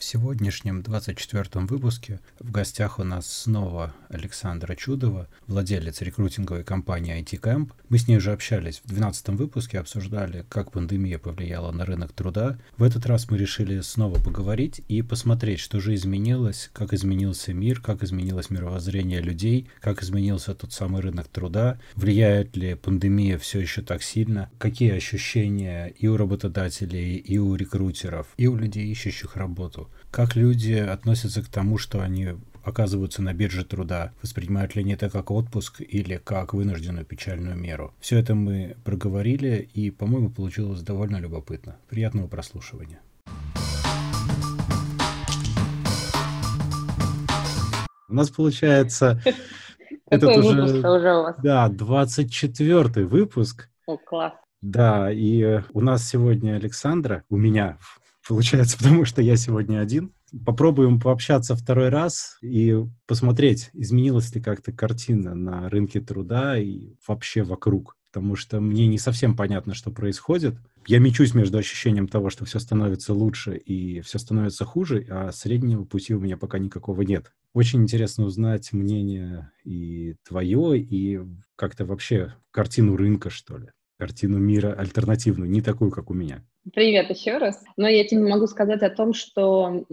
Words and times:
В 0.00 0.04
сегодняшнем 0.04 0.80
24-м 0.80 1.66
выпуске 1.66 2.20
в 2.38 2.50
гостях 2.50 2.98
у 2.98 3.04
нас 3.04 3.30
снова 3.30 3.94
Александра 4.08 4.74
Чудова, 4.74 5.28
владелец 5.46 6.00
рекрутинговой 6.00 6.64
компании 6.64 7.20
IT 7.20 7.38
Camp. 7.38 7.72
Мы 7.90 7.98
с 7.98 8.08
ней 8.08 8.16
уже 8.16 8.32
общались 8.32 8.80
в 8.82 8.90
12-м 8.90 9.36
выпуске, 9.36 9.78
обсуждали, 9.78 10.46
как 10.48 10.72
пандемия 10.72 11.18
повлияла 11.18 11.70
на 11.70 11.84
рынок 11.84 12.12
труда. 12.12 12.58
В 12.78 12.82
этот 12.82 13.04
раз 13.04 13.30
мы 13.30 13.36
решили 13.36 13.82
снова 13.82 14.18
поговорить 14.18 14.80
и 14.88 15.02
посмотреть, 15.02 15.60
что 15.60 15.80
же 15.80 15.94
изменилось, 15.94 16.70
как 16.72 16.94
изменился 16.94 17.52
мир, 17.52 17.82
как 17.82 18.02
изменилось 18.02 18.48
мировоззрение 18.48 19.20
людей, 19.20 19.68
как 19.82 20.02
изменился 20.02 20.54
тот 20.54 20.72
самый 20.72 21.02
рынок 21.02 21.28
труда, 21.28 21.78
влияет 21.94 22.56
ли 22.56 22.74
пандемия 22.74 23.36
все 23.36 23.60
еще 23.60 23.82
так 23.82 24.02
сильно, 24.02 24.50
какие 24.56 24.92
ощущения 24.92 25.88
и 25.88 26.08
у 26.08 26.16
работодателей, 26.16 27.16
и 27.16 27.36
у 27.36 27.54
рекрутеров, 27.54 28.28
и 28.38 28.46
у 28.46 28.56
людей, 28.56 28.90
ищущих 28.90 29.36
работу. 29.36 29.89
Как 30.10 30.36
люди 30.36 30.72
относятся 30.72 31.42
к 31.42 31.48
тому, 31.48 31.78
что 31.78 32.00
они 32.00 32.34
оказываются 32.62 33.22
на 33.22 33.32
бирже 33.32 33.64
труда, 33.64 34.12
воспринимают 34.22 34.74
ли 34.74 34.82
они 34.82 34.92
это 34.92 35.08
как 35.08 35.30
отпуск 35.30 35.80
или 35.80 36.16
как 36.16 36.54
вынужденную 36.54 37.04
печальную 37.04 37.56
меру. 37.56 37.94
Все 38.00 38.18
это 38.18 38.34
мы 38.34 38.76
проговорили, 38.84 39.68
и, 39.72 39.90
по-моему, 39.90 40.30
получилось 40.30 40.82
довольно 40.82 41.16
любопытно. 41.18 41.76
Приятного 41.88 42.26
прослушивания. 42.28 43.00
У 48.08 48.14
нас 48.14 48.30
получается... 48.30 49.20
Этот 50.10 50.38
уже, 50.38 50.62
уже? 50.64 51.34
Да, 51.40 51.68
24 51.68 53.06
выпуск. 53.06 53.68
О, 53.86 53.96
класс. 53.96 54.32
Да, 54.60 55.10
и 55.12 55.62
у 55.72 55.80
нас 55.80 56.06
сегодня 56.08 56.56
Александра, 56.56 57.22
у 57.30 57.36
меня 57.36 57.78
получается, 58.30 58.78
потому 58.78 59.04
что 59.04 59.20
я 59.20 59.36
сегодня 59.36 59.80
один. 59.80 60.12
Попробуем 60.46 61.00
пообщаться 61.00 61.56
второй 61.56 61.88
раз 61.88 62.38
и 62.40 62.76
посмотреть, 63.06 63.70
изменилась 63.72 64.32
ли 64.32 64.40
как-то 64.40 64.72
картина 64.72 65.34
на 65.34 65.68
рынке 65.68 66.00
труда 66.00 66.56
и 66.56 66.94
вообще 67.06 67.42
вокруг. 67.42 67.96
Потому 68.12 68.36
что 68.36 68.60
мне 68.60 68.86
не 68.86 68.98
совсем 68.98 69.36
понятно, 69.36 69.74
что 69.74 69.90
происходит. 69.90 70.54
Я 70.86 71.00
мечусь 71.00 71.34
между 71.34 71.58
ощущением 71.58 72.06
того, 72.06 72.30
что 72.30 72.44
все 72.44 72.60
становится 72.60 73.12
лучше 73.12 73.56
и 73.56 74.00
все 74.00 74.18
становится 74.18 74.64
хуже, 74.64 75.04
а 75.08 75.32
среднего 75.32 75.84
пути 75.84 76.14
у 76.14 76.20
меня 76.20 76.36
пока 76.36 76.58
никакого 76.58 77.02
нет. 77.02 77.32
Очень 77.52 77.82
интересно 77.82 78.24
узнать 78.24 78.72
мнение 78.72 79.50
и 79.64 80.14
твое, 80.26 80.78
и 80.78 81.20
как-то 81.56 81.84
вообще 81.84 82.34
картину 82.52 82.96
рынка, 82.96 83.30
что 83.30 83.58
ли 83.58 83.70
картину 84.00 84.38
мира 84.38 84.72
альтернативную, 84.72 85.50
не 85.50 85.60
такую, 85.60 85.90
как 85.90 86.10
у 86.10 86.14
меня. 86.14 86.42
Привет 86.72 87.10
еще 87.10 87.38
раз. 87.38 87.62
Но 87.76 87.88
я 87.88 88.04
тебе 88.04 88.20
могу 88.20 88.46
сказать 88.46 88.82
о 88.82 88.90
том, 88.90 89.14
что 89.14 89.84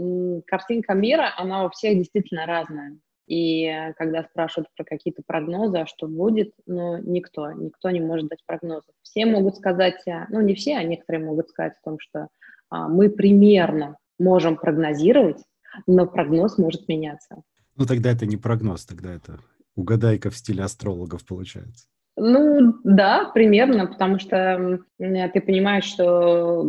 картинка 0.46 0.94
мира, 0.94 1.34
она 1.38 1.66
у 1.66 1.70
всех 1.70 1.98
действительно 1.98 2.46
разная. 2.46 2.98
И 3.26 3.66
э, 3.66 3.94
когда 3.96 4.24
спрашивают 4.24 4.70
про 4.76 4.86
какие-то 4.86 5.22
прогнозы, 5.26 5.80
а 5.80 5.86
что 5.86 6.08
будет, 6.08 6.54
ну, 6.66 6.98
никто, 6.98 7.52
никто 7.52 7.90
не 7.90 8.00
может 8.00 8.30
дать 8.30 8.40
прогнозов. 8.46 8.96
Все 9.02 9.26
могут 9.26 9.58
сказать, 9.58 10.02
э, 10.08 10.26
ну, 10.30 10.40
не 10.40 10.56
все, 10.56 10.78
а 10.78 10.84
некоторые 10.84 11.26
могут 11.26 11.50
сказать 11.50 11.74
о 11.82 11.90
том, 11.90 12.00
что 12.00 12.30
а, 12.70 12.88
мы 12.88 13.10
примерно 13.10 13.98
можем 14.18 14.56
прогнозировать, 14.56 15.44
но 15.86 16.08
прогноз 16.08 16.58
может 16.58 16.88
меняться. 16.88 17.44
Ну, 17.76 17.86
тогда 17.86 18.12
это 18.12 18.26
не 18.26 18.38
прогноз, 18.38 18.86
тогда 18.86 19.14
это 19.14 19.40
угадайка 19.76 20.30
в 20.30 20.38
стиле 20.38 20.64
астрологов 20.64 21.26
получается. 21.26 21.88
Ну, 22.20 22.74
да, 22.84 23.30
примерно, 23.32 23.86
потому 23.86 24.18
что 24.18 24.80
ты 24.98 25.42
понимаешь, 25.42 25.86
что 25.86 26.66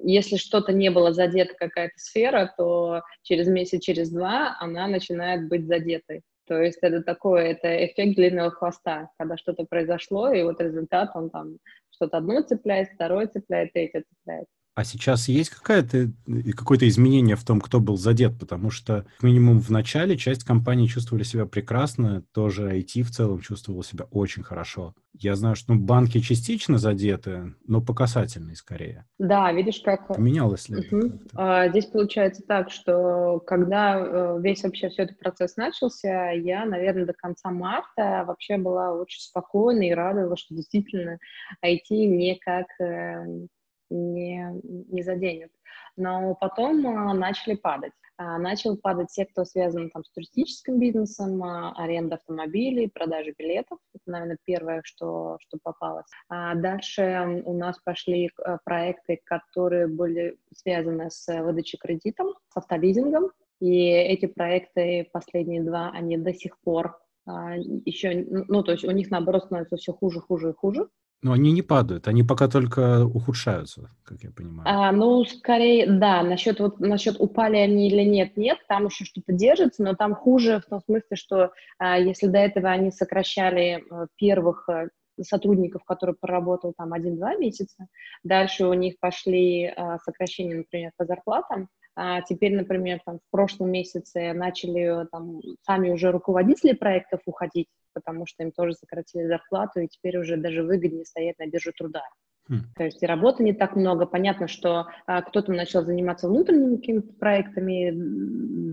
если 0.00 0.36
что-то 0.36 0.72
не 0.72 0.90
было 0.90 1.12
задето, 1.12 1.54
какая-то 1.54 1.94
сфера, 1.96 2.54
то 2.56 3.02
через 3.22 3.48
месяц, 3.48 3.82
через 3.82 4.10
два 4.10 4.56
она 4.60 4.86
начинает 4.86 5.48
быть 5.48 5.66
задетой. 5.66 6.22
То 6.46 6.62
есть 6.62 6.78
это 6.82 7.02
такое, 7.02 7.46
это 7.46 7.84
эффект 7.84 8.14
длинного 8.14 8.52
хвоста, 8.52 9.10
когда 9.18 9.36
что-то 9.36 9.64
произошло, 9.64 10.30
и 10.30 10.44
вот 10.44 10.60
результат, 10.60 11.10
он 11.16 11.30
там 11.30 11.58
что-то 11.90 12.18
одно 12.18 12.42
цепляет, 12.42 12.90
второе 12.94 13.26
цепляет, 13.26 13.72
третье 13.72 14.04
цепляет. 14.08 14.46
А 14.76 14.84
сейчас 14.84 15.26
есть 15.26 15.48
какая-то, 15.48 16.10
какое-то 16.54 16.86
изменение 16.86 17.34
в 17.34 17.44
том, 17.44 17.62
кто 17.62 17.80
был 17.80 17.96
задет? 17.96 18.38
Потому 18.38 18.70
что, 18.70 19.06
как 19.14 19.22
минимум, 19.22 19.58
в 19.58 19.70
начале 19.70 20.18
часть 20.18 20.44
компаний 20.44 20.86
чувствовали 20.86 21.24
себя 21.24 21.46
прекрасно, 21.46 22.24
тоже 22.34 22.76
IT 22.76 23.02
в 23.04 23.10
целом 23.10 23.40
чувствовал 23.40 23.82
себя 23.82 24.04
очень 24.10 24.42
хорошо. 24.42 24.94
Я 25.14 25.34
знаю, 25.34 25.56
что 25.56 25.72
ну, 25.72 25.80
банки 25.80 26.20
частично 26.20 26.76
задеты, 26.76 27.54
но 27.66 27.80
по 27.80 27.94
касательной 27.94 28.54
скорее. 28.54 29.06
Да, 29.18 29.50
видишь, 29.50 29.80
как... 29.80 30.18
Менялось 30.18 30.68
ли 30.68 30.86
угу. 30.90 31.20
А, 31.32 31.70
здесь 31.70 31.86
получается 31.86 32.42
так, 32.46 32.70
что 32.70 33.40
когда 33.46 33.98
э, 33.98 34.38
весь 34.42 34.62
вообще 34.62 34.90
все 34.90 35.04
этот 35.04 35.18
процесс 35.18 35.56
начался, 35.56 36.32
я, 36.32 36.66
наверное, 36.66 37.06
до 37.06 37.14
конца 37.14 37.50
марта 37.50 38.24
вообще 38.26 38.58
была 38.58 38.92
очень 38.92 39.22
спокойна 39.22 39.88
и 39.88 39.94
радовалась, 39.94 40.40
что 40.40 40.54
действительно 40.54 41.18
IT 41.64 41.88
не 41.88 42.38
как 42.44 42.66
эм, 42.78 43.48
не, 43.90 44.60
не 44.62 45.02
заденет. 45.02 45.50
Но 45.96 46.34
потом 46.34 46.86
а, 46.86 47.14
начали 47.14 47.54
падать. 47.54 47.92
А, 48.18 48.38
начал 48.38 48.76
падать 48.76 49.08
те, 49.08 49.24
кто 49.26 49.44
связан 49.44 49.90
там, 49.90 50.04
с 50.04 50.10
туристическим 50.10 50.78
бизнесом, 50.78 51.42
а, 51.42 51.72
аренда 51.76 52.16
автомобилей, 52.16 52.88
продажа 52.88 53.32
билетов. 53.38 53.78
Это, 53.94 54.02
наверное, 54.06 54.38
первое, 54.44 54.82
что, 54.84 55.38
что 55.40 55.58
попалось. 55.62 56.06
А 56.28 56.54
дальше 56.54 57.42
у 57.44 57.54
нас 57.54 57.78
пошли 57.84 58.30
проекты, 58.64 59.20
которые 59.24 59.86
были 59.86 60.38
связаны 60.54 61.10
с 61.10 61.26
выдачей 61.42 61.78
кредитом, 61.78 62.34
с 62.48 62.56
автолизингом. 62.56 63.30
И 63.60 63.88
эти 63.88 64.26
проекты, 64.26 65.08
последние 65.12 65.62
два, 65.62 65.90
они 65.90 66.18
до 66.18 66.34
сих 66.34 66.58
пор 66.60 66.98
еще, 67.26 68.24
ну, 68.28 68.62
то 68.62 68.72
есть 68.72 68.84
у 68.84 68.90
них, 68.92 69.10
наоборот, 69.10 69.44
становится 69.44 69.76
все 69.76 69.92
хуже, 69.92 70.20
хуже 70.20 70.50
и 70.50 70.52
хуже. 70.52 70.88
Но 71.22 71.32
они 71.32 71.50
не 71.52 71.62
падают, 71.62 72.08
они 72.08 72.22
пока 72.22 72.46
только 72.46 73.04
ухудшаются, 73.04 73.90
как 74.04 74.22
я 74.22 74.30
понимаю. 74.30 74.68
А, 74.68 74.92
ну, 74.92 75.24
скорее, 75.24 75.86
да, 75.86 76.22
насчет, 76.22 76.60
вот, 76.60 76.78
насчет 76.78 77.16
упали 77.18 77.56
они 77.56 77.88
или 77.88 78.02
нет, 78.02 78.36
нет, 78.36 78.58
там 78.68 78.86
еще 78.86 79.04
что-то 79.04 79.32
держится, 79.32 79.82
но 79.82 79.94
там 79.94 80.14
хуже 80.14 80.60
в 80.60 80.68
том 80.68 80.80
смысле, 80.82 81.16
что 81.16 81.52
а, 81.78 81.98
если 81.98 82.26
до 82.26 82.38
этого 82.38 82.68
они 82.68 82.90
сокращали 82.90 83.82
а, 83.90 84.06
первых 84.16 84.68
а, 84.68 84.88
сотрудников, 85.20 85.84
которые 85.84 86.14
проработал 86.14 86.74
там 86.76 86.92
один-два 86.92 87.36
месяца, 87.36 87.86
дальше 88.22 88.66
у 88.66 88.74
них 88.74 88.98
пошли 89.00 89.66
а, 89.66 89.98
сокращения, 89.98 90.56
например, 90.56 90.92
по 90.96 91.06
зарплатам, 91.06 91.68
а 91.96 92.20
теперь, 92.20 92.54
например, 92.54 93.00
там, 93.04 93.18
в 93.18 93.30
прошлом 93.30 93.70
месяце 93.70 94.34
начали 94.34 95.06
там, 95.10 95.40
сами 95.62 95.90
уже 95.90 96.12
руководители 96.12 96.74
проектов 96.74 97.20
уходить, 97.24 97.68
потому 97.94 98.26
что 98.26 98.42
им 98.42 98.52
тоже 98.52 98.74
сократили 98.74 99.26
зарплату, 99.26 99.80
и 99.80 99.88
теперь 99.88 100.18
уже 100.18 100.36
даже 100.36 100.62
выгоднее 100.62 101.06
стоять 101.06 101.38
на 101.38 101.46
бирже 101.46 101.72
труда. 101.72 102.02
Mm. 102.50 102.58
То 102.76 102.84
есть 102.84 103.02
и 103.02 103.06
работы 103.06 103.42
не 103.42 103.54
так 103.54 103.76
много. 103.76 104.04
Понятно, 104.04 104.46
что 104.46 104.86
а, 105.06 105.22
кто-то 105.22 105.52
начал 105.52 105.84
заниматься 105.84 106.28
внутренними 106.28 106.76
какими-то 106.76 107.12
проектами, 107.14 107.92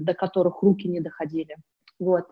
до 0.03 0.13
которых 0.13 0.61
руки 0.61 0.87
не 0.89 0.99
доходили. 0.99 1.55
Вот. 1.99 2.25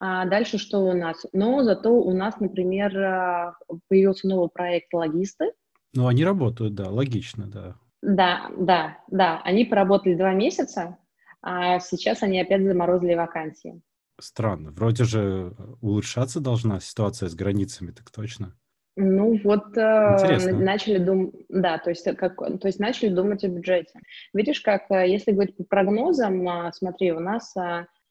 А 0.00 0.24
дальше 0.24 0.56
что 0.56 0.78
у 0.78 0.94
нас? 0.94 1.26
Но 1.34 1.62
зато 1.62 1.92
у 1.92 2.12
нас, 2.12 2.40
например, 2.40 2.96
а, 2.98 3.54
появился 3.88 4.26
новый 4.26 4.48
проект 4.48 4.92
«Логисты». 4.94 5.52
Ну, 5.92 6.06
они 6.06 6.24
работают, 6.24 6.74
да, 6.74 6.88
логично, 6.88 7.46
да. 7.46 7.76
Да, 8.02 8.50
да, 8.56 8.98
да. 9.08 9.40
Они 9.44 9.64
поработали 9.64 10.14
два 10.14 10.32
месяца, 10.32 10.98
а 11.42 11.78
сейчас 11.80 12.22
они 12.22 12.40
опять 12.40 12.64
заморозили 12.64 13.14
вакансии. 13.14 13.80
Странно. 14.20 14.70
Вроде 14.70 15.04
же 15.04 15.54
улучшаться 15.80 16.40
должна 16.40 16.80
ситуация 16.80 17.28
с 17.28 17.34
границами, 17.34 17.90
так 17.90 18.10
точно. 18.10 18.54
Ну 18.96 19.40
вот 19.44 19.76
э, 19.78 20.52
начали 20.52 20.98
думать, 20.98 21.34
да, 21.48 21.78
то 21.78 21.90
есть, 21.90 22.04
как, 22.16 22.36
то 22.36 22.66
есть 22.66 22.80
начали 22.80 23.08
думать 23.08 23.44
о 23.44 23.48
бюджете. 23.48 23.98
Видишь, 24.34 24.60
как 24.60 24.90
э, 24.90 25.08
если 25.08 25.32
говорить 25.32 25.56
по 25.56 25.64
прогнозам, 25.64 26.46
э, 26.46 26.72
смотри, 26.74 27.12
у 27.12 27.20
нас 27.20 27.54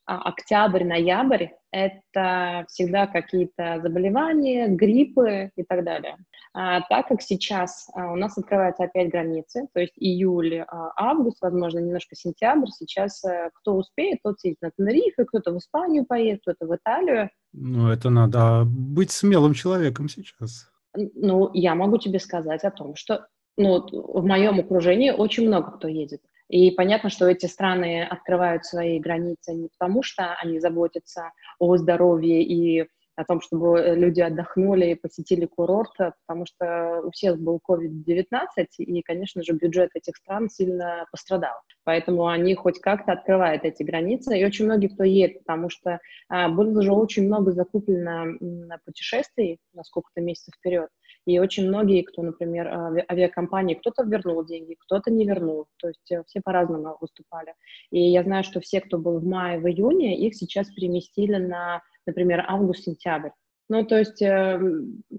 а, 0.09 0.17
октябрь, 0.29 0.83
ноябрь— 0.85 1.49
это 1.71 2.65
всегда 2.67 3.05
какие-то 3.05 3.79
заболевания, 3.79 4.67
гриппы 4.67 5.51
и 5.55 5.61
так 5.61 5.83
далее. 5.83 6.17
А, 6.51 6.81
так 6.81 7.09
как 7.09 7.21
сейчас 7.21 7.87
а, 7.93 8.11
у 8.11 8.15
нас 8.15 8.35
открываются 8.35 8.85
опять 8.85 9.11
границы, 9.11 9.67
то 9.71 9.79
есть 9.79 9.93
июль, 9.97 10.61
а, 10.61 10.91
август, 10.95 11.39
возможно, 11.41 11.77
немножко 11.77 12.15
сентябрь, 12.15 12.69
сейчас 12.71 13.23
а, 13.23 13.51
кто 13.53 13.75
успеет, 13.75 14.17
тот 14.23 14.39
сидит 14.39 14.57
на 14.63 14.71
Тенерифе, 14.71 15.25
кто-то 15.25 15.51
в 15.51 15.59
Испанию 15.59 16.07
поедет, 16.07 16.41
кто-то 16.41 16.65
в 16.65 16.75
Италию. 16.75 17.29
Ну, 17.53 17.91
это 17.91 18.09
надо 18.09 18.63
быть 18.65 19.11
смелым 19.11 19.53
человеком 19.53 20.09
сейчас. 20.09 20.71
Ну, 20.95 21.51
я 21.53 21.75
могу 21.75 21.99
тебе 21.99 22.17
сказать 22.17 22.63
о 22.63 22.71
том, 22.71 22.95
что 22.95 23.27
ну, 23.57 23.85
в 23.91 24.25
моем 24.25 24.59
окружении 24.59 25.11
очень 25.11 25.45
много 25.45 25.69
кто 25.77 25.87
едет. 25.87 26.21
И 26.49 26.71
понятно, 26.71 27.09
что 27.09 27.27
эти 27.27 27.45
страны 27.45 28.03
открывают 28.03 28.65
свои 28.65 28.99
границы 28.99 29.53
не 29.53 29.69
потому, 29.77 30.03
что 30.03 30.35
они 30.41 30.59
заботятся 30.59 31.31
о 31.59 31.77
здоровье 31.77 32.43
и 32.43 32.87
о 33.19 33.25
том, 33.25 33.41
чтобы 33.41 33.95
люди 33.97 34.21
отдохнули 34.21 34.87
и 34.87 34.95
посетили 34.95 35.45
курорт, 35.45 35.91
потому 36.25 36.45
что 36.45 37.01
у 37.03 37.11
всех 37.11 37.37
был 37.37 37.59
COVID-19, 37.69 38.65
и, 38.77 39.01
конечно 39.01 39.43
же, 39.43 39.53
бюджет 39.53 39.89
этих 39.93 40.15
стран 40.15 40.49
сильно 40.49 41.05
пострадал. 41.11 41.55
Поэтому 41.83 42.27
они 42.27 42.55
хоть 42.55 42.79
как-то 42.79 43.11
открывают 43.11 43.65
эти 43.65 43.83
границы, 43.83 44.39
и 44.39 44.45
очень 44.45 44.65
многие 44.65 44.87
кто 44.87 45.03
едет, 45.03 45.39
потому 45.39 45.69
что 45.69 45.99
а, 46.29 46.47
было 46.47 46.81
же 46.81 46.93
очень 46.93 47.25
много 47.25 47.51
закуплено 47.51 48.37
на 48.39 48.77
путешествий 48.85 49.59
на 49.73 49.83
сколько-то 49.83 50.21
месяцев 50.21 50.53
вперед, 50.57 50.89
и 51.25 51.39
очень 51.39 51.67
многие, 51.67 52.03
кто, 52.03 52.23
например, 52.23 52.67
авиакомпании, 53.09 53.75
кто-то 53.75 54.03
вернул 54.03 54.43
деньги, 54.45 54.75
кто-то 54.79 55.11
не 55.11 55.25
вернул, 55.25 55.67
то 55.77 55.87
есть 55.87 56.11
э, 56.11 56.23
все 56.27 56.41
по-разному 56.41 56.97
выступали. 56.99 57.53
И 57.91 58.01
я 58.01 58.23
знаю, 58.23 58.43
что 58.43 58.59
все, 58.59 58.81
кто 58.81 58.97
был 58.97 59.19
в 59.19 59.25
мае, 59.25 59.59
в 59.59 59.67
июне, 59.67 60.17
их 60.17 60.35
сейчас 60.35 60.69
переместили 60.69 61.35
на, 61.35 61.81
например, 62.05 62.45
август-сентябрь. 62.47 63.31
Ну, 63.71 63.85
то 63.85 63.99
есть 63.99 64.19
э, 64.23 64.59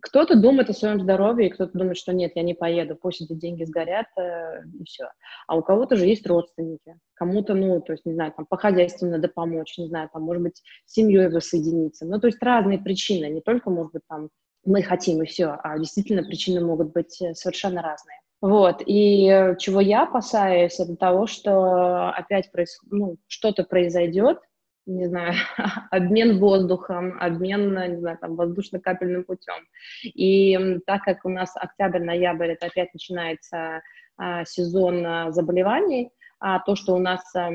кто-то 0.03 0.35
думает 0.35 0.69
о 0.71 0.73
своем 0.73 1.01
здоровье, 1.01 1.49
и 1.49 1.53
кто-то 1.53 1.79
думает, 1.79 1.97
что 1.97 2.13
нет, 2.13 2.33
я 2.35 2.43
не 2.43 2.55
поеду, 2.55 2.97
пусть 3.01 3.21
эти 3.21 3.33
деньги 3.33 3.63
сгорят, 3.63 4.07
э, 4.19 4.65
и 4.81 4.85
все. 4.85 5.05
А 5.47 5.57
у 5.57 5.63
кого-то 5.63 5.95
же 5.95 6.05
есть 6.05 6.27
родственники, 6.27 6.99
кому-то, 7.15 7.55
ну, 7.55 7.81
то 7.81 7.93
есть, 7.93 8.05
не 8.05 8.15
знаю, 8.15 8.33
там, 8.37 8.47
по 8.47 8.57
хозяйству 8.57 9.07
надо 9.07 9.29
помочь, 9.29 9.79
не 9.79 9.87
знаю, 9.87 10.11
там, 10.13 10.23
может 10.23 10.43
быть, 10.43 10.63
с 10.85 10.95
семьей 10.95 11.29
воссоединиться. 11.29 12.05
Ну, 12.07 12.19
то 12.19 12.27
есть 12.27 12.43
разные 12.43 12.81
причины, 12.81 13.27
не 13.27 13.41
только, 13.41 13.71
может 13.71 13.93
быть, 13.93 14.03
там, 14.09 14.31
мы 14.65 14.83
хотим 14.83 15.23
и 15.23 15.27
все, 15.27 15.57
а 15.63 15.79
действительно 15.79 16.23
причины 16.23 16.61
могут 16.61 16.93
быть 16.93 17.21
э, 17.23 17.35
совершенно 17.35 17.83
разные. 17.83 18.19
Вот, 18.41 18.83
и 18.85 19.29
э, 19.29 19.57
чего 19.59 19.81
я 19.81 20.05
опасаюсь, 20.05 20.81
это 20.81 20.97
того, 20.97 21.27
что 21.27 22.11
опять 22.11 22.51
проис... 22.53 22.79
ну, 22.91 23.17
что-то 23.27 23.65
произойдет, 23.65 24.39
не 24.87 25.07
знаю, 25.07 25.35
обмен 25.91 26.39
воздухом, 26.39 27.19
обмен, 27.21 27.75
не 27.93 27.99
знаю, 27.99 28.19
там, 28.19 28.37
воздушно-капельным 28.37 29.25
путем. 29.25 29.67
И 30.05 30.79
так 30.87 31.03
как 31.03 31.25
у 31.25 31.29
нас 31.29 31.55
октябрь-ноябрь, 31.55 32.53
это 32.53 32.67
опять 32.67 32.93
начинается 32.95 33.83
а, 34.17 34.45
сезон 34.45 35.33
заболеваний, 35.33 36.11
а 36.39 36.61
то, 36.61 36.77
что 36.77 36.95
у 36.95 36.99
нас, 36.99 37.23
а, 37.35 37.51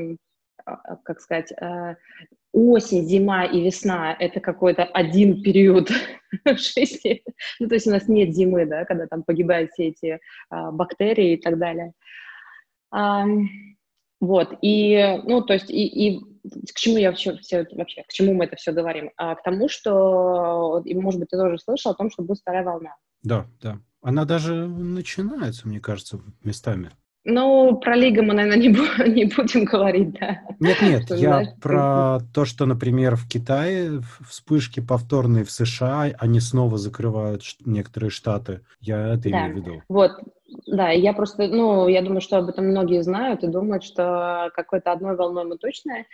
как 1.04 1.20
сказать, 1.20 1.52
осень, 2.56 3.04
зима 3.04 3.44
и 3.44 3.60
весна— 3.60 4.16
это 4.18 4.40
какой-то 4.40 4.84
один 4.84 5.42
период 5.42 5.90
шести. 6.56 7.22
Ну, 7.60 7.68
то 7.68 7.74
есть 7.74 7.86
у 7.86 7.90
нас 7.90 8.08
нет 8.08 8.34
зимы, 8.34 8.64
да, 8.64 8.86
когда 8.86 9.06
там 9.06 9.22
погибают 9.22 9.70
все 9.72 9.88
эти 9.88 10.18
а, 10.48 10.72
бактерии 10.72 11.34
и 11.34 11.36
так 11.36 11.58
далее. 11.58 11.92
А, 12.90 13.26
вот, 14.20 14.54
и, 14.62 15.20
ну, 15.24 15.42
то 15.42 15.52
есть, 15.52 15.70
и, 15.70 15.86
и 15.86 16.20
к 16.72 16.78
чему 16.78 16.96
я 16.96 17.10
вообще, 17.10 17.36
все, 17.36 17.66
вообще, 17.72 18.02
к 18.04 18.12
чему 18.12 18.32
мы 18.32 18.46
это 18.46 18.56
все 18.56 18.72
говорим? 18.72 19.10
А, 19.18 19.34
к 19.34 19.42
тому, 19.42 19.68
что, 19.68 20.82
и, 20.86 20.94
может 20.94 21.20
быть, 21.20 21.28
ты 21.28 21.36
тоже 21.36 21.58
слышал 21.58 21.92
о 21.92 21.94
том, 21.94 22.10
что 22.10 22.22
будет 22.22 22.38
вторая 22.38 22.64
волна. 22.64 22.96
Да, 23.22 23.46
да. 23.60 23.78
Она 24.00 24.24
даже 24.24 24.66
начинается, 24.66 25.68
мне 25.68 25.80
кажется, 25.80 26.20
местами. 26.42 26.90
Ну, 27.28 27.76
про 27.78 27.96
Лигу 27.96 28.22
мы, 28.22 28.34
наверное, 28.34 28.56
не, 28.56 28.68
бу- 28.68 29.08
не 29.08 29.24
будем 29.24 29.64
говорить, 29.64 30.12
да. 30.12 30.42
Нет, 30.60 30.80
нет, 30.80 31.02
что, 31.06 31.16
я 31.16 31.28
знаешь, 31.28 31.48
про 31.60 32.20
то, 32.32 32.44
что, 32.44 32.66
например, 32.66 33.16
в 33.16 33.28
Китае 33.28 34.00
вспышки 34.28 34.78
повторные 34.78 35.42
в 35.42 35.50
США, 35.50 36.12
они 36.20 36.38
снова 36.38 36.78
закрывают 36.78 37.42
некоторые 37.64 38.10
штаты. 38.10 38.60
Я 38.78 39.14
это 39.14 39.28
да. 39.28 39.48
имею 39.48 39.54
в 39.54 39.56
виду. 39.56 39.82
Вот, 39.88 40.12
да, 40.68 40.90
я 40.90 41.12
просто, 41.14 41.48
ну, 41.48 41.88
я 41.88 42.00
думаю, 42.00 42.20
что 42.20 42.38
об 42.38 42.48
этом 42.48 42.66
многие 42.66 43.02
знают 43.02 43.42
и 43.42 43.48
думают, 43.48 43.82
что 43.82 44.52
какой-то 44.54 44.92
одной 44.92 45.16
волной 45.16 45.44
мы 45.44 45.58
точно 45.58 46.04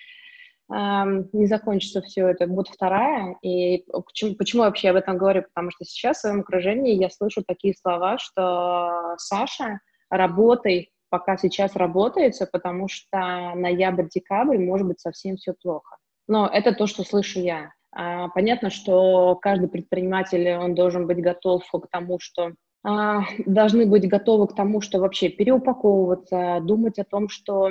не 0.71 1.47
закончится 1.47 2.01
все 2.01 2.29
это, 2.29 2.47
будет 2.47 2.69
вторая. 2.69 3.37
И 3.43 3.85
почему, 3.93 4.35
почему 4.37 4.63
вообще 4.63 4.89
об 4.89 4.97
этом 4.97 5.19
говорю? 5.19 5.43
Потому 5.43 5.71
что 5.71 5.85
сейчас 5.85 6.19
в 6.19 6.21
своем 6.21 6.41
окружении 6.41 6.95
я 6.95 7.11
слышу 7.11 7.45
такие 7.47 7.75
слова, 7.75 8.17
что 8.17 9.15
Саша, 9.19 9.81
работай, 10.09 10.91
пока 11.13 11.37
сейчас 11.37 11.77
работается, 11.77 12.49
потому 12.51 12.89
что 12.89 13.53
ноябрь-декабрь 13.55 14.57
может 14.57 14.87
быть 14.89 14.99
совсем 14.99 15.37
все 15.37 15.53
плохо. 15.53 15.99
Но 16.27 16.49
это 16.49 16.73
то, 16.73 16.87
что 16.87 17.05
слышу 17.05 17.39
я. 17.39 17.73
А, 17.95 18.29
понятно, 18.29 18.71
что 18.71 19.37
каждый 19.37 19.69
предприниматель, 19.69 20.57
он 20.57 20.75
должен 20.75 21.07
быть 21.07 21.21
готов 21.21 21.63
к 21.71 21.87
тому, 21.91 22.19
что 22.19 22.53
а, 22.83 23.25
должны 23.45 23.85
быть 23.85 24.09
готовы 24.09 24.49
к 24.49 24.55
тому, 24.55 24.81
что 24.81 25.01
вообще 25.01 25.29
переупаковываться, 25.29 26.61
думать 26.63 26.99
о 26.99 27.05
том, 27.05 27.29
что 27.29 27.69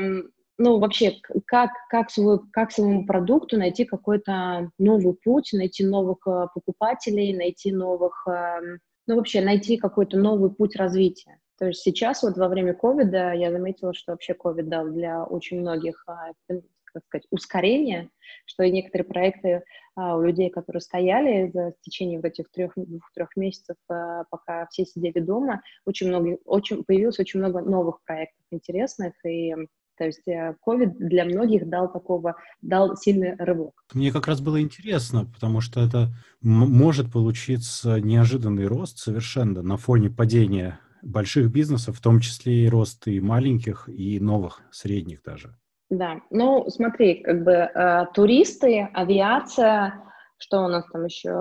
ну, 0.59 0.77
вообще, 0.77 1.15
как, 1.47 1.71
как, 1.89 2.11
свой, 2.11 2.39
как 2.51 2.71
своему 2.71 3.07
продукту 3.07 3.57
найти 3.57 3.83
какой-то 3.83 4.69
новый 4.77 5.15
путь, 5.15 5.49
найти 5.53 5.83
новых 5.83 6.19
э, 6.27 6.47
покупателей, 6.53 7.35
найти 7.35 7.71
новых, 7.71 8.27
эм, 8.27 8.77
ну, 9.07 9.15
вообще, 9.15 9.41
найти 9.41 9.77
какой-то 9.77 10.17
новый 10.19 10.51
путь 10.51 10.75
развития. 10.75 11.39
То 11.61 11.67
есть 11.67 11.81
сейчас 11.81 12.23
вот 12.23 12.37
во 12.37 12.47
время 12.47 12.73
ковида 12.73 13.33
я 13.33 13.51
заметила, 13.51 13.93
что 13.93 14.13
вообще 14.13 14.33
ковид 14.33 14.67
дал 14.67 14.89
для 14.89 15.23
очень 15.23 15.59
многих, 15.59 16.03
а, 16.07 16.31
как 16.47 17.03
сказать, 17.05 17.27
ускорение, 17.29 18.09
что 18.47 18.63
и 18.63 18.71
некоторые 18.71 19.07
проекты 19.07 19.63
а, 19.95 20.17
у 20.17 20.23
людей, 20.23 20.49
которые 20.49 20.81
стояли 20.81 21.51
в 21.53 21.73
течение 21.81 22.17
вот 22.17 22.25
этих 22.25 22.49
трех, 22.49 22.71
двух-трех 22.75 23.35
месяцев, 23.35 23.75
а, 23.89 24.23
пока 24.31 24.65
все 24.71 24.87
сидели 24.87 25.19
дома, 25.19 25.61
очень 25.85 26.07
много, 26.07 26.39
очень, 26.45 26.83
появилось 26.83 27.19
очень 27.19 27.39
много 27.39 27.61
новых 27.61 28.01
проектов 28.05 28.43
интересных, 28.49 29.13
и 29.23 29.53
то 29.99 30.05
есть 30.05 30.27
COVID 30.27 30.93
э, 30.93 30.95
для 30.97 31.25
многих 31.25 31.69
дал 31.69 31.93
такого, 31.93 32.37
дал 32.63 32.97
сильный 32.97 33.35
рывок. 33.35 33.85
Мне 33.93 34.11
как 34.11 34.25
раз 34.25 34.41
было 34.41 34.59
интересно, 34.59 35.25
потому 35.31 35.61
что 35.61 35.79
это 35.79 36.11
может 36.41 37.11
получиться 37.11 38.01
неожиданный 38.01 38.65
рост 38.65 38.97
совершенно 38.97 39.61
на 39.61 39.77
фоне 39.77 40.09
падения 40.09 40.79
больших 41.01 41.51
бизнесов, 41.51 41.97
в 41.97 42.01
том 42.01 42.19
числе 42.19 42.65
и 42.65 42.69
рост 42.69 43.07
и 43.07 43.19
маленьких, 43.19 43.89
и 43.89 44.19
новых, 44.19 44.61
средних 44.71 45.21
даже. 45.23 45.55
Да, 45.89 46.21
ну 46.29 46.69
смотри, 46.69 47.21
как 47.21 47.43
бы 47.43 47.51
э, 47.51 48.05
туристы, 48.13 48.89
авиация, 48.93 50.01
что 50.41 50.61
у 50.63 50.67
нас 50.67 50.85
там 50.91 51.05
еще, 51.05 51.31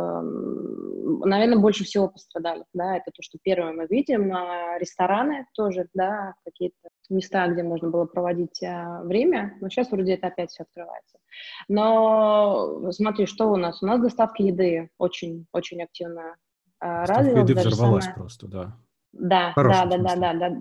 наверное, 1.25 1.59
больше 1.59 1.85
всего 1.85 2.09
пострадали, 2.09 2.65
да, 2.75 2.97
это 2.97 3.11
то, 3.13 3.23
что 3.23 3.39
первое 3.43 3.73
мы 3.73 3.87
видим, 3.89 4.33
а 4.35 4.79
рестораны 4.79 5.47
тоже, 5.55 5.89
да, 5.95 6.35
какие-то 6.45 6.89
места, 7.09 7.49
где 7.49 7.63
можно 7.63 7.89
было 7.89 8.05
проводить 8.05 8.63
а, 8.63 9.03
время, 9.03 9.57
но 9.61 9.69
сейчас 9.69 9.91
вроде 9.91 10.15
это 10.15 10.27
опять 10.27 10.51
все 10.51 10.65
открывается. 10.65 11.19
Но 11.69 12.91
смотри, 12.93 13.27
что 13.27 13.51
у 13.51 13.57
нас? 13.57 13.83
У 13.83 13.87
нас 13.87 14.01
доставка 14.01 14.43
еды 14.43 14.91
очень-очень 14.99 15.83
активно 15.83 16.37
а, 16.79 17.07
развилась. 17.07 17.49
еды 17.49 17.61
взорвалась 17.61 18.05
самое... 18.05 18.21
просто, 18.21 18.49
да. 18.49 18.77
Да, 19.13 19.53
да, 19.57 19.87
да, 19.87 19.99
да, 19.99 20.17
да, 20.17 20.35
да, 20.35 20.57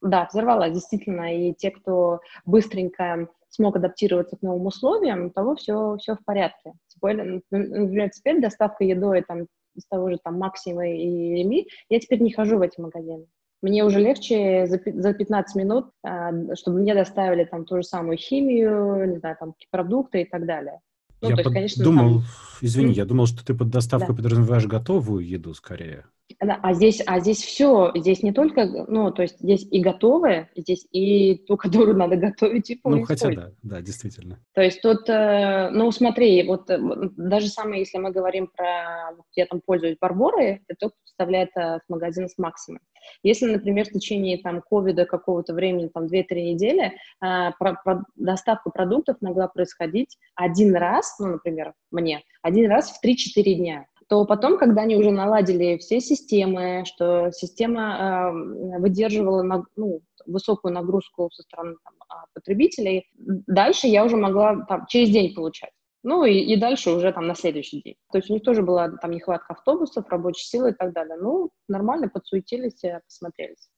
да, 0.00 0.28
взорвалась, 0.30 0.72
действительно, 0.72 1.34
и 1.34 1.54
те, 1.54 1.70
кто 1.70 2.20
быстренько 2.44 3.28
смог 3.48 3.76
адаптироваться 3.76 4.36
к 4.36 4.42
новым 4.42 4.66
условиям, 4.66 5.26
у 5.26 5.30
того 5.30 5.54
все, 5.56 5.96
все 5.98 6.16
в 6.16 6.24
порядке. 6.24 6.72
Теперь, 6.88 7.42
например, 7.50 8.10
теперь 8.10 8.40
доставка 8.40 8.84
едой 8.84 9.22
там, 9.22 9.46
из 9.74 9.84
того 9.88 10.10
же 10.10 10.18
там 10.22 10.38
Максима 10.38 10.88
и 10.88 11.34
Реми, 11.34 11.68
я 11.88 12.00
теперь 12.00 12.20
не 12.20 12.32
хожу 12.32 12.58
в 12.58 12.62
эти 12.62 12.80
магазины. 12.80 13.26
Мне 13.60 13.84
уже 13.84 14.00
легче 14.00 14.66
за, 14.66 14.80
за 14.84 15.14
15 15.14 15.54
минут, 15.54 15.90
а, 16.02 16.32
чтобы 16.56 16.80
мне 16.80 16.94
доставили 16.94 17.44
там 17.44 17.64
ту 17.64 17.76
же 17.76 17.82
самую 17.84 18.16
химию, 18.16 19.08
не 19.08 19.18
знаю, 19.18 19.36
там 19.38 19.54
продукты 19.70 20.22
и 20.22 20.24
так 20.24 20.46
далее. 20.46 20.80
Ну, 21.20 21.28
я 21.28 21.36
то 21.36 21.42
есть, 21.42 21.54
конечно, 21.54 21.84
думал, 21.84 22.14
там... 22.14 22.22
извини, 22.60 22.92
я 22.92 23.04
думал, 23.04 23.26
что 23.26 23.44
ты 23.44 23.54
под 23.54 23.70
доставкой 23.70 24.08
да. 24.08 24.14
подразумеваешь 24.14 24.66
готовую 24.66 25.24
еду 25.24 25.54
скорее. 25.54 26.06
А 26.38 26.72
здесь, 26.72 27.02
а 27.06 27.20
здесь 27.20 27.42
все, 27.42 27.92
здесь 27.94 28.22
не 28.22 28.32
только, 28.32 28.66
ну, 28.66 29.12
то 29.12 29.22
есть 29.22 29.38
здесь 29.40 29.66
и 29.70 29.80
готовые, 29.80 30.50
здесь 30.56 30.86
и 30.90 31.36
ту, 31.36 31.56
которую 31.56 31.96
надо 31.96 32.16
готовить, 32.16 32.70
и 32.70 32.80
Ну, 32.84 33.02
хотя 33.04 33.30
да, 33.30 33.50
да, 33.62 33.80
действительно. 33.80 34.40
То 34.54 34.62
есть 34.62 34.82
тут, 34.82 35.08
э, 35.08 35.70
ну, 35.70 35.90
смотри, 35.92 36.42
вот 36.46 36.70
э, 36.70 36.78
даже 37.16 37.48
самое, 37.48 37.80
если 37.80 37.98
мы 37.98 38.10
говорим 38.10 38.48
про, 38.48 39.14
я 39.34 39.46
там 39.46 39.60
пользуюсь 39.64 39.98
Барборой, 40.00 40.62
это 40.66 40.78
тот, 40.78 40.92
кто 40.92 41.04
вставляет 41.04 41.50
э, 41.56 41.78
с 41.84 41.88
магазина 41.88 42.28
с 42.28 42.38
Максимой. 42.38 42.80
Если, 43.22 43.46
например, 43.46 43.86
в 43.86 43.92
течение 43.92 44.38
там 44.38 44.62
ковида 44.62 45.06
какого-то 45.06 45.54
времени, 45.54 45.88
там 45.88 46.06
2-3 46.06 46.24
недели, 46.34 46.92
про, 47.18 47.52
про 47.58 48.04
доставка 48.14 48.70
продуктов 48.70 49.16
могла 49.20 49.48
происходить 49.48 50.16
один 50.36 50.76
раз, 50.76 51.16
ну, 51.18 51.26
например, 51.26 51.74
мне, 51.90 52.22
один 52.42 52.70
раз 52.70 52.90
в 52.90 53.04
3-4 53.04 53.54
дня 53.54 53.86
то 54.12 54.26
потом, 54.26 54.58
когда 54.58 54.82
они 54.82 54.94
уже 54.94 55.10
наладили 55.10 55.78
все 55.78 55.98
системы, 55.98 56.84
что 56.84 57.30
система 57.30 58.34
э, 58.74 58.78
выдерживала 58.78 59.40
на, 59.42 59.64
ну, 59.74 60.02
высокую 60.26 60.74
нагрузку 60.74 61.30
со 61.32 61.42
стороны 61.42 61.76
там, 61.82 61.94
а, 62.10 62.24
потребителей, 62.34 63.08
дальше 63.16 63.86
я 63.86 64.04
уже 64.04 64.18
могла 64.18 64.66
там, 64.68 64.84
через 64.86 65.08
день 65.08 65.34
получать. 65.34 65.70
Ну 66.02 66.26
и, 66.26 66.34
и 66.34 66.56
дальше 66.58 66.90
уже 66.90 67.10
там 67.10 67.26
на 67.26 67.34
следующий 67.34 67.80
день. 67.80 67.94
То 68.12 68.18
есть 68.18 68.28
у 68.28 68.34
них 68.34 68.42
тоже 68.42 68.60
была 68.60 68.90
там 69.00 69.12
нехватка 69.12 69.54
автобусов, 69.54 70.06
рабочей 70.10 70.44
силы 70.44 70.72
и 70.72 70.74
так 70.74 70.92
далее. 70.92 71.16
Ну, 71.16 71.48
нормально 71.66 72.10
подсуетились, 72.10 72.82
посмотрелись. 73.06 73.70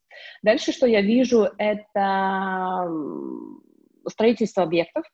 Дальше, 0.42 0.72
что 0.72 0.88
я 0.88 1.00
вижу, 1.00 1.46
это 1.58 2.90
строительство 4.08 4.64
объектов. 4.64 5.04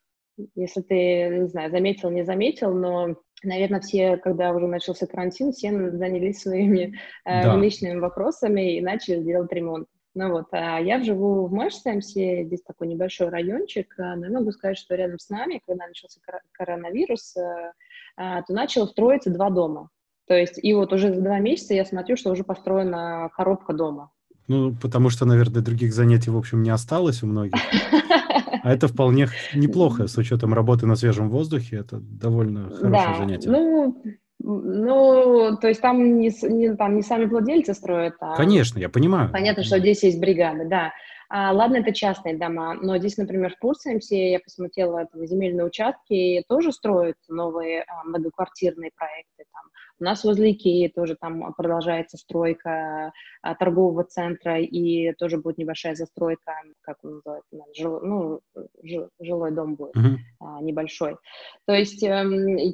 Если 0.55 0.81
ты, 0.83 1.29
не 1.41 1.49
знаю, 1.49 1.71
заметил, 1.71 2.11
не 2.11 2.25
заметил, 2.25 2.73
но 2.75 3.17
наверное, 3.43 3.81
все, 3.81 4.17
когда 4.17 4.53
уже 4.53 4.67
начался 4.67 5.07
карантин, 5.07 5.53
все 5.53 5.91
занялись 5.91 6.41
своими 6.41 6.95
э, 7.25 7.43
да. 7.43 7.57
личными 7.57 7.99
вопросами 7.99 8.77
и 8.77 8.81
начали 8.81 9.23
делать 9.23 9.53
ремонт. 9.53 9.89
Ну 10.15 10.31
вот, 10.33 10.47
а 10.51 10.81
я 10.81 11.03
живу 11.03 11.47
в 11.47 11.53
Мэшсемсе, 11.53 12.45
здесь 12.45 12.63
такой 12.63 12.89
небольшой 12.89 13.29
райончик, 13.29 13.95
э, 13.99 14.15
но 14.17 14.27
я 14.27 14.33
могу 14.33 14.51
сказать, 14.53 14.77
что 14.77 14.95
рядом 14.95 15.19
с 15.19 15.29
нами, 15.29 15.61
когда 15.65 15.87
начался 15.87 16.21
коронавирус, 16.53 17.37
э, 17.37 17.73
э, 18.17 18.43
то 18.47 18.53
начало 18.53 18.87
строиться 18.87 19.31
два 19.31 19.51
дома. 19.51 19.89
То 20.27 20.35
есть, 20.35 20.63
и 20.63 20.75
вот 20.75 20.93
уже 20.93 21.13
за 21.15 21.21
два 21.21 21.39
месяца 21.39 21.75
я 21.75 21.85
смотрю, 21.85 22.17
что 22.17 22.31
уже 22.31 22.45
построена 22.45 23.31
коробка 23.37 23.73
дома. 23.73 24.11
Ну, 24.49 24.75
потому 24.83 25.11
что, 25.11 25.27
наверное, 25.27 25.63
других 25.63 25.93
занятий, 25.93 26.31
в 26.31 26.37
общем, 26.37 26.63
не 26.63 26.71
осталось 26.71 27.23
у 27.23 27.27
многих. 27.27 27.55
А 28.63 28.73
это 28.73 28.89
вполне 28.89 29.29
неплохо, 29.55 30.07
с 30.07 30.17
учетом 30.17 30.55
работы 30.55 30.87
на 30.87 30.97
свежем 30.97 31.31
воздухе, 31.31 31.77
это 31.77 31.99
довольно 32.01 32.71
хорошее 32.71 32.91
да, 32.91 33.17
занятие. 33.19 33.51
Ну, 33.51 34.03
ну, 34.43 35.57
то 35.61 35.69
есть 35.69 35.81
там 35.81 36.19
не, 36.19 36.33
не, 36.43 36.75
там 36.75 36.97
не 36.97 37.03
сами 37.03 37.27
владельцы 37.27 37.75
строят, 37.75 38.15
а... 38.21 38.37
Конечно, 38.37 38.79
я 38.79 38.89
понимаю. 38.89 39.31
Понятно, 39.31 39.63
что 39.63 39.79
здесь 39.79 40.03
есть 40.03 40.19
бригады, 40.19 40.67
да. 40.69 40.93
А, 41.33 41.53
ладно, 41.53 41.77
это 41.77 41.93
частные 41.93 42.37
дома, 42.37 42.75
но 42.75 42.99
здесь, 42.99 43.17
например, 43.17 43.55
в 43.55 43.59
Пурсенсе 43.61 44.33
я 44.33 44.41
посмотрела 44.41 45.07
там, 45.07 45.25
земельные 45.25 45.65
участки, 45.65 46.43
тоже 46.49 46.73
строят 46.73 47.15
новые 47.29 47.83
а, 47.83 48.03
многоквартирные 48.03 48.91
проекты. 48.97 49.45
Там. 49.53 49.63
У 50.01 50.05
нас 50.05 50.25
возле 50.25 50.51
Икеи 50.51 50.89
тоже 50.89 51.15
там 51.15 51.55
продолжается 51.55 52.17
стройка 52.17 53.13
а, 53.43 53.55
торгового 53.55 54.03
центра, 54.03 54.61
и 54.61 55.13
тоже 55.13 55.39
будет 55.39 55.59
небольшая 55.59 55.95
застройка, 55.95 56.53
как 56.81 56.97
он 57.05 57.23
называется, 57.25 57.57
жил, 57.77 58.01
ну, 58.01 58.41
жил, 58.83 59.09
жилой 59.21 59.53
дом 59.53 59.77
будет 59.77 59.95
uh-huh. 59.95 60.17
а, 60.41 60.61
небольшой. 60.63 61.17
То 61.65 61.75
есть 61.75 62.03
э, 62.03 62.25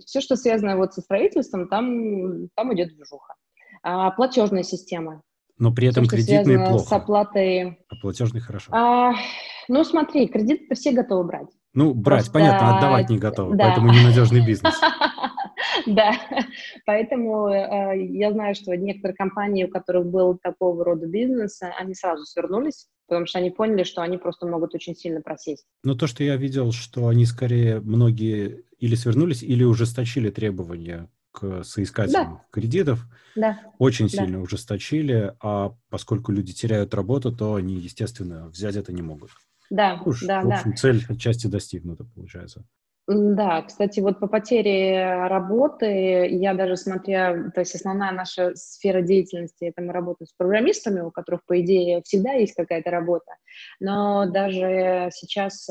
все, 0.07 0.23
что 0.23 0.35
связано 0.35 0.79
вот 0.79 0.95
со 0.95 1.03
строительством, 1.03 1.69
там, 1.69 2.49
там 2.55 2.73
идет 2.73 2.89
движуха. 2.89 3.35
А, 3.83 4.11
платежная 4.13 4.63
система 4.63 5.23
но 5.59 5.73
при 5.73 5.89
этом 5.89 6.05
Все, 6.05 6.17
кредитные 6.17 6.59
плохо. 6.59 6.85
с 6.85 6.93
оплатой... 6.93 7.79
А 7.89 7.97
платежный 8.01 8.41
хорошо. 8.41 8.71
А, 8.73 9.13
ну, 9.69 9.85
смотри, 9.85 10.29
кредит-то 10.29 10.75
все 10.75 10.93
готовы 10.93 11.25
брать. 11.25 11.49
Ну, 11.73 11.93
брать, 11.93 12.31
Просто... 12.31 12.33
понятно, 12.33 12.77
отдавать 12.77 13.11
не 13.11 13.19
готовы, 13.19 13.57
да. 13.57 13.67
поэтому 13.67 13.93
ненадежный 13.93 14.45
бизнес. 14.45 14.75
Да, 15.87 16.13
поэтому 16.85 17.49
э, 17.49 18.07
я 18.11 18.33
знаю, 18.33 18.55
что 18.55 18.75
некоторые 18.77 19.15
компании, 19.15 19.65
у 19.65 19.69
которых 19.69 20.07
был 20.07 20.39
такого 20.43 20.85
рода 20.85 21.07
бизнес, 21.07 21.61
они 21.79 21.95
сразу 21.95 22.25
свернулись, 22.25 22.89
потому 23.07 23.27
что 23.27 23.39
они 23.39 23.51
поняли, 23.51 23.85
что 23.85 24.03
они 24.03 24.17
просто 24.17 24.47
могут 24.47 24.75
очень 24.75 24.97
сильно 24.97 25.21
просесть. 25.21 25.67
Но 25.85 25.95
то, 25.95 26.07
что 26.07 26.25
я 26.25 26.37
видел, 26.37 26.73
что 26.73 27.09
они 27.09 27.25
скорее 27.25 27.81
многие 27.81 28.65
или 28.79 28.95
свернулись, 28.95 29.43
или 29.43 29.65
ужесточили 29.65 30.31
требования 30.31 31.09
к 31.37 31.65
соискателям 31.65 32.35
да. 32.35 32.45
кредитов, 32.51 33.01
да. 33.35 33.61
очень 33.79 34.09
сильно 34.09 34.39
да. 34.39 34.43
ужесточили, 34.43 35.35
а 35.43 35.75
поскольку 35.91 36.33
люди 36.33 36.55
теряют 36.55 36.95
работу, 36.95 37.31
то 37.31 37.57
они, 37.57 37.75
естественно, 37.75 38.49
взять 38.49 38.77
это 38.77 38.93
не 38.93 39.03
могут. 39.03 39.31
Да, 39.69 40.01
Уж, 40.07 40.23
да, 40.23 40.41
в 40.41 40.49
общем, 40.49 40.71
да. 40.71 40.77
цель 40.77 41.05
отчасти 41.09 41.47
достигнута, 41.49 42.05
получается. 42.05 42.65
Да, 43.07 43.63
кстати, 43.63 44.01
вот 44.01 44.19
по 44.19 44.27
потере 44.27 45.27
работы, 45.29 46.27
я 46.29 46.55
даже 46.55 46.77
смотря, 46.77 47.51
то 47.55 47.61
есть 47.61 47.75
основная 47.75 48.13
наша 48.13 48.55
сфера 48.57 49.03
деятельности, 49.03 49.67
это 49.67 49.83
мы 49.83 49.93
работаем 49.93 50.27
с 50.27 50.33
программистами, 50.33 51.01
у 51.01 51.11
которых, 51.11 51.45
по 51.47 51.61
идее, 51.61 52.03
всегда 52.03 52.33
есть 52.33 52.55
какая-то 52.55 52.91
работа, 52.91 53.33
но 53.79 54.29
даже 54.29 55.11
сейчас, 55.13 55.69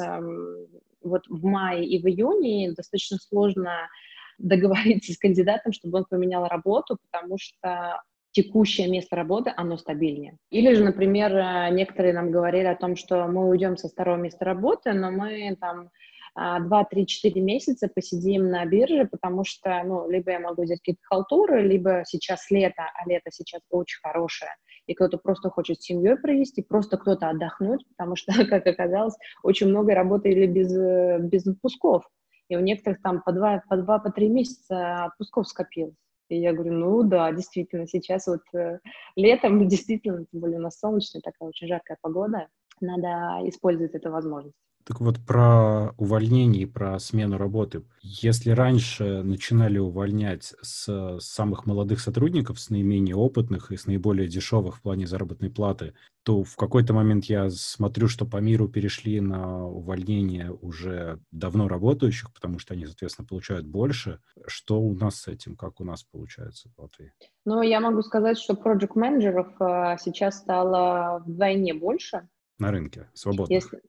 вот 1.03 1.23
в 1.27 1.43
мае 1.43 1.85
и 1.85 2.01
в 2.01 2.07
июне 2.07 2.71
достаточно 2.71 3.17
сложно 3.17 3.89
договориться 4.37 5.13
с 5.13 5.17
кандидатом, 5.17 5.73
чтобы 5.73 5.99
он 5.99 6.05
поменял 6.09 6.47
работу, 6.47 6.97
потому 7.09 7.37
что 7.37 8.01
текущее 8.31 8.89
место 8.89 9.15
работы, 9.15 9.53
оно 9.55 9.77
стабильнее. 9.77 10.37
Или 10.49 10.73
же, 10.73 10.83
например, 10.83 11.35
э, 11.35 11.69
некоторые 11.71 12.13
нам 12.13 12.31
говорили 12.31 12.67
о 12.67 12.75
том, 12.75 12.97
что 12.97 13.27
мы 13.27 13.47
уйдем 13.47 13.77
со 13.77 13.87
второго 13.87 14.17
места 14.17 14.43
работы, 14.43 14.91
но 14.91 15.09
мы 15.09 15.55
там 15.59 15.89
2, 16.35 16.83
3, 16.83 17.07
4 17.07 17.41
месяца 17.41 17.87
посидим 17.87 18.49
на 18.49 18.65
бирже, 18.65 19.07
потому 19.09 19.45
что, 19.45 19.81
ну, 19.85 20.09
либо 20.09 20.31
я 20.31 20.39
могу 20.41 20.63
взять 20.63 20.79
какие-то 20.79 21.01
халтуры, 21.03 21.61
либо 21.61 22.03
сейчас 22.05 22.51
лето, 22.51 22.83
а 22.93 23.09
лето 23.09 23.31
сейчас 23.31 23.61
очень 23.69 23.99
хорошее, 24.03 24.51
и 24.85 24.93
кто-то 24.93 25.17
просто 25.17 25.49
хочет 25.49 25.81
с 25.81 25.85
семьей 25.85 26.17
провести, 26.17 26.61
просто 26.61 26.97
кто-то 26.97 27.29
отдохнуть, 27.29 27.85
потому 27.87 28.17
что, 28.17 28.33
как 28.49 28.67
оказалось, 28.67 29.15
очень 29.43 29.67
много 29.69 29.95
работали 29.95 30.45
без, 30.45 30.75
э, 30.75 31.19
без 31.21 31.47
отпусков 31.47 32.03
и 32.49 32.55
у 32.55 32.59
некоторых 32.59 33.01
там 33.01 33.21
по 33.21 33.31
два, 33.31 33.63
по 33.69 33.77
два, 33.77 33.99
по 33.99 34.11
три 34.11 34.29
месяца 34.29 35.05
отпусков 35.05 35.47
скопилось. 35.47 35.95
И 36.29 36.39
я 36.39 36.53
говорю, 36.53 36.73
ну 36.73 37.03
да, 37.03 37.31
действительно, 37.31 37.87
сейчас 37.87 38.27
вот 38.27 38.41
э, 38.53 38.79
летом, 39.15 39.67
действительно, 39.67 40.25
тем 40.25 40.41
более 40.41 40.59
у 40.59 40.63
нас 40.63 40.79
солнечная 40.79 41.21
такая 41.21 41.49
очень 41.49 41.67
жаркая 41.67 41.97
погода, 42.01 42.47
надо 42.81 43.47
использовать 43.47 43.93
эту 43.93 44.11
возможность. 44.11 44.55
Так 44.85 45.01
вот, 45.01 45.19
про 45.19 45.93
увольнение 45.97 46.63
и 46.63 46.65
про 46.67 46.99
смену 46.99 47.39
работы. 47.39 47.83
Если 48.01 48.51
раньше 48.51 49.23
начинали 49.23 49.79
увольнять 49.79 50.53
с 50.61 51.17
самых 51.19 51.65
молодых 51.65 51.99
сотрудников, 51.99 52.59
с 52.59 52.69
наименее 52.69 53.15
опытных 53.15 53.71
и 53.71 53.77
с 53.77 53.87
наиболее 53.87 54.27
дешевых 54.27 54.77
в 54.77 54.81
плане 54.81 55.07
заработной 55.07 55.49
платы, 55.49 55.95
то 56.21 56.43
в 56.43 56.55
какой-то 56.55 56.93
момент 56.93 57.25
я 57.25 57.49
смотрю, 57.49 58.07
что 58.07 58.25
по 58.25 58.37
миру 58.37 58.67
перешли 58.67 59.21
на 59.21 59.65
увольнение 59.65 60.51
уже 60.51 61.19
давно 61.31 61.67
работающих, 61.67 62.31
потому 62.31 62.59
что 62.59 62.75
они, 62.75 62.85
соответственно, 62.85 63.27
получают 63.27 63.65
больше. 63.65 64.19
Что 64.45 64.79
у 64.79 64.93
нас 64.93 65.15
с 65.15 65.27
этим? 65.27 65.55
Как 65.55 65.81
у 65.81 65.83
нас 65.83 66.03
получается 66.03 66.69
в 66.69 66.81
Латвии? 66.81 67.11
Ну, 67.43 67.63
я 67.63 67.79
могу 67.79 68.03
сказать, 68.03 68.37
что 68.37 68.55
проект-менеджеров 68.55 69.47
э, 69.59 69.97
сейчас 69.99 70.37
стало 70.37 71.23
вдвойне 71.25 71.73
больше, 71.73 72.27
на 72.59 72.71
рынке, 72.71 73.09
свободно. 73.13 73.53
Если... 73.53 73.81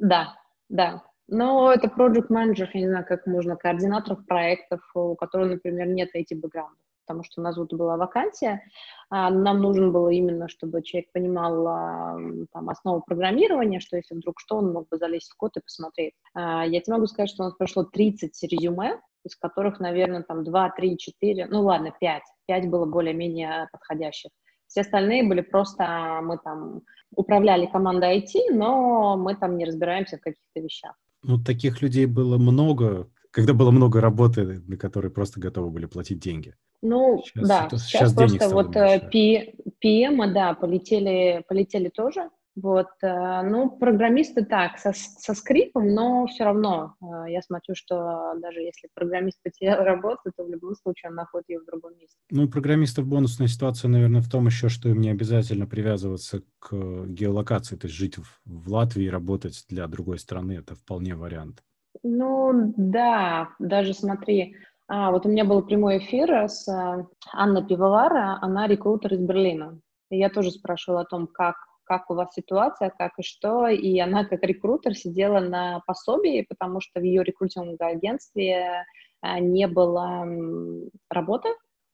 Да, 0.00 0.36
да. 0.68 1.02
Но 1.28 1.70
это 1.72 1.88
project 1.88 2.26
менеджер 2.30 2.70
я 2.72 2.80
не 2.80 2.88
знаю, 2.88 3.04
как 3.06 3.26
можно, 3.26 3.56
координаторов 3.56 4.24
проектов, 4.26 4.80
у 4.94 5.14
которых, 5.14 5.50
например, 5.50 5.86
нет 5.88 6.10
эти 6.14 6.34
бэкграунда. 6.34 6.76
Потому 7.06 7.24
что 7.24 7.40
у 7.40 7.44
нас 7.44 7.56
вот 7.56 7.72
была 7.72 7.96
вакансия, 7.96 8.62
а, 9.08 9.30
нам 9.30 9.62
нужен 9.62 9.92
было 9.92 10.10
именно, 10.10 10.46
чтобы 10.48 10.82
человек 10.82 11.10
понимал 11.12 11.66
а, 11.66 12.18
там, 12.52 12.68
основу 12.68 13.02
программирования, 13.02 13.80
что 13.80 13.96
если 13.96 14.14
вдруг 14.14 14.38
что, 14.38 14.56
он 14.56 14.72
мог 14.72 14.88
бы 14.90 14.98
залезть 14.98 15.30
в 15.30 15.36
код 15.36 15.56
и 15.56 15.60
посмотреть. 15.60 16.12
А, 16.34 16.66
я 16.66 16.80
тебе 16.82 16.94
могу 16.94 17.06
сказать, 17.06 17.30
что 17.30 17.44
у 17.44 17.46
нас 17.46 17.54
прошло 17.54 17.84
30 17.84 18.42
резюме, 18.42 19.00
из 19.24 19.36
которых, 19.36 19.80
наверное, 19.80 20.22
там 20.22 20.44
2, 20.44 20.70
3, 20.76 20.98
4, 20.98 21.46
ну 21.46 21.62
ладно, 21.62 21.94
5. 21.98 22.22
5 22.46 22.70
было 22.70 22.84
более-менее 22.84 23.68
подходящих. 23.72 24.30
Все 24.68 24.82
остальные 24.82 25.24
были 25.24 25.40
просто, 25.40 26.20
мы 26.22 26.38
там 26.38 26.82
управляли 27.16 27.66
командой 27.66 28.18
IT, 28.20 28.54
но 28.54 29.16
мы 29.16 29.34
там 29.34 29.56
не 29.56 29.64
разбираемся 29.64 30.18
в 30.18 30.20
каких-то 30.20 30.60
вещах. 30.60 30.94
Ну, 31.22 31.42
таких 31.42 31.82
людей 31.82 32.06
было 32.06 32.38
много, 32.38 33.10
когда 33.30 33.54
было 33.54 33.70
много 33.70 34.00
работы, 34.00 34.62
на 34.66 34.76
которые 34.76 35.10
просто 35.10 35.40
готовы 35.40 35.70
были 35.70 35.86
платить 35.86 36.20
деньги. 36.20 36.54
Ну, 36.80 37.22
сейчас 37.24 37.48
да, 37.48 37.66
это, 37.66 37.78
сейчас, 37.78 38.10
сейчас 38.10 38.14
просто 38.14 38.48
вот 38.54 38.74
меньше. 38.74 39.52
PM, 39.82 40.32
да, 40.32 40.54
полетели, 40.54 41.44
полетели 41.48 41.88
тоже, 41.88 42.30
вот, 42.62 42.88
э, 43.02 43.42
ну, 43.42 43.70
программисты 43.70 44.44
так, 44.44 44.78
со, 44.78 44.92
со 44.92 45.34
скрипом, 45.34 45.94
но 45.94 46.26
все 46.26 46.44
равно 46.44 46.94
э, 47.00 47.30
я 47.30 47.42
смотрю, 47.42 47.74
что 47.74 48.34
даже 48.40 48.60
если 48.60 48.88
программист 48.94 49.42
потерял 49.42 49.78
работу, 49.84 50.32
то 50.36 50.44
в 50.44 50.50
любом 50.50 50.74
случае 50.74 51.10
он 51.10 51.16
находит 51.16 51.48
ее 51.48 51.60
в 51.60 51.66
другом 51.66 51.96
месте. 51.98 52.16
Ну, 52.30 52.44
у 52.44 52.48
программистов 52.48 53.06
бонусная 53.06 53.48
ситуация, 53.48 53.88
наверное, 53.88 54.20
в 54.20 54.28
том 54.28 54.46
еще, 54.46 54.68
что 54.68 54.88
им 54.88 55.00
не 55.00 55.10
обязательно 55.10 55.66
привязываться 55.66 56.42
к 56.58 57.06
геолокации, 57.06 57.76
то 57.76 57.86
есть 57.86 57.96
жить 57.96 58.16
в, 58.18 58.40
в 58.44 58.68
Латвии 58.70 59.04
и 59.04 59.10
работать 59.10 59.64
для 59.68 59.86
другой 59.86 60.18
страны, 60.18 60.52
это 60.52 60.74
вполне 60.74 61.14
вариант. 61.14 61.62
Ну, 62.02 62.74
да, 62.76 63.50
даже 63.58 63.94
смотри, 63.94 64.56
а, 64.88 65.10
вот 65.10 65.26
у 65.26 65.28
меня 65.28 65.44
был 65.44 65.62
прямой 65.62 65.98
эфир 65.98 66.48
с 66.48 66.66
э, 66.68 67.06
Анной 67.32 67.66
Пивовара, 67.66 68.38
она 68.40 68.66
рекрутер 68.66 69.14
из 69.14 69.20
Берлина. 69.20 69.78
И 70.10 70.16
я 70.16 70.30
тоже 70.30 70.50
спрашивала 70.50 71.02
о 71.02 71.04
том, 71.04 71.26
как 71.26 71.56
как 71.88 72.10
у 72.10 72.14
вас 72.14 72.32
ситуация, 72.34 72.90
как 72.90 73.12
и 73.18 73.22
что, 73.22 73.66
и 73.66 73.98
она 73.98 74.24
как 74.24 74.42
рекрутер 74.42 74.94
сидела 74.94 75.40
на 75.40 75.80
пособии, 75.86 76.46
потому 76.48 76.80
что 76.80 77.00
в 77.00 77.02
ее 77.02 77.24
рекрутинговом 77.24 77.76
агентстве 77.80 78.84
а, 79.20 79.40
не 79.40 79.66
было 79.66 80.26
работы. 81.10 81.48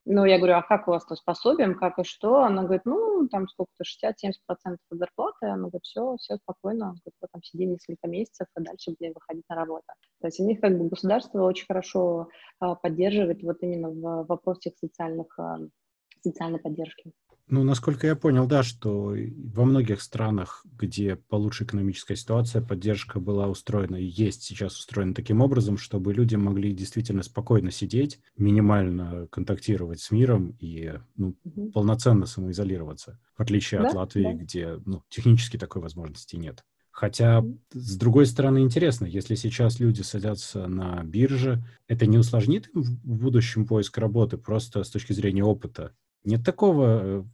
Ну, 0.07 0.27
я 0.27 0.37
говорю, 0.37 0.57
а 0.57 0.63
как 0.63 0.87
у 0.87 0.91
вас 0.91 1.07
то 1.07 1.17
с 1.17 1.23
пособием, 1.23 1.79
как 1.79 1.99
и 1.99 2.05
что? 2.05 2.43
Она 2.43 2.65
говорит, 2.65 2.83
ну, 2.85 3.27
там 3.29 3.49
сколько-то, 3.49 3.85
60-70% 3.85 4.33
от 4.65 4.79
зарплаты. 4.91 5.47
Она 5.47 5.63
говорит, 5.69 5.85
все, 5.85 6.17
все 6.19 6.37
спокойно. 6.37 6.87
Она 6.87 6.97
говорит, 7.03 7.33
там 7.33 7.43
сиди 7.43 7.65
несколько 7.65 8.07
месяцев, 8.07 8.47
и 8.59 8.63
дальше 8.63 8.95
будем 8.99 9.15
выходить 9.15 9.45
на 9.49 9.57
работу. 9.57 9.87
То 10.21 10.27
есть 10.27 10.41
у 10.41 10.45
них 10.45 10.61
как 10.61 10.77
бы 10.77 10.89
государство 10.89 11.43
очень 11.43 11.65
хорошо 11.67 12.29
а, 12.61 12.75
поддерживает 12.75 13.43
вот 13.43 13.63
именно 13.63 13.89
в 13.89 14.27
вопросе 14.27 14.73
социальных, 14.79 15.39
а, 15.39 15.59
социальной 16.23 16.59
поддержки. 16.59 17.13
Ну, 17.47 17.63
насколько 17.63 18.07
я 18.07 18.17
понял, 18.17 18.47
да, 18.47 18.63
что 18.63 19.15
во 19.53 19.65
многих 19.65 20.01
странах, 20.01 20.65
где 20.79 21.17
получше 21.17 21.65
экономическая 21.65 22.17
ситуация, 22.17 22.63
поддержка 22.63 23.21
была 23.21 23.49
устроена 23.49 23.97
и 23.97 24.07
есть 24.07 24.43
сейчас 24.43 24.79
устроена 24.79 25.15
таким 25.15 25.43
образом, 25.43 25.77
чтобы 25.77 26.15
люди 26.15 26.37
могли 26.37 26.73
действительно 26.73 27.23
спокойно 27.23 27.71
сидеть, 27.71 28.19
минимально 28.39 29.29
контактировать 29.31 30.01
с 30.01 30.11
миром 30.11 30.57
и 30.59 30.95
ну, 31.17 31.37
угу. 31.45 31.71
полноценно 31.73 32.25
самоизолироваться, 32.25 33.21
в 33.37 33.43
отличие 33.43 33.83
да? 33.83 33.89
от 33.89 33.95
Латвии, 33.95 34.23
да. 34.23 34.33
где 34.33 34.81
ну, 34.87 35.03
технически 35.11 35.59
такой 35.59 35.83
возможности 35.83 36.37
нет. 36.37 36.65
Хотя, 36.95 37.45
с 37.73 37.97
другой 37.97 38.25
стороны, 38.25 38.61
интересно, 38.61 39.05
если 39.05 39.35
сейчас 39.35 39.81
люди 39.81 40.03
садятся 40.03 40.69
на 40.69 41.03
бирже, 41.03 41.63
это 41.89 42.07
не 42.07 42.19
усложнит 42.19 42.69
им 42.73 42.85
в 42.85 43.19
будущем 43.19 43.67
поиск 43.67 43.99
работы 43.99 44.39
просто 44.39 44.85
с 44.85 44.91
точки 44.91 45.13
зрения 45.13 45.43
опыта? 45.43 45.93
Нет 46.23 46.45
такого, 46.45 47.01
э, 47.03 47.25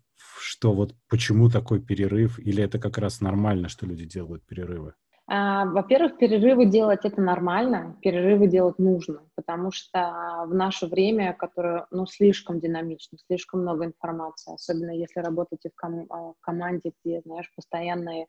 что 0.51 0.73
вот 0.73 0.97
почему 1.09 1.49
такой 1.49 1.81
перерыв, 1.81 2.41
или 2.41 2.61
это 2.61 2.81
как 2.81 2.99
раз 2.99 3.21
нормально, 3.21 3.69
что 3.69 3.87
люди 3.87 4.05
делают 4.05 4.45
перерывы? 4.45 4.95
А, 5.29 5.65
во-первых, 5.65 6.19
перерывы 6.19 6.67
делать 6.67 7.05
это 7.05 7.21
нормально, 7.23 7.97
перерывы 8.03 8.49
делать 8.49 8.81
нужно, 8.81 9.23
потому 9.37 9.71
что 9.71 10.45
в 10.49 10.53
наше 10.53 10.89
время, 10.89 11.35
которое 11.35 11.87
ну, 11.93 12.05
слишком 12.05 12.59
динамично, 12.59 13.17
слишком 13.29 13.61
много 13.61 13.85
информации, 13.85 14.53
особенно 14.53 14.91
если 14.91 15.21
работаете 15.21 15.71
в, 15.71 15.77
ком- 15.77 16.09
а, 16.11 16.33
команде, 16.41 16.93
где, 17.05 17.21
знаешь, 17.25 17.49
постоянные 17.55 18.27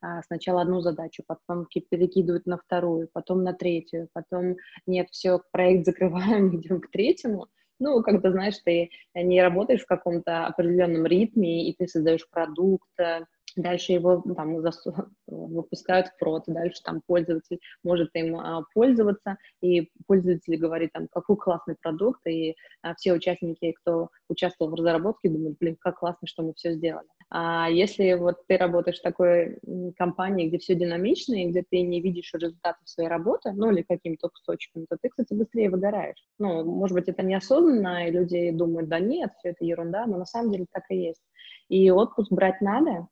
а, 0.00 0.22
сначала 0.22 0.62
одну 0.62 0.80
задачу, 0.80 1.24
потом 1.26 1.66
перекидывают 1.66 2.46
на 2.46 2.58
вторую, 2.58 3.08
потом 3.12 3.42
на 3.42 3.52
третью, 3.52 4.08
потом 4.12 4.54
нет, 4.86 5.08
все, 5.10 5.40
проект 5.50 5.86
закрываем, 5.86 6.54
идем 6.56 6.80
к 6.80 6.88
третьему. 6.92 7.48
Ну, 7.80 8.02
когда, 8.02 8.30
знаешь, 8.30 8.58
ты 8.64 8.90
не 9.14 9.42
работаешь 9.42 9.82
в 9.82 9.86
каком-то 9.86 10.46
определенном 10.46 11.06
ритме, 11.06 11.68
и 11.68 11.74
ты 11.74 11.88
создаешь 11.88 12.28
продукт, 12.30 12.88
э, 12.98 13.24
дальше 13.56 13.92
его 13.92 14.22
там 14.36 14.56
выпускают 15.26 16.08
в 16.08 16.18
прод, 16.18 16.44
дальше 16.46 16.80
там 16.84 17.02
пользователь 17.06 17.60
может 17.82 18.10
им 18.14 18.36
а, 18.36 18.64
пользоваться, 18.74 19.36
и 19.62 19.90
пользователь 20.06 20.56
говорит 20.56 20.92
там, 20.92 21.08
какой 21.08 21.36
классный 21.36 21.76
продукт, 21.80 22.26
и 22.26 22.54
а, 22.82 22.94
все 22.94 23.12
участники, 23.12 23.72
кто 23.80 24.08
участвовал 24.28 24.70
в 24.70 24.74
разработке, 24.74 25.28
думают, 25.28 25.58
блин, 25.58 25.76
как 25.80 25.98
классно, 25.98 26.26
что 26.26 26.42
мы 26.42 26.54
все 26.54 26.72
сделали. 26.74 27.06
А 27.30 27.68
если 27.70 28.12
вот 28.14 28.46
ты 28.46 28.56
работаешь 28.56 28.98
в 28.98 29.02
такой 29.02 29.58
компании, 29.96 30.48
где 30.48 30.58
все 30.58 30.74
динамично, 30.74 31.34
и 31.34 31.48
где 31.48 31.64
ты 31.68 31.80
не 31.82 32.00
видишь 32.00 32.32
результатов 32.34 32.82
своей 32.84 33.08
работы, 33.08 33.52
ну 33.52 33.70
или 33.70 33.82
какими-то 33.82 34.28
кусочками, 34.28 34.86
то 34.88 34.96
ты, 35.00 35.08
кстати, 35.08 35.34
быстрее 35.34 35.70
выгораешь. 35.70 36.22
Ну, 36.38 36.64
может 36.64 36.94
быть, 36.94 37.08
это 37.08 37.22
неосознанно, 37.22 38.06
и 38.06 38.12
люди 38.12 38.50
думают, 38.50 38.88
да 38.88 38.98
нет, 39.00 39.32
все 39.38 39.50
это 39.50 39.64
ерунда, 39.64 40.06
но 40.06 40.18
на 40.18 40.26
самом 40.26 40.52
деле 40.52 40.66
так 40.70 40.84
и 40.90 40.96
есть. 40.96 41.22
И 41.68 41.90
отпуск 41.90 42.30
брать 42.30 42.60
надо, 42.60 43.08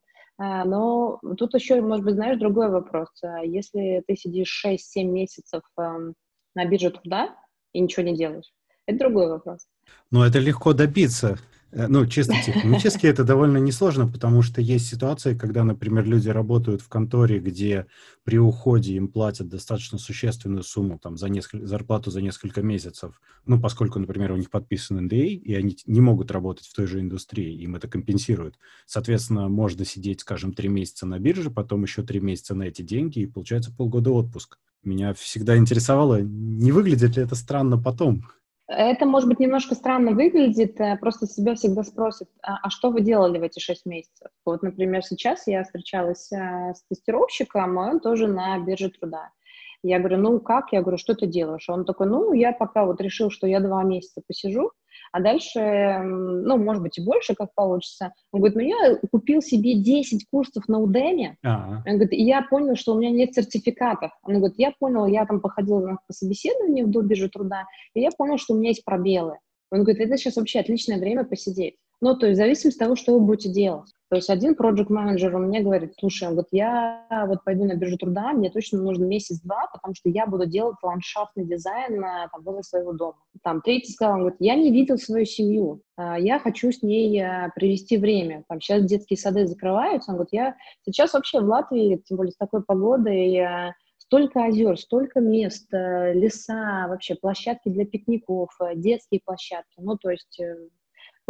но 0.64 1.20
тут 1.38 1.54
еще, 1.54 1.80
может 1.80 2.04
быть, 2.04 2.14
знаешь, 2.14 2.38
другой 2.38 2.68
вопрос. 2.68 3.08
А 3.22 3.44
если 3.44 4.02
ты 4.06 4.16
сидишь 4.16 4.64
6-7 4.66 5.04
месяцев 5.04 5.62
эм, 5.78 6.14
на 6.54 6.64
бирже 6.64 6.90
труда 6.90 7.36
и 7.72 7.80
ничего 7.80 8.04
не 8.04 8.16
делаешь, 8.16 8.52
это 8.86 8.98
другой 8.98 9.28
вопрос. 9.28 9.66
Но 10.10 10.26
это 10.26 10.40
легко 10.40 10.72
добиться. 10.72 11.38
Э, 11.72 11.86
ну, 11.88 12.06
чисто 12.06 12.34
технически 12.44 13.06
это 13.06 13.24
довольно 13.24 13.56
несложно, 13.56 14.06
потому 14.06 14.42
что 14.42 14.60
есть 14.60 14.86
ситуации, 14.86 15.34
когда, 15.34 15.64
например, 15.64 16.06
люди 16.06 16.28
работают 16.28 16.82
в 16.82 16.88
конторе, 16.88 17.38
где 17.40 17.86
при 18.24 18.38
уходе 18.38 18.94
им 18.94 19.08
платят 19.08 19.48
достаточно 19.48 19.98
существенную 19.98 20.62
сумму, 20.62 20.98
там, 20.98 21.16
за 21.16 21.28
несколько, 21.28 21.66
зарплату 21.66 22.10
за 22.10 22.20
несколько 22.20 22.62
месяцев, 22.62 23.18
ну, 23.46 23.58
поскольку, 23.60 23.98
например, 23.98 24.32
у 24.32 24.36
них 24.36 24.50
подписан 24.50 25.08
NDA, 25.08 25.28
и 25.28 25.54
они 25.54 25.76
не 25.86 26.00
могут 26.00 26.30
работать 26.30 26.66
в 26.66 26.74
той 26.74 26.86
же 26.86 27.00
индустрии, 27.00 27.54
им 27.62 27.74
это 27.74 27.88
компенсируют. 27.88 28.58
Соответственно, 28.86 29.48
можно 29.48 29.84
сидеть, 29.84 30.20
скажем, 30.20 30.52
три 30.52 30.68
месяца 30.68 31.06
на 31.06 31.18
бирже, 31.18 31.50
потом 31.50 31.82
еще 31.82 32.02
три 32.02 32.20
месяца 32.20 32.54
на 32.54 32.64
эти 32.64 32.82
деньги, 32.82 33.20
и 33.20 33.26
получается 33.26 33.72
полгода 33.74 34.10
отпуск. 34.10 34.58
Меня 34.84 35.14
всегда 35.14 35.56
интересовало, 35.56 36.20
не 36.20 36.72
выглядит 36.72 37.16
ли 37.16 37.22
это 37.22 37.34
странно 37.34 37.78
потом, 37.78 38.24
это, 38.72 39.06
может 39.06 39.28
быть, 39.28 39.40
немножко 39.40 39.74
странно 39.74 40.12
выглядит, 40.12 40.80
э, 40.80 40.96
просто 40.96 41.26
себя 41.26 41.54
всегда 41.54 41.82
спросят, 41.84 42.28
а, 42.42 42.58
а 42.62 42.70
что 42.70 42.90
вы 42.90 43.00
делали 43.00 43.38
в 43.38 43.42
эти 43.42 43.58
шесть 43.58 43.86
месяцев? 43.86 44.28
Вот, 44.44 44.62
например, 44.62 45.02
сейчас 45.02 45.46
я 45.46 45.64
встречалась 45.64 46.30
э, 46.32 46.74
с 46.74 46.82
тестировщиком, 46.88 47.76
он 47.76 48.00
тоже 48.00 48.26
на 48.26 48.58
бирже 48.58 48.90
труда. 48.90 49.30
Я 49.82 49.98
говорю, 49.98 50.18
ну 50.18 50.40
как? 50.40 50.72
Я 50.72 50.80
говорю, 50.80 50.98
что 50.98 51.14
ты 51.14 51.26
делаешь? 51.26 51.68
Он 51.68 51.84
такой, 51.84 52.06
ну, 52.06 52.32
я 52.32 52.52
пока 52.52 52.84
вот 52.84 53.00
решил, 53.00 53.30
что 53.30 53.46
я 53.46 53.60
два 53.60 53.82
месяца 53.82 54.22
посижу, 54.26 54.70
а 55.10 55.20
дальше, 55.20 56.00
ну, 56.02 56.56
может 56.56 56.82
быть, 56.82 56.98
и 56.98 57.04
больше, 57.04 57.34
как 57.34 57.54
получится. 57.54 58.12
Он 58.30 58.40
говорит, 58.40 58.56
ну, 58.56 58.62
я 58.62 58.96
купил 59.10 59.42
себе 59.42 59.74
10 59.74 60.26
курсов 60.30 60.68
на 60.68 60.80
Udemy, 60.80 61.34
ага. 61.42 61.82
он 61.86 61.94
говорит, 61.94 62.12
и 62.12 62.22
я 62.22 62.42
понял, 62.42 62.76
что 62.76 62.94
у 62.94 62.98
меня 62.98 63.10
нет 63.10 63.34
сертификатов. 63.34 64.12
Он 64.22 64.36
говорит, 64.36 64.54
я 64.58 64.72
понял, 64.78 65.06
я 65.06 65.26
там 65.26 65.40
походил 65.40 65.80
на 65.80 65.98
собеседование 66.10 66.84
в 66.84 66.90
Дубиже 66.90 67.28
труда, 67.28 67.64
и 67.94 68.00
я 68.00 68.10
понял, 68.10 68.38
что 68.38 68.54
у 68.54 68.58
меня 68.58 68.68
есть 68.68 68.84
пробелы. 68.84 69.38
Он 69.70 69.84
говорит, 69.84 70.02
это 70.02 70.16
сейчас 70.16 70.36
вообще 70.36 70.60
отличное 70.60 70.98
время 70.98 71.24
посидеть. 71.24 71.76
Ну, 72.00 72.16
то 72.16 72.26
есть 72.26 72.36
в 72.36 72.42
зависимости 72.42 72.78
от 72.78 72.84
того, 72.84 72.96
что 72.96 73.12
вы 73.18 73.20
будете 73.20 73.48
делать. 73.48 73.90
То 74.12 74.16
есть 74.16 74.28
один 74.28 74.54
проект 74.54 74.90
менеджер 74.90 75.34
у 75.34 75.38
меня 75.38 75.62
говорит, 75.62 75.94
слушай, 75.98 76.28
вот 76.34 76.48
я 76.50 77.06
вот 77.28 77.42
пойду 77.44 77.64
на 77.64 77.76
биржу 77.76 77.96
труда, 77.96 78.32
мне 78.32 78.50
точно 78.50 78.82
нужен 78.82 79.08
месяц-два, 79.08 79.68
потому 79.72 79.94
что 79.94 80.10
я 80.10 80.26
буду 80.26 80.44
делать 80.44 80.76
ландшафтный 80.82 81.46
дизайн 81.46 81.98
там, 82.30 82.42
возле 82.42 82.62
своего 82.62 82.92
дома. 82.92 83.16
Там 83.42 83.62
третий 83.62 83.90
сказал, 83.90 84.16
он 84.16 84.20
говорит, 84.20 84.36
я 84.38 84.54
не 84.54 84.70
видел 84.70 84.98
свою 84.98 85.24
семью, 85.24 85.80
а, 85.96 86.18
я 86.18 86.38
хочу 86.40 86.70
с 86.70 86.82
ней 86.82 87.18
а, 87.22 87.50
провести 87.56 87.96
время. 87.96 88.44
Там 88.50 88.60
сейчас 88.60 88.84
детские 88.84 89.16
сады 89.16 89.46
закрываются, 89.46 90.10
он 90.10 90.18
говорит, 90.18 90.34
я 90.34 90.56
сейчас 90.84 91.14
вообще 91.14 91.40
в 91.40 91.44
Латвии, 91.44 91.96
тем 92.04 92.18
более 92.18 92.32
с 92.32 92.36
такой 92.36 92.62
погодой, 92.62 93.72
столько 93.96 94.44
озер, 94.44 94.78
столько 94.78 95.20
мест, 95.20 95.68
леса, 95.72 96.84
вообще 96.86 97.14
площадки 97.14 97.70
для 97.70 97.86
пикников, 97.86 98.50
детские 98.74 99.22
площадки. 99.24 99.78
Ну, 99.78 99.96
то 99.96 100.10
есть 100.10 100.38
э, 100.38 100.68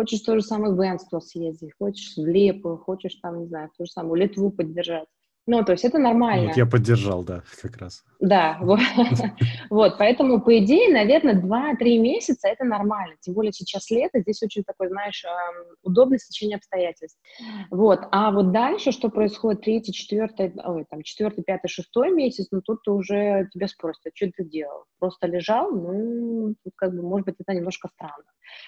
Хочешь 0.02 0.22
то 0.22 0.34
же 0.34 0.42
самое 0.42 0.74
в 0.74 0.80
Энство 0.80 1.20
съездить, 1.20 1.74
хочешь 1.78 2.16
в 2.16 2.26
Лепу, 2.26 2.76
хочешь 2.76 3.14
там, 3.22 3.38
не 3.38 3.46
знаю, 3.46 3.70
ту 3.78 3.84
же 3.84 3.92
самую 3.92 4.16
Литву 4.16 4.50
поддержать. 4.50 5.06
Ну, 5.46 5.64
то 5.64 5.72
есть 5.72 5.84
это 5.84 5.98
нормально. 5.98 6.48
Вот 6.48 6.56
я 6.56 6.66
поддержал, 6.66 7.24
да, 7.24 7.42
как 7.60 7.76
раз. 7.78 8.04
Да, 8.20 8.58
вот, 8.60 8.78
поэтому, 9.98 10.40
по 10.40 10.56
идее, 10.58 10.92
наверное, 10.92 11.34
2-3 11.34 11.98
месяца 11.98 12.46
это 12.46 12.62
нормально. 12.64 13.16
Тем 13.20 13.34
более 13.34 13.52
сейчас 13.52 13.90
лето, 13.90 14.20
здесь 14.20 14.40
очень 14.44 14.62
такой, 14.62 14.88
знаешь, 14.88 15.24
удобное 15.82 16.18
стечение 16.18 16.56
обстоятельств. 16.58 17.18
Вот, 17.70 18.00
а 18.12 18.30
вот 18.30 18.52
дальше, 18.52 18.92
что 18.92 19.08
происходит 19.08 19.62
третий, 19.62 19.92
четвертый, 19.92 20.52
ой, 20.64 20.84
там, 20.88 21.02
четвертый, 21.02 21.42
пятый, 21.42 21.66
шестой 21.66 22.12
месяц, 22.12 22.46
ну, 22.52 22.62
тут 22.62 22.86
уже 22.86 23.48
тебя 23.52 23.66
спросят, 23.66 24.02
а 24.06 24.10
что 24.14 24.30
ты 24.36 24.44
делал? 24.44 24.84
Просто 25.00 25.26
лежал? 25.26 25.72
Ну, 25.72 26.54
тут 26.62 26.72
как 26.76 26.94
бы, 26.94 27.02
может 27.02 27.26
быть, 27.26 27.36
это 27.40 27.52
немножко 27.52 27.88
странно. 27.88 28.24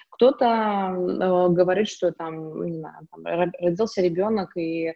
Кто-то 0.09 0.45
э, 0.45 1.49
говорит, 1.53 1.87
что 1.87 2.11
там, 2.11 2.65
не 2.65 2.79
знаю, 2.79 3.07
там, 3.11 3.25
родился 3.25 4.01
ребенок 4.01 4.55
и 4.57 4.87
э, 4.87 4.93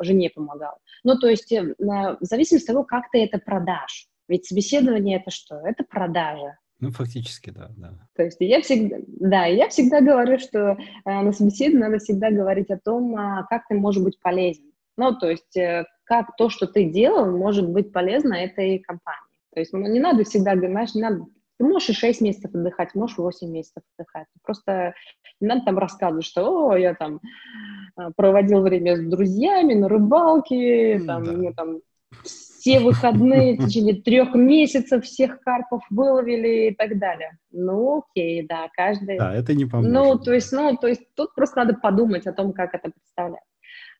жене 0.00 0.30
помогал. 0.30 0.78
Ну, 1.04 1.18
то 1.18 1.28
есть 1.28 1.52
э, 1.52 1.74
в 1.78 2.16
зависимости 2.20 2.66
от 2.66 2.74
того, 2.74 2.84
как 2.84 3.10
ты 3.10 3.24
это 3.24 3.38
продашь. 3.38 4.06
Ведь 4.28 4.46
собеседование 4.46 5.18
это 5.18 5.30
что? 5.30 5.56
Это 5.56 5.84
продажа. 5.84 6.58
Ну, 6.80 6.90
фактически, 6.90 7.50
да, 7.50 7.70
да. 7.76 7.92
То 8.16 8.24
есть 8.24 8.38
я 8.40 8.60
всегда, 8.60 8.96
да, 9.06 9.44
я 9.44 9.68
всегда 9.68 10.00
говорю, 10.00 10.38
что 10.38 10.58
э, 10.58 10.76
на 11.04 11.32
собеседовании 11.32 11.84
надо 11.84 11.98
всегда 11.98 12.30
говорить 12.30 12.70
о 12.70 12.78
том, 12.78 13.14
а, 13.16 13.46
как 13.48 13.62
ты 13.68 13.74
можешь 13.74 14.02
быть 14.02 14.18
полезен. 14.20 14.72
Ну, 14.96 15.16
то 15.16 15.30
есть 15.30 15.56
э, 15.56 15.84
как 16.04 16.36
то, 16.36 16.48
что 16.50 16.66
ты 16.66 16.90
делал, 16.90 17.36
может 17.36 17.68
быть 17.68 17.92
полезно 17.92 18.34
этой 18.34 18.78
компании. 18.80 19.20
То 19.54 19.60
есть 19.60 19.72
не 19.72 20.00
надо 20.00 20.24
всегда, 20.24 20.56
знаешь, 20.56 20.94
не 20.94 21.02
надо 21.02 21.26
ты 21.62 21.68
можешь 21.68 21.90
и 21.90 21.92
6 21.92 22.20
месяцев 22.22 22.52
отдыхать, 22.52 22.94
можешь 22.94 23.18
8 23.18 23.48
месяцев 23.48 23.84
отдыхать. 23.96 24.26
Просто 24.42 24.94
не 25.40 25.46
надо 25.46 25.64
там 25.66 25.78
рассказывать, 25.78 26.24
что 26.24 26.70
о, 26.70 26.76
я 26.76 26.94
там 26.94 27.20
проводил 28.16 28.62
время 28.62 28.96
с 28.96 29.00
друзьями 29.00 29.74
на 29.74 29.88
рыбалке, 29.88 31.00
там, 31.06 31.24
да. 31.24 31.32
мне 31.32 31.52
там 31.52 31.80
все 32.24 32.80
выходные 32.80 33.56
в 33.56 33.66
течение 33.66 33.94
трех 33.94 34.34
месяцев 34.34 35.04
всех 35.04 35.40
карпов 35.40 35.82
выловили 35.90 36.68
и 36.68 36.74
так 36.74 36.98
далее. 36.98 37.38
Ну, 37.50 38.04
окей, 38.10 38.46
да, 38.46 38.68
каждый... 38.72 39.18
Да, 39.18 39.34
это 39.34 39.54
не 39.54 39.64
поможет. 39.64 39.92
Ну, 39.92 40.18
то 40.18 40.32
есть, 40.32 40.52
ну, 40.52 40.76
то 40.76 40.86
есть 40.86 41.02
тут 41.14 41.34
просто 41.34 41.58
надо 41.58 41.74
подумать 41.74 42.26
о 42.26 42.32
том, 42.32 42.52
как 42.52 42.74
это 42.74 42.90
представлять. 42.90 43.42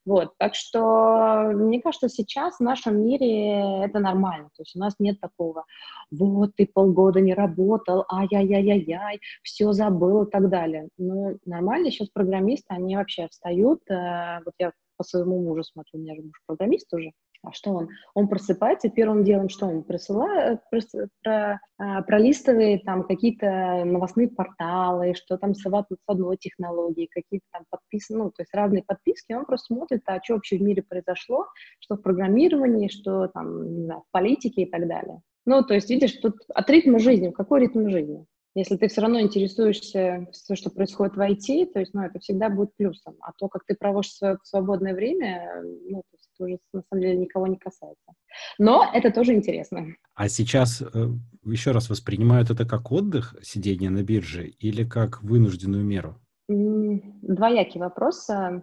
Вот, 0.05 0.33
так 0.39 0.55
что 0.57 1.53
мне 1.55 1.81
кажется, 1.81 2.09
сейчас 2.09 2.57
в 2.57 2.61
нашем 2.61 3.05
мире 3.05 3.85
это 3.85 4.01
нормально. 4.01 4.49
То 4.57 4.63
есть 4.63 4.75
у 4.75 4.81
нас 4.81 4.95
нет 4.99 5.21
такого, 5.21 5.65
вот 6.11 6.57
ты 6.57 6.67
полгода 6.67 7.21
не 7.21 7.35
работал, 7.35 8.05
ай-яй-яй-яй, 8.11 9.21
все 9.43 9.73
забыл 9.73 10.25
и 10.25 10.31
так 10.31 10.49
далее. 10.49 10.89
Ну, 10.99 11.39
нормально 11.45 11.91
сейчас 11.91 12.09
программисты, 12.09 12.67
они 12.69 12.97
вообще 12.97 13.29
встают, 13.29 13.81
э, 13.91 14.41
вот 14.45 14.55
я 14.59 14.73
по 14.97 15.05
своему 15.05 15.41
мужу 15.41 15.63
смотрю, 15.63 16.01
у 16.01 16.03
меня 16.03 16.17
же 16.17 16.23
муж 16.23 16.43
программист 16.47 16.93
уже, 16.93 17.13
А 17.45 17.53
что 17.53 17.73
он? 17.73 17.89
Он 18.15 18.29
просыпается, 18.29 18.89
первым 18.89 19.25
делом 19.25 19.49
что 19.49 19.67
он 19.67 19.83
присылает, 19.83 20.61
про, 20.71 20.81
про, 21.23 21.61
а, 21.77 22.03
пролистывает 22.03 22.85
там 22.85 23.03
какие-то 23.03 23.85
новостные 23.85 24.29
порталы, 24.29 25.15
что 25.15 25.37
там 25.37 25.55
с, 25.55 25.65
одной 26.07 26.37
технологией, 26.37 27.09
какие-то 27.11 27.47
там 27.53 27.65
подписки, 27.69 28.13
ну, 28.13 28.31
то 28.31 28.43
есть 28.43 28.55
разные 28.55 28.85
подписки, 28.85 29.33
он 29.33 29.45
просто 29.45 29.75
смотрит, 29.75 30.03
а 30.07 30.21
что 30.23 30.35
вообще 30.35 30.59
в 30.59 30.63
мире 30.63 30.83
произошло, 30.83 31.47
что 31.81 31.97
в 31.97 32.03
программировании, 32.03 32.89
что 32.89 33.27
там, 33.29 33.75
не 33.75 33.85
знаю, 33.87 34.03
в 34.09 34.13
политике 34.13 34.63
и 34.63 34.71
так 34.71 34.87
далее. 34.87 35.21
Ну, 35.45 35.65
то 35.65 35.75
есть, 35.75 35.91
видишь, 35.91 36.13
тут 36.13 36.37
от 36.55 36.71
ритма 36.71 37.01
жизни, 37.01 37.31
какой 37.31 37.63
ритм 37.63 37.89
жизни? 37.89 38.25
Если 38.55 38.77
ты 38.77 38.89
все 38.89 39.01
равно 39.01 39.21
интересуешься 39.21 40.29
все, 40.31 40.55
что 40.55 40.71
происходит 40.71 41.17
в 41.17 41.21
IT, 41.21 41.73
то 41.73 41.81
есть, 41.81 41.95
ну, 41.95 42.03
это 42.03 42.19
всегда 42.19 42.51
будет 42.51 42.77
плюсом. 42.77 43.17
А 43.21 43.33
то, 43.39 43.49
как 43.49 43.65
ты 43.67 43.75
проводишь 43.75 44.13
свое 44.13 44.39
свободное 44.43 44.95
время, 44.95 45.63
ну, 45.89 46.03
уже 46.43 46.59
на 46.73 46.83
самом 46.89 47.03
деле 47.03 47.17
никого 47.17 47.47
не 47.47 47.57
касается. 47.57 48.13
Но 48.59 48.91
это 48.93 49.11
тоже 49.11 49.35
интересно. 49.35 49.87
А 50.15 50.29
сейчас 50.29 50.83
э, 50.83 51.07
еще 51.45 51.73
раз 51.73 51.91
воспринимают 51.91 52.51
это 52.51 52.65
как 52.67 52.93
отдых, 52.93 53.37
сидение 53.43 53.91
на 53.91 54.03
бирже, 54.03 54.47
или 54.47 54.85
как 54.85 55.23
вынужденную 55.23 55.85
меру? 55.85 56.17
Двоякий 56.49 57.81
вопрос. 57.81 58.29
Э, 58.31 58.61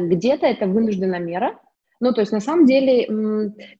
где-то 0.00 0.46
это 0.46 0.66
вынужденная 0.66 1.20
мера, 1.20 1.58
ну, 2.00 2.12
то 2.12 2.20
есть, 2.20 2.32
на 2.32 2.40
самом 2.40 2.66
деле, 2.66 3.06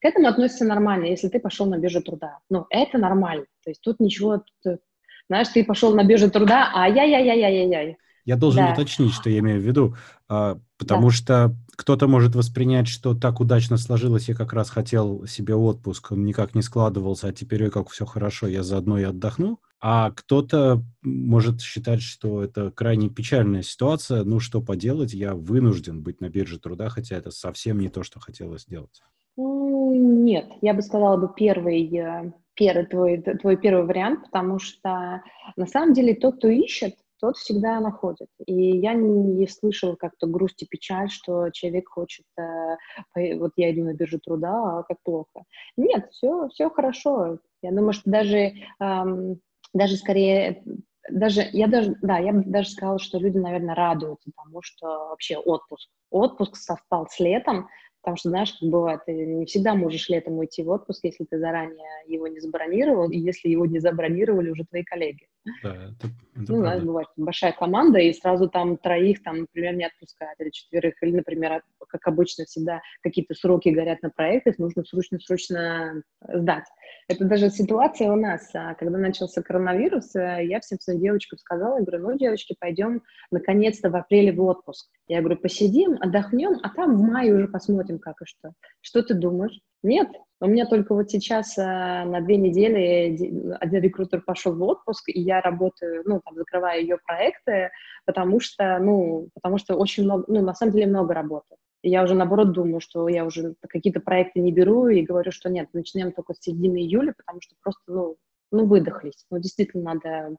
к 0.01 0.05
этому 0.05 0.29
относится 0.29 0.63
нормально, 0.63 1.07
если 1.07 1.27
ты 1.27 1.41
пошел 1.41 1.65
на 1.65 1.77
биржу 1.77 2.01
труда. 2.01 2.39
Ну, 2.49 2.65
это 2.69 2.97
нормально. 2.97 3.43
То 3.65 3.69
есть, 3.69 3.81
тут 3.81 3.99
ничего, 3.99 4.43
тут 4.63 4.79
знаешь, 5.27 5.49
ты 5.49 5.63
пошел 5.63 5.93
на 5.93 6.03
биржу 6.03 6.29
труда, 6.29 6.71
а 6.73 6.87
яй-яй-яй-яй-яй. 6.87 7.97
Я 8.25 8.35
должен 8.37 8.65
да. 8.65 8.71
уточнить, 8.71 9.13
что 9.13 9.29
я 9.29 9.39
имею 9.39 9.59
в 9.59 9.63
виду, 9.63 9.95
а, 10.29 10.57
потому 10.77 11.07
да. 11.07 11.13
что 11.13 11.55
кто-то 11.75 12.07
может 12.07 12.35
воспринять, 12.35 12.87
что 12.87 13.13
так 13.13 13.39
удачно 13.39 13.77
сложилось, 13.77 14.29
я 14.29 14.35
как 14.35 14.53
раз 14.53 14.69
хотел 14.69 15.25
себе 15.25 15.55
отпуск, 15.55 16.11
он 16.11 16.25
никак 16.25 16.55
не 16.55 16.61
складывался, 16.61 17.27
а 17.27 17.33
теперь, 17.33 17.65
ой, 17.65 17.71
как 17.71 17.89
все 17.89 18.05
хорошо, 18.05 18.47
я 18.47 18.63
заодно 18.63 18.99
и 18.99 19.03
отдохну. 19.03 19.59
А 19.79 20.11
кто-то 20.11 20.81
может 21.01 21.61
считать, 21.61 22.01
что 22.01 22.41
это 22.41 22.71
крайне 22.71 23.09
печальная 23.09 23.63
ситуация, 23.63 24.23
ну 24.23 24.39
что 24.39 24.61
поделать, 24.61 25.13
я 25.13 25.35
вынужден 25.35 26.01
быть 26.01 26.21
на 26.21 26.29
бирже 26.29 26.59
труда, 26.59 26.89
хотя 26.89 27.17
это 27.17 27.31
совсем 27.31 27.79
не 27.79 27.89
то, 27.89 28.03
что 28.03 28.19
хотелось 28.19 28.61
сделать. 28.61 29.01
Нет, 29.35 30.45
я 30.61 30.73
бы 30.73 30.81
сказала 30.81 31.17
бы 31.17 31.29
первый 31.35 31.93
э, 31.97 32.31
первый 32.55 32.85
твой, 32.85 33.21
твой 33.21 33.57
первый 33.57 33.85
вариант, 33.85 34.25
потому 34.31 34.59
что 34.59 35.23
на 35.55 35.65
самом 35.65 35.93
деле 35.93 36.15
тот, 36.15 36.37
кто 36.37 36.47
ищет, 36.47 36.95
тот 37.19 37.37
всегда 37.37 37.79
находит. 37.79 38.27
И 38.45 38.77
я 38.77 38.93
не 38.93 39.47
слышала 39.47 39.95
как-то 39.95 40.27
грусть 40.27 40.63
и 40.63 40.67
печаль, 40.67 41.09
что 41.09 41.49
человек 41.51 41.89
хочет, 41.89 42.25
э, 42.37 43.35
вот 43.37 43.51
я 43.55 43.71
иду 43.73 43.83
на 43.83 43.93
биржу 43.93 44.19
труда, 44.19 44.79
а 44.79 44.83
как 44.83 44.97
плохо. 45.03 45.43
Нет, 45.77 46.07
все, 46.11 46.47
все 46.49 46.69
хорошо. 46.69 47.39
Я 47.61 47.71
думаю, 47.71 47.93
что 47.93 48.09
даже, 48.09 48.53
эм, 48.79 49.39
даже 49.73 49.95
скорее 49.97 50.63
даже, 51.09 51.41
я 51.51 51.67
даже, 51.67 51.97
да, 52.01 52.17
я 52.17 52.31
бы 52.31 52.43
даже 52.45 52.69
сказала, 52.69 52.97
что 52.97 53.19
люди, 53.19 53.37
наверное, 53.37 53.75
радуются 53.75 54.31
тому, 54.37 54.61
что 54.61 54.87
вообще 55.09 55.37
отпуск. 55.37 55.89
Отпуск 56.09 56.55
совпал 56.55 57.07
с 57.09 57.19
летом, 57.19 57.67
Потому 58.03 58.17
что, 58.17 58.29
знаешь, 58.29 58.51
как 58.59 58.69
бывает, 58.69 59.05
ты 59.05 59.13
не 59.13 59.45
всегда 59.45 59.75
можешь 59.75 60.09
летом 60.09 60.33
уйти 60.37 60.61
в 60.61 60.69
отпуск, 60.69 61.05
если 61.05 61.23
ты 61.23 61.39
заранее 61.39 61.87
его 62.05 62.27
не 62.27 62.41
забронировал, 62.41 63.09
и 63.09 63.17
если 63.17 63.47
его 63.47 63.65
не 63.65 63.79
забронировали 63.79 64.49
уже 64.49 64.65
твои 64.65 64.83
коллеги. 64.83 65.27
Да, 65.61 65.75
это, 65.75 66.07
это 66.35 66.51
ну, 66.51 66.57
знаешь, 66.59 66.83
бывает 66.83 67.07
большая 67.17 67.51
команда, 67.51 67.99
и 67.99 68.13
сразу 68.13 68.49
там 68.49 68.77
троих, 68.77 69.21
там, 69.23 69.41
например, 69.41 69.75
не 69.75 69.85
отпускают, 69.85 70.39
или 70.39 70.49
четверых, 70.49 70.95
или, 71.01 71.17
например, 71.17 71.63
как 71.87 72.07
обычно 72.07 72.45
всегда 72.45 72.81
какие-то 73.01 73.33
сроки 73.33 73.69
горят 73.69 74.01
на 74.01 74.09
проектах, 74.09 74.57
нужно 74.57 74.83
срочно-срочно 74.85 76.01
сдать. 76.21 76.65
Это 77.09 77.25
даже 77.25 77.49
ситуация 77.49 78.11
у 78.11 78.15
нас. 78.15 78.49
А, 78.53 78.73
когда 78.75 78.97
начался 78.97 79.41
коронавирус, 79.41 80.15
э, 80.15 80.45
я 80.45 80.61
всем 80.61 80.79
своим 80.79 81.01
девочкам 81.01 81.37
сказала, 81.39 81.77
я 81.79 81.83
говорю, 81.83 82.03
ну, 82.03 82.17
девочки, 82.17 82.55
пойдем 82.57 83.03
наконец-то 83.29 83.89
в 83.89 83.95
апреле 83.95 84.31
в 84.31 84.41
отпуск. 84.41 84.89
Я 85.07 85.19
говорю, 85.19 85.37
посидим, 85.37 85.97
отдохнем, 85.99 86.59
а 86.63 86.69
там 86.69 86.95
в 86.95 87.01
мае 87.01 87.33
уже 87.33 87.47
посмотрим, 87.47 87.99
как 87.99 88.21
и 88.21 88.25
что. 88.25 88.53
Что 88.81 89.03
ты 89.03 89.13
думаешь? 89.13 89.59
Нет, 89.83 90.09
у 90.39 90.47
меня 90.47 90.65
только 90.65 90.93
вот 90.93 91.09
сейчас 91.09 91.57
а, 91.57 92.05
на 92.05 92.21
две 92.21 92.37
недели 92.37 93.55
один 93.59 93.81
рекрутер 93.81 94.21
пошел 94.21 94.53
в 94.53 94.63
отпуск, 94.63 95.09
и 95.09 95.19
я 95.19 95.41
работаю, 95.41 96.03
ну, 96.05 96.21
там, 96.23 96.35
закрываю 96.35 96.81
ее 96.81 96.97
проекты, 97.05 97.71
потому 98.05 98.39
что, 98.39 98.77
ну, 98.79 99.29
потому 99.33 99.57
что 99.57 99.75
очень 99.75 100.03
много, 100.03 100.25
ну, 100.27 100.41
на 100.41 100.53
самом 100.53 100.73
деле 100.73 100.87
много 100.87 101.13
работы. 101.13 101.55
Я 101.81 102.03
уже, 102.03 102.15
наоборот, 102.15 102.53
думаю, 102.53 102.79
что 102.79 103.09
я 103.09 103.25
уже 103.25 103.55
какие-то 103.69 103.99
проекты 103.99 104.39
не 104.39 104.53
беру 104.53 104.87
и 104.87 105.01
говорю, 105.01 105.31
что 105.31 105.49
нет, 105.49 105.67
начнем 105.73 106.13
только 106.13 106.33
с 106.33 106.39
середины 106.39 106.77
июля, 106.77 107.13
потому 107.17 107.41
что 107.41 107.55
просто, 107.61 107.81
ну, 107.87 108.15
ну 108.51 108.65
выдохлись. 108.65 109.25
Ну, 109.29 109.39
действительно, 109.39 109.93
надо 109.93 110.35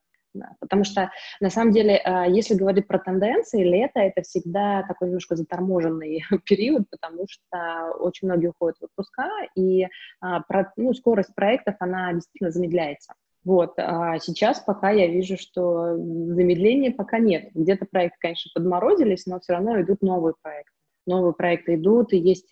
потому 0.61 0.85
что, 0.85 1.11
на 1.41 1.51
самом 1.51 1.73
деле, 1.73 1.97
а, 2.05 2.27
если 2.27 2.55
говорить 2.55 2.87
про 2.87 2.99
тенденции, 2.99 3.63
лето— 3.63 4.01
это 4.01 4.23
всегда 4.23 4.83
такой 4.83 5.09
немножко 5.09 5.37
заторможенный 5.37 6.25
период, 6.45 6.89
потому 6.91 7.27
что 7.29 7.93
очень 7.99 8.29
многие 8.29 8.49
уходят 8.49 8.77
в 8.81 8.85
отпуска, 8.85 9.29
и 9.57 9.87
а, 10.21 10.43
ну, 10.77 10.93
скорость 10.95 11.35
проектов, 11.35 11.77
она 11.81 12.13
действительно 12.13 12.51
замедляется. 12.51 13.15
Вот, 13.45 13.75
а 13.77 14.19
сейчас 14.21 14.61
пока 14.61 14.91
я 14.91 15.07
вижу, 15.07 15.37
что 15.37 15.97
замедления 15.97 16.93
пока 16.93 17.19
нет. 17.19 17.51
Где-то 17.53 17.85
проекты, 17.85 18.17
конечно, 18.19 18.51
подморозились, 18.55 19.27
но 19.27 19.39
все 19.39 19.53
равно 19.53 19.81
идут 19.83 20.01
новые 20.01 20.35
проекты. 20.41 20.73
Новые 21.07 21.35
проекты 21.35 21.75
идут, 21.75 22.15
и 22.15 22.19
есть 22.19 22.51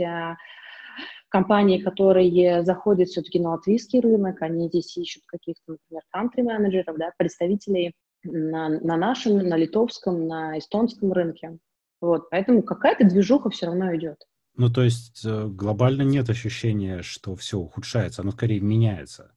компании, 1.32 1.78
которые 1.78 2.62
заходят 2.62 3.08
все-таки 3.08 3.40
на 3.40 3.50
латвийский 3.50 4.00
рынок, 4.00 4.42
они 4.42 4.68
здесь 4.68 4.96
ищут 4.96 5.24
каких-то, 5.26 5.72
например, 5.72 6.02
кантри-менеджеров, 6.10 6.96
да, 6.98 7.10
представителей 7.16 7.92
на, 8.22 8.68
на 8.68 8.96
нашем, 8.96 9.38
на 9.38 9.56
литовском, 9.56 10.28
на 10.28 10.58
эстонском 10.58 11.12
рынке. 11.12 11.58
Вот, 12.00 12.30
поэтому 12.30 12.62
какая-то 12.62 13.04
движуха 13.04 13.50
все 13.50 13.66
равно 13.66 13.96
идет. 13.96 14.18
Ну, 14.54 14.70
то 14.70 14.82
есть 14.82 15.24
э, 15.24 15.46
глобально 15.46 16.02
нет 16.02 16.28
ощущения, 16.28 17.02
что 17.02 17.34
все 17.36 17.58
ухудшается, 17.58 18.22
оно 18.22 18.32
скорее 18.32 18.60
меняется. 18.60 19.32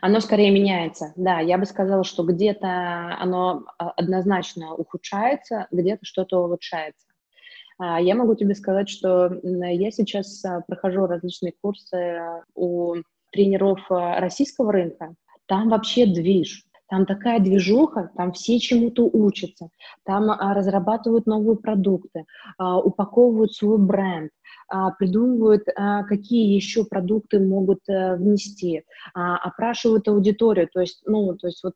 Оно 0.00 0.20
скорее 0.20 0.50
меняется, 0.50 1.12
да. 1.16 1.38
Я 1.40 1.58
бы 1.58 1.66
сказала, 1.66 2.02
что 2.02 2.24
где-то 2.24 3.16
оно 3.20 3.66
а, 3.78 3.90
однозначно 3.90 4.74
ухудшается, 4.74 5.68
где-то 5.70 6.04
что-то 6.04 6.42
улучшается. 6.42 7.05
А, 7.78 8.00
я 8.00 8.14
могу 8.14 8.34
тебе 8.34 8.54
сказать, 8.54 8.88
что 8.88 9.38
я 9.42 9.90
сейчас 9.90 10.44
а, 10.44 10.62
прохожу 10.66 11.06
различные 11.06 11.52
курсы 11.60 12.20
у 12.54 12.94
тренеров 13.32 13.80
а, 13.90 14.20
российского 14.20 14.72
рынка. 14.72 15.14
Там 15.46 15.68
вообще 15.68 16.06
движ. 16.06 16.64
Там 16.88 17.04
такая 17.04 17.40
движуха, 17.40 18.12
там 18.16 18.32
все 18.32 18.60
чему-то 18.60 19.10
учатся, 19.12 19.70
там 20.04 20.30
разрабатывают 20.30 21.26
новые 21.26 21.56
продукты, 21.56 22.26
упаковывают 22.60 23.52
свой 23.52 23.76
бренд, 23.76 24.30
придумывают, 24.96 25.64
какие 26.08 26.54
еще 26.54 26.84
продукты 26.84 27.40
могут 27.40 27.80
а, 27.88 28.14
внести, 28.14 28.84
опрашивают 29.14 30.06
аудиторию. 30.06 30.68
То 30.72 30.80
есть, 30.80 31.02
ну, 31.06 31.34
то 31.34 31.48
есть 31.48 31.64
вот, 31.64 31.74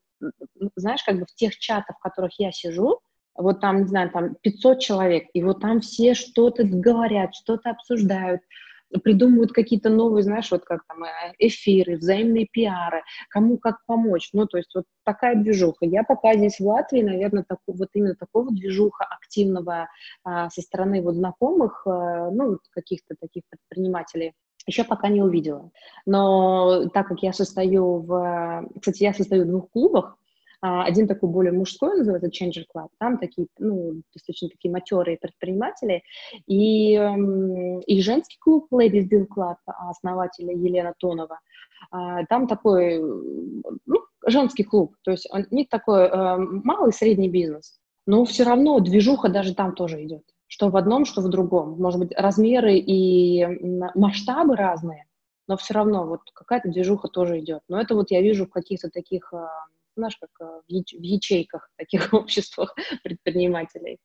знаешь, 0.77 1.03
как 1.03 1.19
бы 1.19 1.27
в 1.27 1.35
тех 1.35 1.59
чатах, 1.59 1.97
в 1.99 2.03
которых 2.03 2.39
я 2.39 2.53
сижу, 2.53 3.01
вот 3.37 3.61
там, 3.61 3.83
не 3.83 3.89
знаю, 3.89 4.11
там 4.11 4.35
500 4.43 4.81
человек, 4.81 5.25
и 5.33 5.43
вот 5.43 5.61
там 5.61 5.81
все 5.81 6.15
что-то 6.15 6.65
говорят, 6.65 7.35
что-то 7.35 7.71
обсуждают, 7.71 8.43
придумывают 8.99 9.53
какие-то 9.53 9.89
новые, 9.89 10.23
знаешь, 10.23 10.51
вот 10.51 10.65
как 10.65 10.83
там 10.87 11.05
э, 11.05 11.35
эфиры, 11.39 11.97
взаимные 11.97 12.47
пиары, 12.51 13.03
кому 13.29 13.59
как 13.59 13.85
помочь. 13.87 14.31
Ну, 14.33 14.47
то 14.47 14.59
есть 14.59 14.75
вот 14.75 14.85
такая 15.05 15.37
движуха. 15.37 15.87
Я 15.87 16.03
пока 16.03 16.35
здесь 16.35 16.59
в 16.59 16.67
Латвии, 16.67 17.03
наверное, 17.03 17.45
так, 17.47 17.59
вот 17.67 17.89
именно 17.95 18.17
такого 18.17 18.51
движуха 18.51 19.05
активного 19.05 19.89
а, 20.25 20.51
со 20.51 20.61
стороны 20.61 21.03
вот 21.03 21.15
знакомых, 21.15 21.87
а, 21.87 22.31
ну, 22.31 22.59
каких-то 22.73 23.15
таких 23.21 23.45
предпринимателей 23.49 24.35
еще 24.67 24.85
пока 24.85 25.09
не 25.09 25.23
увидела. 25.23 25.71
Но 26.07 26.89
так 26.93 27.09
как 27.09 27.23
я 27.23 27.33
состою 27.33 28.01
в... 28.01 28.69
Кстати, 28.79 29.03
я 29.03 29.15
состою 29.15 29.45
в 29.45 29.49
двух 29.49 29.71
клубах, 29.71 30.17
один 30.61 31.09
такой 31.09 31.31
более 31.31 31.53
мужской, 31.53 31.97
называется 31.97 32.29
Changer 32.29 32.65
Club. 32.75 32.89
Там 32.99 33.19
такие, 33.19 33.47
ну, 33.59 34.03
достаточно 34.13 34.49
такие 34.49 34.71
матерые 34.71 35.17
предприниматели. 35.17 36.03
И, 36.47 36.95
эм, 36.95 37.81
и 37.81 38.03
женский 38.03 38.37
клуб 38.39 38.67
Ladies 38.73 39.09
Deal 39.09 39.27
Club 39.27 39.57
основателя 39.67 40.53
Елена 40.53 40.95
Тонова. 40.99 41.41
А, 41.91 42.25
там 42.27 42.47
такой, 42.47 42.99
ну, 42.99 44.01
женский 44.27 44.65
клуб. 44.65 44.97
То 45.03 45.13
есть 45.13 45.29
у 45.33 45.55
них 45.55 45.69
такой 45.69 46.03
э, 46.05 46.37
малый 46.37 46.93
средний 46.93 47.29
бизнес. 47.29 47.79
Но 48.07 48.25
все 48.25 48.45
равно 48.45 48.81
движуха 48.81 49.29
даже 49.29 49.55
там 49.55 49.75
тоже 49.75 50.05
идет. 50.05 50.25
Что 50.47 50.69
в 50.69 50.77
одном, 50.77 51.05
что 51.05 51.23
в 51.23 51.29
другом. 51.29 51.81
Может 51.81 52.01
быть, 52.01 52.13
размеры 52.17 52.77
и 52.77 53.47
масштабы 53.95 54.57
разные, 54.57 55.07
но 55.47 55.57
все 55.57 55.75
равно 55.75 56.07
вот 56.07 56.21
какая-то 56.35 56.69
движуха 56.69 57.09
тоже 57.09 57.39
идет. 57.39 57.63
Но 57.69 57.81
это 57.81 57.95
вот 57.95 58.11
я 58.11 58.21
вижу 58.21 58.47
в 58.47 58.51
каких-то 58.51 58.91
таких 58.91 59.33
знаешь, 59.97 60.17
как 60.21 60.31
э, 60.41 60.61
в 60.69 61.03
ячейках, 61.03 61.71
таких 61.77 62.13
обществах 62.13 62.75
предпринимателей. 63.03 63.99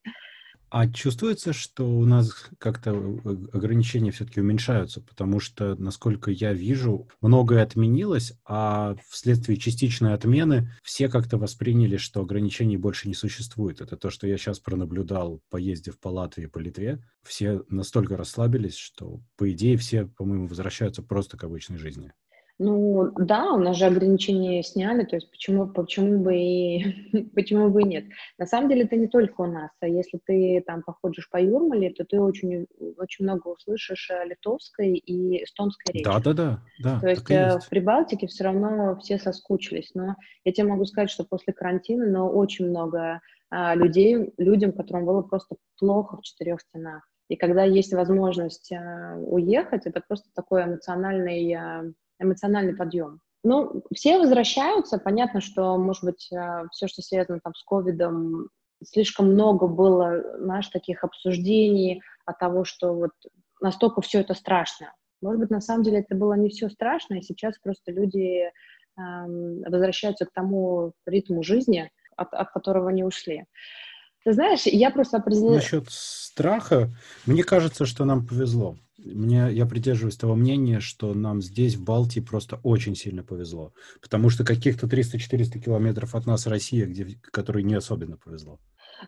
А 0.70 0.88
чувствуется, 0.88 1.54
что 1.54 1.88
у 1.88 2.06
нас 2.06 2.50
как-то 2.58 2.92
э, 2.92 3.30
ограничения 3.54 4.12
все-таки 4.12 4.42
уменьшаются, 4.42 5.00
потому 5.00 5.40
что, 5.40 5.76
насколько 5.76 6.32
я 6.32 6.54
вижу, 6.54 7.08
многое 7.22 7.64
отменилось, 7.64 8.34
а 8.46 8.96
вследствие 9.08 9.58
частичной 9.58 10.14
отмены 10.14 10.72
все 10.84 11.08
как-то 11.08 11.38
восприняли, 11.38 11.98
что 11.98 12.22
ограничений 12.22 12.78
больше 12.78 13.08
не 13.08 13.14
существует. 13.14 13.80
Это 13.80 13.96
то, 13.96 14.10
что 14.10 14.28
я 14.28 14.38
сейчас 14.38 14.60
пронаблюдал, 14.60 15.42
по 15.50 16.10
Латвии, 16.10 16.48
по 16.48 16.58
Литве. 16.58 17.02
Все 17.24 17.64
настолько 17.70 18.18
расслабились, 18.18 18.76
что, 18.76 19.22
по 19.38 19.50
идее, 19.52 19.78
все, 19.78 20.08
по-моему, 20.08 20.48
возвращаются 20.48 21.04
просто 21.04 21.38
к 21.38 21.44
обычной 21.44 21.78
жизни. 21.78 22.12
Ну 22.58 23.12
да, 23.18 23.52
у 23.52 23.58
нас 23.58 23.76
же 23.76 23.86
ограничения 23.86 24.64
сняли, 24.64 25.04
то 25.04 25.18
есть 25.18 25.30
почему, 25.30 25.68
почему, 25.68 26.20
бы 26.20 26.38
и, 26.38 27.30
почему 27.36 27.70
бы 27.70 27.82
и 27.82 27.86
нет. 27.86 28.06
На 28.38 28.46
самом 28.46 28.70
деле 28.70 28.84
это 28.84 28.96
не 28.96 29.08
только 29.08 29.42
у 29.42 29.46
нас, 29.46 29.72
а 29.82 29.88
если 29.88 30.20
ты 30.26 30.64
там 30.66 30.82
походишь 30.82 31.30
по 31.30 31.42
Юрмале, 31.42 31.92
то 31.92 32.06
ты 32.06 32.20
очень, 32.20 32.68
очень 32.98 33.26
много 33.26 33.50
услышишь 33.50 34.10
литовской 34.26 34.94
и 34.94 35.44
эстонской 35.44 35.92
речи. 35.92 36.06
Да, 36.06 36.20
да, 36.20 36.34
да. 36.34 36.60
да 36.80 37.00
то 37.02 37.08
есть, 37.10 37.30
э, 37.30 37.52
есть 37.56 37.66
в 37.66 37.70
Прибалтике 37.70 38.28
все 38.28 38.46
равно 38.46 38.98
все 39.00 39.18
соскучились, 39.18 39.92
но 39.94 40.16
я 40.46 40.54
тебе 40.54 40.68
могу 40.68 40.86
сказать, 40.86 41.10
что 41.10 41.26
после 41.26 41.52
карантина, 41.52 42.06
но 42.06 42.30
очень 42.30 42.70
много 42.70 43.20
а, 43.50 43.76
людей, 43.76 44.34
людям, 44.38 44.72
которым 44.72 45.06
было 45.06 45.22
просто 45.22 45.58
плохо 45.78 46.18
в 46.18 46.22
четырех 46.22 46.62
стенах. 46.62 47.08
И 47.28 47.36
когда 47.36 47.64
есть 47.64 47.94
возможность 47.94 48.72
а, 48.72 49.16
уехать, 49.18 49.86
это 49.86 50.02
просто 50.08 50.30
такой 50.34 50.64
эмоциональный 50.64 51.54
а, 51.54 51.84
эмоциональный 52.20 52.76
подъем. 52.76 53.20
Ну, 53.44 53.84
все 53.94 54.18
возвращаются. 54.18 54.98
Понятно, 54.98 55.40
что, 55.40 55.78
может 55.78 56.04
быть, 56.04 56.32
э, 56.32 56.66
все, 56.72 56.88
что 56.88 57.02
связано 57.02 57.40
там 57.44 57.54
с 57.54 57.64
ковидом, 57.64 58.50
слишком 58.84 59.32
много 59.32 59.68
было, 59.68 60.24
знаешь, 60.40 60.68
таких 60.70 61.04
обсуждений 61.04 62.02
от 62.26 62.40
того, 62.40 62.66
что 62.66 62.94
вот 62.94 63.12
настолько 63.62 64.02
все 64.02 64.22
это 64.22 64.34
страшно. 64.34 64.94
Может 65.22 65.40
быть, 65.40 65.50
на 65.50 65.62
самом 65.62 65.84
деле 65.84 66.00
это 66.00 66.16
было 66.16 66.34
не 66.34 66.50
все 66.50 66.70
страшно, 66.70 67.16
и 67.16 67.22
сейчас 67.22 67.58
просто 67.60 67.92
люди 67.92 68.52
эм, 68.98 69.62
возвращаются 69.62 70.26
к 70.26 70.32
тому 70.34 70.94
ритму 71.06 71.44
жизни, 71.44 71.92
от, 72.18 72.34
от 72.34 72.52
которого 72.52 72.90
они 72.90 73.04
ушли. 73.04 73.46
Ты 74.24 74.34
знаешь, 74.34 74.64
я 74.66 74.90
просто 74.90 75.18
определила... 75.18 75.56
Насчет 75.56 75.86
страха, 75.90 76.90
мне 77.26 77.44
кажется, 77.44 77.86
что 77.86 78.06
нам 78.06 78.26
повезло. 78.26 78.76
Мне, 79.06 79.50
я 79.52 79.66
придерживаюсь 79.66 80.18
того 80.18 80.36
мнения, 80.36 80.80
что 80.80 81.14
нам 81.14 81.42
здесь, 81.42 81.76
в 81.76 81.84
Балтии, 81.84 82.20
просто 82.20 82.60
очень 82.64 82.96
сильно 82.96 83.24
повезло. 83.24 83.74
Потому 84.02 84.30
что 84.30 84.44
каких-то 84.44 84.88
300-400 84.88 85.60
километров 85.60 86.16
от 86.16 86.26
нас 86.26 86.48
Россия, 86.48 86.86
где, 86.86 87.08
которой 87.32 87.64
не 87.64 87.76
особенно 87.76 88.18
повезло. 88.18 88.60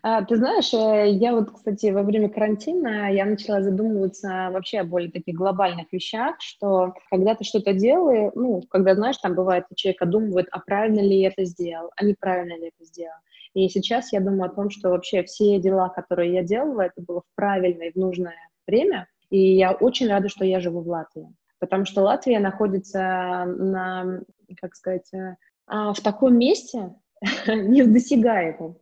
А, 0.04 0.24
ты 0.24 0.36
знаешь, 0.36 0.74
э, 0.74 1.12
я 1.12 1.34
вот, 1.34 1.52
кстати, 1.52 1.88
во 1.88 2.04
время 2.04 2.30
карантина 2.30 3.12
я 3.12 3.26
начала 3.26 3.62
задумываться 3.62 4.50
вообще 4.52 4.80
о 4.80 4.84
более 4.84 5.12
таких 5.12 5.36
глобальных 5.36 5.92
вещах, 5.92 6.36
что 6.40 6.94
когда 7.10 7.36
ты 7.36 7.44
что-то 7.44 7.74
делаешь, 7.74 8.32
ну, 8.36 8.62
когда, 8.70 8.96
знаешь, 8.96 9.18
там 9.18 9.36
бывает, 9.36 9.66
человек 9.76 10.06
думает, 10.06 10.48
а 10.52 10.60
правильно 10.60 11.00
ли 11.00 11.22
я 11.22 11.30
это 11.30 11.46
сделал, 11.46 11.90
а 11.96 12.04
неправильно 12.04 12.58
ли 12.58 12.68
это 12.68 12.86
сделал. 12.86 13.18
И 13.54 13.68
сейчас 13.70 14.14
я 14.14 14.20
думаю 14.20 14.52
о 14.52 14.54
том, 14.54 14.70
что 14.70 14.90
вообще 14.90 15.24
все 15.24 15.60
дела, 15.60 15.90
которые 15.90 16.34
я 16.34 16.44
делала, 16.44 16.82
это 16.82 17.02
было 17.02 17.22
в 17.22 17.36
правильное 17.36 17.88
и 17.88 17.92
в 17.92 17.96
нужное 17.96 18.36
время, 18.68 19.08
и 19.30 19.56
я 19.56 19.72
очень 19.72 20.08
рада, 20.08 20.30
что 20.30 20.46
я 20.46 20.60
живу 20.60 20.82
в 20.82 20.88
Латвии, 20.88 21.28
потому 21.60 21.86
что 21.86 22.02
Латвия 22.02 22.40
находится 22.40 23.46
на, 23.46 24.22
как 24.60 24.76
сказать, 24.76 25.14
э, 25.14 25.36
а, 25.68 25.94
в 25.94 26.02
таком 26.02 26.38
месте, 26.38 26.96
недосягаемом. 27.48 28.78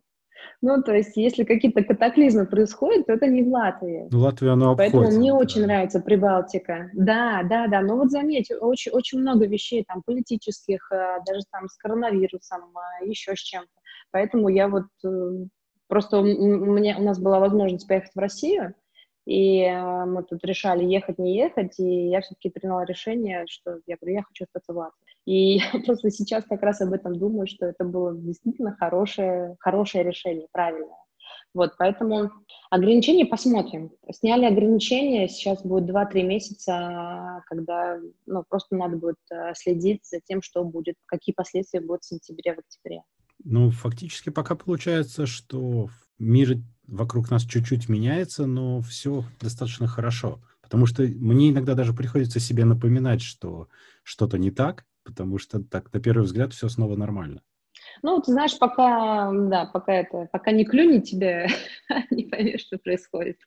Ну, 0.61 0.81
то 0.83 0.93
есть, 0.93 1.15
если 1.15 1.43
какие-то 1.43 1.83
катаклизмы 1.83 2.45
происходят, 2.45 3.07
то 3.07 3.13
это 3.13 3.27
не 3.27 3.43
в 3.43 3.47
Латвии. 3.49 4.07
Ну, 4.11 4.19
Латвия, 4.19 4.51
она 4.51 4.71
обходит. 4.71 4.93
Поэтому 4.93 5.17
мне 5.17 5.31
да. 5.31 5.37
очень 5.37 5.61
нравится 5.61 5.99
Прибалтика. 5.99 6.89
Да, 6.93 7.41
да, 7.43 7.67
да. 7.67 7.81
Но 7.81 7.95
вот 7.97 8.11
заметь, 8.11 8.51
очень, 8.51 8.91
очень 8.91 9.19
много 9.19 9.47
вещей 9.47 9.83
там 9.87 10.01
политических, 10.05 10.87
э, 10.91 11.19
даже 11.25 11.41
там 11.51 11.67
с 11.67 11.77
коронавирусом, 11.77 12.61
э, 13.01 13.07
еще 13.07 13.35
с 13.35 13.39
чем-то. 13.39 13.69
Поэтому 14.11 14.49
я 14.49 14.67
вот 14.67 14.85
просто 15.87 16.19
у, 16.19 16.23
меня, 16.23 16.97
у 16.97 17.03
нас 17.03 17.19
была 17.19 17.39
возможность 17.39 17.87
поехать 17.87 18.11
в 18.13 18.19
Россию, 18.19 18.75
и 19.25 19.61
э, 19.61 20.05
мы 20.05 20.23
тут 20.23 20.43
решали, 20.43 20.83
ехать, 20.85 21.17
не 21.17 21.35
ехать, 21.35 21.79
и 21.79 22.09
я 22.09 22.21
все-таки 22.21 22.49
приняла 22.49 22.85
решение, 22.85 23.45
что 23.47 23.79
я 23.87 23.97
говорю, 23.99 24.17
я 24.17 24.23
хочу 24.23 24.43
остаться 24.45 24.73
в 24.73 24.77
Латвии. 24.77 25.05
И 25.25 25.57
я 25.73 25.79
просто 25.85 26.11
сейчас 26.11 26.43
как 26.45 26.61
раз 26.61 26.81
об 26.81 26.93
этом 26.93 27.17
думаю, 27.17 27.47
что 27.47 27.65
это 27.65 27.83
было 27.83 28.15
действительно 28.15 28.75
хорошее, 28.75 29.55
хорошее 29.59 30.03
решение, 30.03 30.47
правильное. 30.51 30.95
Вот, 31.55 31.71
поэтому 31.77 32.31
ограничения 32.69 33.25
посмотрим. 33.25 33.91
Сняли 34.11 34.45
ограничения, 34.45 35.29
сейчас 35.29 35.63
будет 35.63 35.89
2-3 35.89 36.21
месяца, 36.23 37.41
когда 37.47 37.97
ну, 38.25 38.43
просто 38.47 38.75
надо 38.75 38.97
будет 38.97 39.15
э, 39.31 39.53
следить 39.55 40.05
за 40.05 40.19
тем, 40.19 40.41
что 40.41 40.63
будет, 40.65 40.95
какие 41.05 41.33
последствия 41.33 41.79
будут 41.79 42.03
в 42.03 42.07
сентябре, 42.07 42.55
в 42.55 42.59
октябре. 42.59 43.01
Ну, 43.43 43.71
фактически 43.71 44.29
пока 44.29 44.55
получается, 44.55 45.25
что 45.25 45.87
мир 46.19 46.57
вокруг 46.87 47.31
нас 47.31 47.43
чуть-чуть 47.43 47.89
меняется, 47.89 48.45
но 48.45 48.81
все 48.81 49.23
достаточно 49.39 49.87
хорошо. 49.87 50.39
Потому 50.61 50.85
что 50.85 51.03
мне 51.03 51.51
иногда 51.51 51.75
даже 51.75 51.93
приходится 51.93 52.39
себе 52.39 52.65
напоминать, 52.65 53.21
что 53.21 53.67
что-то 54.03 54.37
не 54.37 54.51
так, 54.51 54.85
потому 55.03 55.37
что 55.37 55.63
так 55.63 55.93
на 55.93 55.99
первый 55.99 56.23
взгляд 56.23 56.53
все 56.53 56.69
снова 56.69 56.95
нормально. 56.95 57.41
Ну, 58.01 58.19
ты 58.21 58.31
знаешь, 58.31 58.57
пока, 58.57 59.31
да, 59.31 59.65
пока 59.65 59.93
это, 59.93 60.27
пока 60.31 60.51
не 60.51 60.65
клюнет 60.65 61.05
тебе, 61.05 61.47
не 62.09 62.23
поймешь, 62.23 62.61
что 62.61 62.77
происходит. 62.77 63.37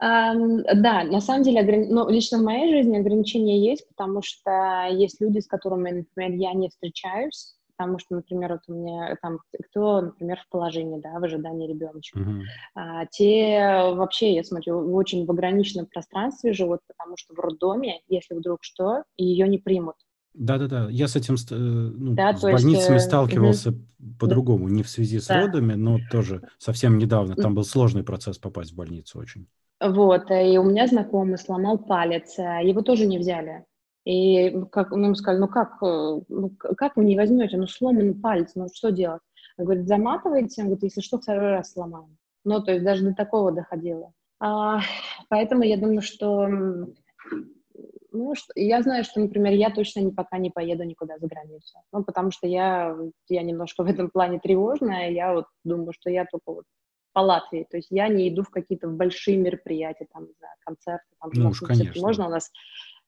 Um, 0.00 0.62
да, 0.74 1.02
на 1.02 1.20
самом 1.20 1.42
деле, 1.42 1.60
ограни... 1.60 1.88
ну, 1.88 2.08
лично 2.08 2.38
в 2.38 2.42
моей 2.42 2.72
жизни 2.72 2.98
ограничения 2.98 3.68
есть, 3.68 3.88
потому 3.88 4.22
что 4.22 4.86
есть 4.92 5.20
люди, 5.20 5.40
с 5.40 5.48
которыми, 5.48 5.90
например, 5.90 6.38
я 6.38 6.52
не 6.54 6.68
встречаюсь, 6.68 7.57
потому 7.78 7.98
что, 7.98 8.16
например, 8.16 8.52
вот 8.52 8.62
у 8.66 8.72
меня 8.74 9.16
там, 9.22 9.38
кто, 9.70 10.00
например, 10.00 10.38
в 10.44 10.48
положении, 10.50 11.00
да, 11.00 11.18
в 11.18 11.24
ожидании 11.24 11.68
ребеночка, 11.68 12.18
uh-huh. 12.18 12.42
а, 12.74 13.06
те 13.06 13.92
вообще, 13.94 14.34
я 14.34 14.42
смотрю, 14.42 14.92
очень 14.94 15.24
в 15.24 15.30
ограниченном 15.30 15.86
пространстве 15.86 16.52
живут, 16.52 16.80
потому 16.88 17.16
что 17.16 17.34
в 17.34 17.38
роддоме, 17.38 18.00
если 18.08 18.34
вдруг 18.34 18.58
что, 18.62 19.04
ее 19.16 19.46
не 19.48 19.58
примут. 19.58 19.94
Да-да-да, 20.34 20.88
я 20.90 21.08
с 21.08 21.16
этим 21.16 21.34
э, 21.34 21.54
ну, 21.54 22.14
да, 22.14 22.36
с 22.36 22.42
больницами 22.42 22.94
есть, 22.94 23.06
э, 23.06 23.08
сталкивался 23.08 23.70
угу. 23.70 23.78
по-другому, 24.20 24.68
не 24.68 24.82
в 24.82 24.88
связи 24.88 25.20
с 25.20 25.26
да. 25.26 25.42
родами, 25.42 25.74
но 25.74 25.98
тоже 26.10 26.48
совсем 26.58 26.98
недавно. 26.98 27.34
Там 27.34 27.54
был 27.54 27.64
сложный 27.64 28.04
процесс 28.04 28.38
попасть 28.38 28.72
в 28.72 28.76
больницу 28.76 29.18
очень. 29.18 29.46
Вот, 29.80 30.30
и 30.30 30.58
у 30.58 30.64
меня 30.64 30.88
знакомый 30.88 31.38
сломал 31.38 31.78
палец, 31.78 32.38
а 32.38 32.60
его 32.60 32.82
тоже 32.82 33.06
не 33.06 33.18
взяли. 33.18 33.64
И 34.08 34.54
как, 34.72 34.90
ну, 34.90 35.04
ему 35.04 35.14
сказали, 35.14 35.38
ну 35.38 35.48
как, 35.48 35.82
э, 35.82 36.20
ну, 36.28 36.50
как 36.56 36.96
вы 36.96 37.04
не 37.04 37.14
возьмете, 37.14 37.58
ну 37.58 37.66
сломанный 37.66 38.14
палец, 38.14 38.52
ну 38.54 38.66
что 38.72 38.90
делать? 38.90 39.20
Он 39.58 39.66
говорит, 39.66 39.86
заматывайте, 39.86 40.62
он 40.62 40.68
говорит, 40.68 40.84
если 40.84 41.02
что, 41.02 41.18
второй 41.18 41.50
раз 41.50 41.72
сломаем. 41.72 42.16
Ну, 42.42 42.62
то 42.62 42.72
есть 42.72 42.84
даже 42.86 43.04
до 43.04 43.14
такого 43.14 43.52
доходило. 43.52 44.14
А, 44.40 44.80
поэтому 45.28 45.62
я 45.62 45.76
думаю, 45.76 46.00
что, 46.00 46.48
ну, 46.48 48.34
что, 48.34 48.50
я 48.54 48.80
знаю, 48.80 49.04
что, 49.04 49.20
например, 49.20 49.52
я 49.52 49.68
точно 49.68 50.00
не, 50.00 50.12
пока 50.12 50.38
не 50.38 50.48
поеду 50.48 50.84
никуда 50.84 51.18
за 51.18 51.26
границу. 51.26 51.78
Ну, 51.92 52.02
потому 52.02 52.30
что 52.30 52.46
я, 52.46 52.96
я 53.28 53.42
немножко 53.42 53.84
в 53.84 53.88
этом 53.88 54.08
плане 54.08 54.40
тревожная, 54.40 55.10
я 55.10 55.34
вот 55.34 55.44
думаю, 55.64 55.92
что 55.92 56.08
я 56.08 56.24
только 56.24 56.50
вот 56.50 56.64
по 57.12 57.20
Латвии, 57.20 57.66
то 57.70 57.76
есть 57.76 57.88
я 57.90 58.08
не 58.08 58.28
иду 58.28 58.42
в 58.42 58.50
какие-то 58.50 58.88
большие 58.88 59.36
мероприятия, 59.36 60.06
там, 60.12 60.24
не 60.24 60.32
знаю, 60.38 60.54
концерты, 60.64 61.04
там, 61.20 61.30
ну, 61.34 61.50
уж, 61.50 61.60
конечно. 61.60 62.00
можно 62.00 62.26
у 62.26 62.30
нас 62.30 62.50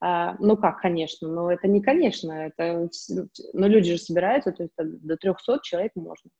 ну 0.01 0.57
как, 0.57 0.81
конечно, 0.81 1.27
но 1.27 1.51
это 1.51 1.67
не 1.67 1.81
конечно, 1.81 2.31
это, 2.31 2.89
ну 3.53 3.67
люди 3.67 3.91
же 3.91 3.97
собираются, 3.99 4.51
то 4.51 4.63
есть 4.63 4.73
до 4.77 5.15
300 5.15 5.59
человек 5.61 5.91
можно. 5.95 6.31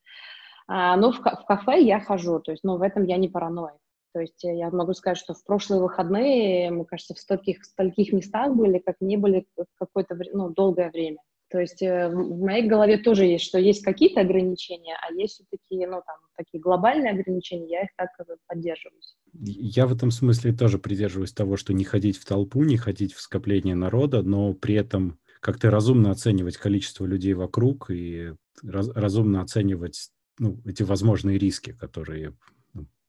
А, 0.68 0.96
но 0.98 1.12
в, 1.12 1.20
в 1.20 1.46
кафе 1.46 1.82
я 1.82 2.00
хожу, 2.00 2.40
то 2.40 2.52
есть, 2.52 2.64
ну 2.64 2.78
в 2.78 2.82
этом 2.82 3.04
я 3.04 3.18
не 3.18 3.30
параноик. 3.30 3.78
То 4.14 4.20
есть 4.20 4.44
я 4.44 4.70
могу 4.72 4.94
сказать, 4.94 5.18
что 5.18 5.34
в 5.34 5.44
прошлые 5.46 5.82
выходные, 5.82 6.70
мы, 6.72 6.86
кажется, 6.86 7.14
в 7.14 7.20
стольких, 7.20 7.64
стольких 7.64 8.12
местах 8.12 8.54
были, 8.56 8.80
как 8.80 8.96
не 9.00 9.16
были 9.16 9.48
какое-то 9.76 10.18
ну, 10.34 10.50
долгое 10.50 10.90
время. 10.90 11.20
То 11.52 11.60
есть 11.60 11.82
э, 11.82 12.08
в 12.08 12.40
моей 12.40 12.66
голове 12.68 12.98
тоже 12.98 13.26
есть, 13.26 13.44
что 13.44 13.60
есть 13.60 13.84
какие-то 13.84 14.22
ограничения, 14.22 14.96
а 15.02 15.14
есть 15.14 15.36
все-таки, 15.36 15.86
ну, 15.86 16.02
там, 16.06 16.16
такие 16.38 16.62
глобальные 16.62 17.12
ограничения, 17.12 17.70
я 17.70 17.84
их 17.84 17.90
так 17.98 18.10
поддерживаюсь. 18.48 19.18
Я 19.34 19.86
в 19.86 19.94
этом 19.94 20.12
смысле 20.12 20.54
тоже 20.54 20.80
придерживаюсь 20.80 21.34
того, 21.34 21.58
что 21.58 21.74
не 21.74 21.84
ходить 21.84 22.18
в 22.18 22.26
толпу, 22.26 22.64
не 22.64 22.78
ходить 22.78 23.14
в 23.14 23.20
скопление 23.20 23.76
народа, 23.76 24.24
но 24.24 24.54
при 24.54 24.76
этом 24.76 25.20
как-то 25.42 25.70
разумно 25.70 26.12
оценивать 26.12 26.56
количество 26.56 27.06
людей 27.06 27.34
вокруг 27.34 27.92
и 27.92 28.34
раз, 28.64 28.88
разумно 28.90 29.42
оценивать 29.42 30.12
ну, 30.40 30.62
эти 30.66 30.84
возможные 30.84 31.38
риски, 31.38 31.74
которые 31.74 32.34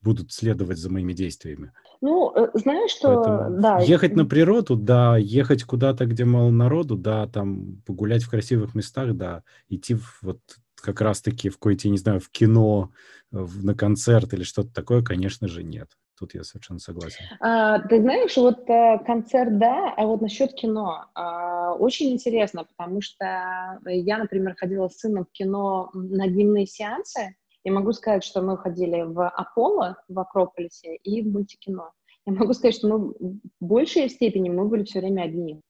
будут 0.02 0.32
следовать 0.32 0.78
за 0.78 0.90
моими 0.90 1.12
действиями. 1.12 1.72
Ну, 2.00 2.32
э, 2.34 2.50
знаешь, 2.54 2.90
что... 2.90 3.14
Поэтому 3.14 3.60
да. 3.60 3.80
Ехать 3.80 4.16
на 4.16 4.24
природу, 4.24 4.76
да, 4.76 5.16
ехать 5.16 5.64
куда-то, 5.64 6.06
где 6.06 6.24
мало 6.24 6.50
народу, 6.50 6.96
да, 6.96 7.26
там 7.28 7.82
погулять 7.86 8.24
в 8.24 8.30
красивых 8.30 8.74
местах, 8.74 9.14
да, 9.16 9.42
идти 9.68 9.94
в, 9.94 10.18
вот 10.22 10.40
как 10.74 11.00
раз-таки 11.00 11.48
в 11.48 11.54
какое-то, 11.54 11.88
не 11.88 11.98
знаю, 11.98 12.20
в 12.20 12.28
кино, 12.30 12.90
в, 13.30 13.64
на 13.64 13.74
концерт 13.74 14.34
или 14.34 14.42
что-то 14.42 14.72
такое, 14.74 15.02
конечно 15.02 15.48
же, 15.48 15.62
нет. 15.62 15.88
Тут 16.18 16.34
я 16.34 16.44
совершенно 16.44 16.78
согласен. 16.78 17.24
А, 17.40 17.80
ты 17.80 18.00
знаешь, 18.00 18.36
вот 18.36 18.68
а, 18.68 18.98
концерт, 18.98 19.58
да, 19.58 19.92
а 19.96 20.06
вот 20.06 20.20
насчет 20.20 20.52
кино. 20.54 21.06
А, 21.14 21.74
очень 21.74 22.12
интересно, 22.12 22.64
потому 22.64 23.00
что 23.00 23.80
я, 23.86 24.18
например, 24.18 24.54
ходила 24.56 24.88
с 24.88 24.98
сыном 24.98 25.24
в 25.24 25.32
кино 25.32 25.90
на 25.94 26.28
дневные 26.28 26.66
сеансы, 26.66 27.34
и 27.64 27.70
могу 27.70 27.92
сказать, 27.92 28.24
что 28.24 28.42
мы 28.42 28.58
ходили 28.58 29.02
в 29.02 29.28
Аполло, 29.28 29.96
в 30.08 30.18
Акрополисе 30.18 30.96
и 30.96 31.22
в 31.22 31.32
мультикино. 31.32 31.92
Я 32.26 32.32
могу 32.34 32.52
сказать, 32.52 32.74
что 32.74 32.88
мы 32.88 32.98
в 32.98 33.40
большей 33.60 34.08
степени 34.08 34.48
мы 34.48 34.66
были 34.66 34.84
все 34.84 35.00
время 35.00 35.22
одни. 35.22 35.60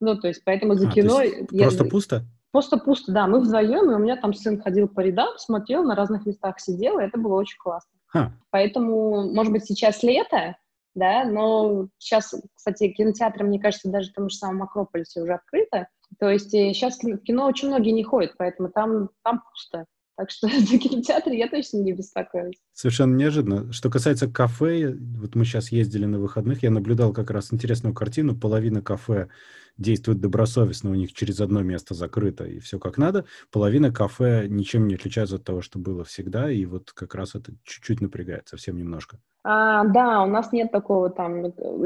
Ну, 0.00 0.16
то 0.16 0.28
есть, 0.28 0.42
поэтому 0.44 0.74
за 0.74 0.88
а, 0.88 0.92
кино... 0.92 1.20
Я... 1.22 1.66
Просто 1.66 1.84
пусто? 1.84 2.24
Просто 2.52 2.78
пусто, 2.78 3.12
да. 3.12 3.26
Мы 3.26 3.40
вдвоем, 3.40 3.90
и 3.90 3.94
у 3.94 3.98
меня 3.98 4.16
там 4.16 4.34
сын 4.34 4.60
ходил 4.60 4.88
по 4.88 5.00
рядам, 5.00 5.38
смотрел, 5.38 5.84
на 5.84 5.94
разных 5.94 6.26
местах 6.26 6.58
сидел, 6.58 6.98
и 6.98 7.04
это 7.04 7.18
было 7.18 7.34
очень 7.34 7.58
классно. 7.58 7.90
Ха. 8.06 8.32
Поэтому, 8.50 9.32
может 9.32 9.52
быть, 9.52 9.66
сейчас 9.66 10.02
лето, 10.02 10.56
да, 10.94 11.24
но 11.24 11.88
сейчас, 11.98 12.34
кстати, 12.54 12.88
кинотеатры, 12.88 13.44
мне 13.46 13.60
кажется, 13.60 13.90
даже 13.90 14.10
в 14.10 14.14
том 14.14 14.28
же 14.28 14.36
самом 14.36 14.64
Акрополисе 14.64 15.22
уже 15.22 15.34
открыто. 15.34 15.86
То 16.18 16.28
есть 16.28 16.50
сейчас 16.50 16.98
в 17.00 17.18
кино 17.18 17.46
очень 17.46 17.68
многие 17.68 17.92
не 17.92 18.02
ходят, 18.02 18.34
поэтому 18.36 18.70
там, 18.70 19.10
там 19.22 19.42
пусто. 19.48 19.86
Так 20.20 20.30
что 20.30 20.48
за 20.60 20.78
кинотеатр 20.78 21.30
я 21.30 21.48
точно 21.48 21.78
не 21.78 21.94
беспокоюсь. 21.94 22.60
Совершенно 22.74 23.16
неожиданно. 23.16 23.72
Что 23.72 23.88
касается 23.88 24.30
кафе, 24.30 24.94
вот 24.94 25.34
мы 25.34 25.46
сейчас 25.46 25.72
ездили 25.72 26.04
на 26.04 26.18
выходных, 26.18 26.62
я 26.62 26.70
наблюдал 26.70 27.14
как 27.14 27.30
раз 27.30 27.54
интересную 27.54 27.94
картину. 27.94 28.36
Половина 28.36 28.82
кафе 28.82 29.30
действует 29.78 30.20
добросовестно, 30.20 30.90
у 30.90 30.94
них 30.94 31.14
через 31.14 31.40
одно 31.40 31.62
место 31.62 31.94
закрыто 31.94 32.44
и 32.44 32.58
все 32.58 32.78
как 32.78 32.98
надо. 32.98 33.24
Половина 33.50 33.90
кафе 33.90 34.46
ничем 34.46 34.88
не 34.88 34.96
отличается 34.96 35.36
от 35.36 35.44
того, 35.44 35.62
что 35.62 35.78
было 35.78 36.04
всегда, 36.04 36.52
и 36.52 36.66
вот 36.66 36.92
как 36.92 37.14
раз 37.14 37.34
это 37.34 37.52
чуть-чуть 37.64 38.02
напрягает, 38.02 38.46
совсем 38.46 38.76
немножко. 38.76 39.18
А, 39.42 39.84
да, 39.84 40.22
у 40.22 40.26
нас 40.26 40.52
нет 40.52 40.70
такого 40.70 41.08
там, 41.08 41.44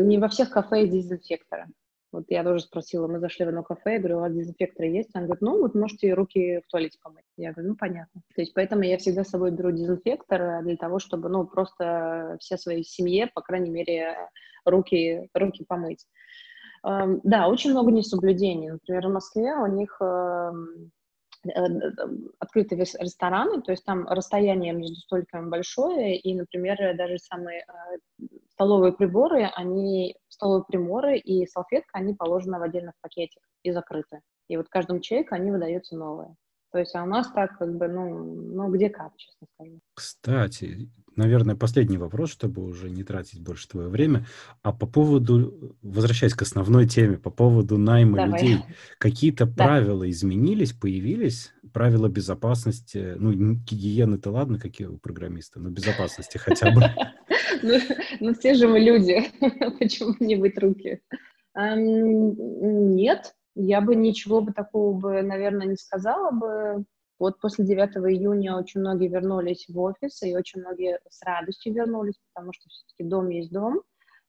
не 0.09 0.19
во 0.19 0.27
всех 0.27 0.51
кафе 0.51 0.81
есть 0.81 0.93
дезинфекторы. 0.93 1.67
Вот 2.15 2.25
я 2.29 2.45
тоже 2.45 2.61
спросила, 2.63 3.09
мы 3.09 3.19
зашли 3.19 3.45
в 3.45 3.49
одно 3.49 3.63
кафе, 3.63 3.95
я 3.95 3.99
говорю, 3.99 4.19
у 4.19 4.21
вас 4.21 4.33
дезинфекторы 4.33 4.89
есть? 4.89 5.11
Он 5.15 5.25
говорит, 5.25 5.43
ну, 5.43 5.61
вот 5.61 5.75
можете 5.75 6.15
руки 6.15 6.61
в 6.61 6.71
туалете 6.71 6.99
помыть. 7.03 7.25
Я 7.37 7.53
говорю, 7.53 7.71
ну, 7.71 7.77
понятно. 7.77 8.23
То 8.35 8.41
есть 8.41 8.55
поэтому 8.55 8.83
я 8.83 8.99
всегда 8.99 9.25
с 9.25 9.31
собой 9.31 9.51
беру 9.51 9.73
дезинфектор 9.73 10.63
для 10.63 10.77
того, 10.77 10.99
чтобы, 10.99 11.29
ну, 11.29 11.45
просто 11.45 12.37
все 12.41 12.57
своей 12.57 12.85
семье, 12.85 13.27
по 13.35 13.41
крайней 13.41 13.71
мере, 13.71 14.17
руки, 14.65 15.29
руки 15.35 15.65
помыть. 15.67 16.07
Эм, 16.85 17.21
да, 17.25 17.49
очень 17.49 17.73
много 17.73 17.91
несоблюдений. 17.91 18.71
Например, 18.71 19.09
в 19.09 19.13
Москве 19.13 19.55
у 19.55 19.67
них 19.67 19.97
эм, 20.01 20.93
Э, 21.47 21.67
открытые 22.39 22.85
рестораны, 23.01 23.61
то 23.61 23.71
есть 23.71 23.85
там 23.85 24.07
расстояние 24.09 24.73
между 24.73 24.97
столиками 24.97 25.51
большое, 25.51 26.17
и, 26.19 26.35
например, 26.35 26.97
даже 26.97 27.19
самые 27.19 27.61
э, 27.61 28.27
столовые 28.55 28.93
приборы, 28.93 29.51
они, 29.55 30.17
столовые 30.29 30.65
приборы 30.65 31.19
и 31.19 31.47
салфетка, 31.47 31.99
они 31.99 32.15
положены 32.15 32.59
в 32.59 32.63
отдельных 32.63 32.95
пакетах 33.01 33.43
и 33.63 33.73
закрыты. 33.73 34.21
И 34.49 34.57
вот 34.57 34.69
каждому 34.69 35.01
человеку 35.01 35.35
они 35.35 35.51
выдаются 35.51 35.97
новые. 35.97 36.35
То 36.75 36.81
есть, 36.81 36.93
а 36.97 37.05
у 37.05 37.07
нас 37.07 37.31
так, 37.33 37.57
как 37.57 37.77
бы, 37.77 37.87
ну, 37.87 38.35
ну 38.35 38.69
где 38.73 38.91
как, 38.91 39.17
честно 39.17 39.47
скажу. 39.55 39.79
Кстати, 39.95 40.91
наверное, 41.15 41.55
последний 41.55 41.99
вопрос, 41.99 42.31
чтобы 42.31 42.65
уже 42.65 42.91
не 42.91 43.05
тратить 43.05 43.41
больше 43.41 43.69
твое 43.69 43.89
время. 43.89 44.27
А 44.63 44.73
по 44.73 44.85
поводу, 44.89 45.77
возвращаясь 45.83 46.35
к 46.35 46.43
основной 46.43 46.89
теме, 46.89 47.17
по 47.17 47.31
поводу 47.31 47.79
найма 47.79 48.17
Давай. 48.17 48.33
людей, 48.33 48.65
какие-то 48.99 49.47
да. 49.47 49.53
правила 49.65 50.11
изменились, 50.11 50.73
появились? 50.73 51.53
Правила 51.73 52.09
безопасности, 52.09 53.15
ну, 53.19 53.33
гигиены-то 53.33 54.33
ладно, 54.33 54.59
какие 54.59 54.89
у 54.89 54.99
программиста, 54.99 55.61
но 55.61 55.71
безопасности 55.71 56.39
хотя 56.39 56.73
бы. 56.73 56.83
Ну, 57.65 57.79
ну, 58.21 58.35
все 58.35 58.55
же 58.55 58.69
мы 58.69 58.79
люди, 58.79 59.23
почему 59.79 60.15
не 60.21 60.37
быть 60.37 60.59
руки? 60.59 61.01
Нет, 61.57 63.35
я 63.55 63.81
бы 63.81 63.97
ничего 63.97 64.43
бы 64.43 64.53
такого 64.53 64.93
бы, 64.93 65.23
наверное, 65.23 65.67
не 65.67 65.77
сказала 65.77 66.31
бы. 66.31 66.85
Вот 67.19 67.41
после 67.41 67.65
9 67.65 67.97
июня 68.13 68.57
очень 68.57 68.81
многие 68.81 69.09
вернулись 69.09 69.67
в 69.69 69.79
офис, 69.81 70.23
и 70.23 70.37
очень 70.37 70.61
многие 70.61 70.99
с 71.09 71.23
радостью 71.23 71.73
вернулись, 71.73 72.19
потому 72.33 72.53
что 72.53 72.69
все-таки 72.69 73.09
дом 73.09 73.29
есть 73.31 73.51
дом. 73.51 73.83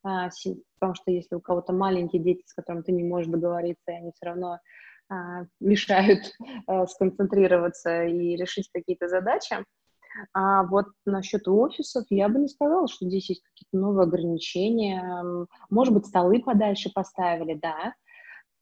А, 0.04 0.30
потому 0.76 0.94
что 0.96 1.12
если 1.12 1.36
у 1.36 1.42
кого-то 1.42 1.74
маленькие 1.74 2.22
дети, 2.22 2.44
с 2.46 2.54
которыми 2.54 2.84
ты 2.84 2.92
не 2.92 3.04
можешь 3.04 3.28
договориться, 3.28 3.92
и 3.92 3.96
они 3.96 4.12
все 4.16 4.28
равно 4.28 4.60
а, 5.10 5.46
мешают 5.60 6.32
а, 6.68 6.86
сконцентрироваться 6.88 8.06
и 8.06 8.36
решить 8.36 8.70
какие-то 8.72 9.08
задачи. 9.08 9.58
А 10.34 10.64
вот 10.64 10.88
насчет 11.06 11.48
офисов 11.48 12.06
я 12.10 12.30
бы 12.30 12.40
не 12.40 12.48
сказала, 12.48 12.88
что 12.88 13.06
здесь 13.06 13.30
есть 13.30 13.44
какие-то 13.44 13.78
новые 13.78 14.04
ограничения. 14.04 15.48
Может 15.70 15.94
быть, 15.94 16.06
столы 16.06 16.42
подальше 16.42 16.90
поставили, 16.94 17.54
да, 17.56 17.94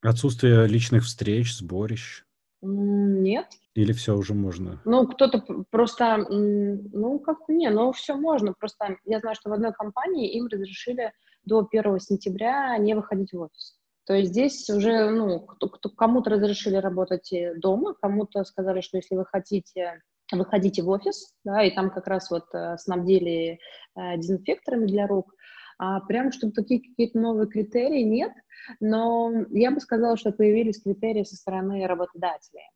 Отсутствие 0.03 0.67
личных 0.67 1.05
встреч, 1.05 1.55
сборищ? 1.55 2.25
Нет. 2.61 3.47
Или 3.73 3.93
все 3.93 4.17
уже 4.17 4.33
можно? 4.33 4.81
Ну, 4.83 5.07
кто-то 5.07 5.45
просто, 5.71 6.17
ну, 6.29 7.19
как-то 7.19 7.53
не, 7.53 7.69
ну, 7.69 7.93
все 7.93 8.15
можно. 8.15 8.53
Просто 8.53 8.97
я 9.05 9.19
знаю, 9.19 9.35
что 9.35 9.49
в 9.49 9.53
одной 9.53 9.71
компании 9.71 10.33
им 10.33 10.47
разрешили 10.47 11.13
до 11.45 11.65
1 11.69 11.99
сентября 11.99 12.77
не 12.77 12.95
выходить 12.95 13.31
в 13.31 13.39
офис. 13.39 13.77
То 14.05 14.13
есть 14.13 14.31
здесь 14.31 14.69
уже, 14.69 15.09
ну, 15.09 15.47
кому-то 15.95 16.31
разрешили 16.31 16.75
работать 16.75 17.33
дома, 17.57 17.93
кому-то 17.93 18.43
сказали, 18.43 18.81
что 18.81 18.97
если 18.97 19.15
вы 19.15 19.25
хотите, 19.25 20.01
выходите 20.31 20.81
в 20.81 20.89
офис, 20.89 21.33
да, 21.43 21.63
и 21.63 21.71
там 21.71 21.91
как 21.91 22.07
раз 22.07 22.29
вот 22.31 22.45
э, 22.53 22.77
снабдили 22.77 23.59
э, 23.95 24.17
дезинфекторами 24.17 24.85
для 24.85 25.07
рук, 25.07 25.33
а 25.77 25.99
прям, 26.01 26.31
чтобы 26.31 26.53
такие 26.53 26.81
какие-то 26.81 27.19
новые 27.19 27.47
критерии 27.47 28.03
нет, 28.03 28.31
но 28.79 29.31
я 29.49 29.71
бы 29.71 29.79
сказала, 29.79 30.17
что 30.17 30.31
появились 30.31 30.81
критерии 30.81 31.23
со 31.23 31.35
стороны 31.35 31.85
работодателей, 31.85 32.69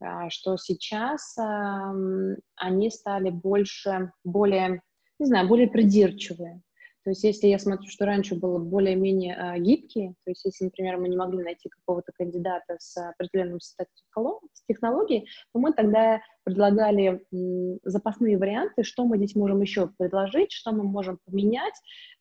а, 0.00 0.30
что 0.30 0.56
сейчас 0.56 1.36
они 1.36 2.90
стали 2.90 3.30
больше, 3.30 4.12
более, 4.24 4.80
не 5.18 5.26
знаю, 5.26 5.48
более 5.48 5.68
придирчивые. 5.68 6.62
То 7.06 7.10
есть 7.10 7.22
если 7.22 7.46
я 7.46 7.60
смотрю, 7.60 7.88
что 7.88 8.04
раньше 8.04 8.34
было 8.34 8.58
более-менее 8.58 9.36
э, 9.36 9.60
гибкие, 9.60 10.14
то 10.24 10.30
есть 10.32 10.44
если, 10.44 10.64
например, 10.64 10.96
мы 10.96 11.08
не 11.08 11.16
могли 11.16 11.40
найти 11.40 11.68
какого-то 11.68 12.10
кандидата 12.18 12.74
с 12.80 12.96
определенным 12.96 13.60
статусом 13.60 14.40
технологий, 14.66 15.28
то 15.52 15.60
мы 15.60 15.72
тогда 15.72 16.20
предлагали 16.42 17.24
м, 17.32 17.78
запасные 17.84 18.36
варианты, 18.36 18.82
что 18.82 19.04
мы 19.04 19.18
здесь 19.18 19.36
можем 19.36 19.60
еще 19.60 19.88
предложить, 19.96 20.50
что 20.50 20.72
мы 20.72 20.82
можем 20.82 21.20
поменять, 21.24 21.74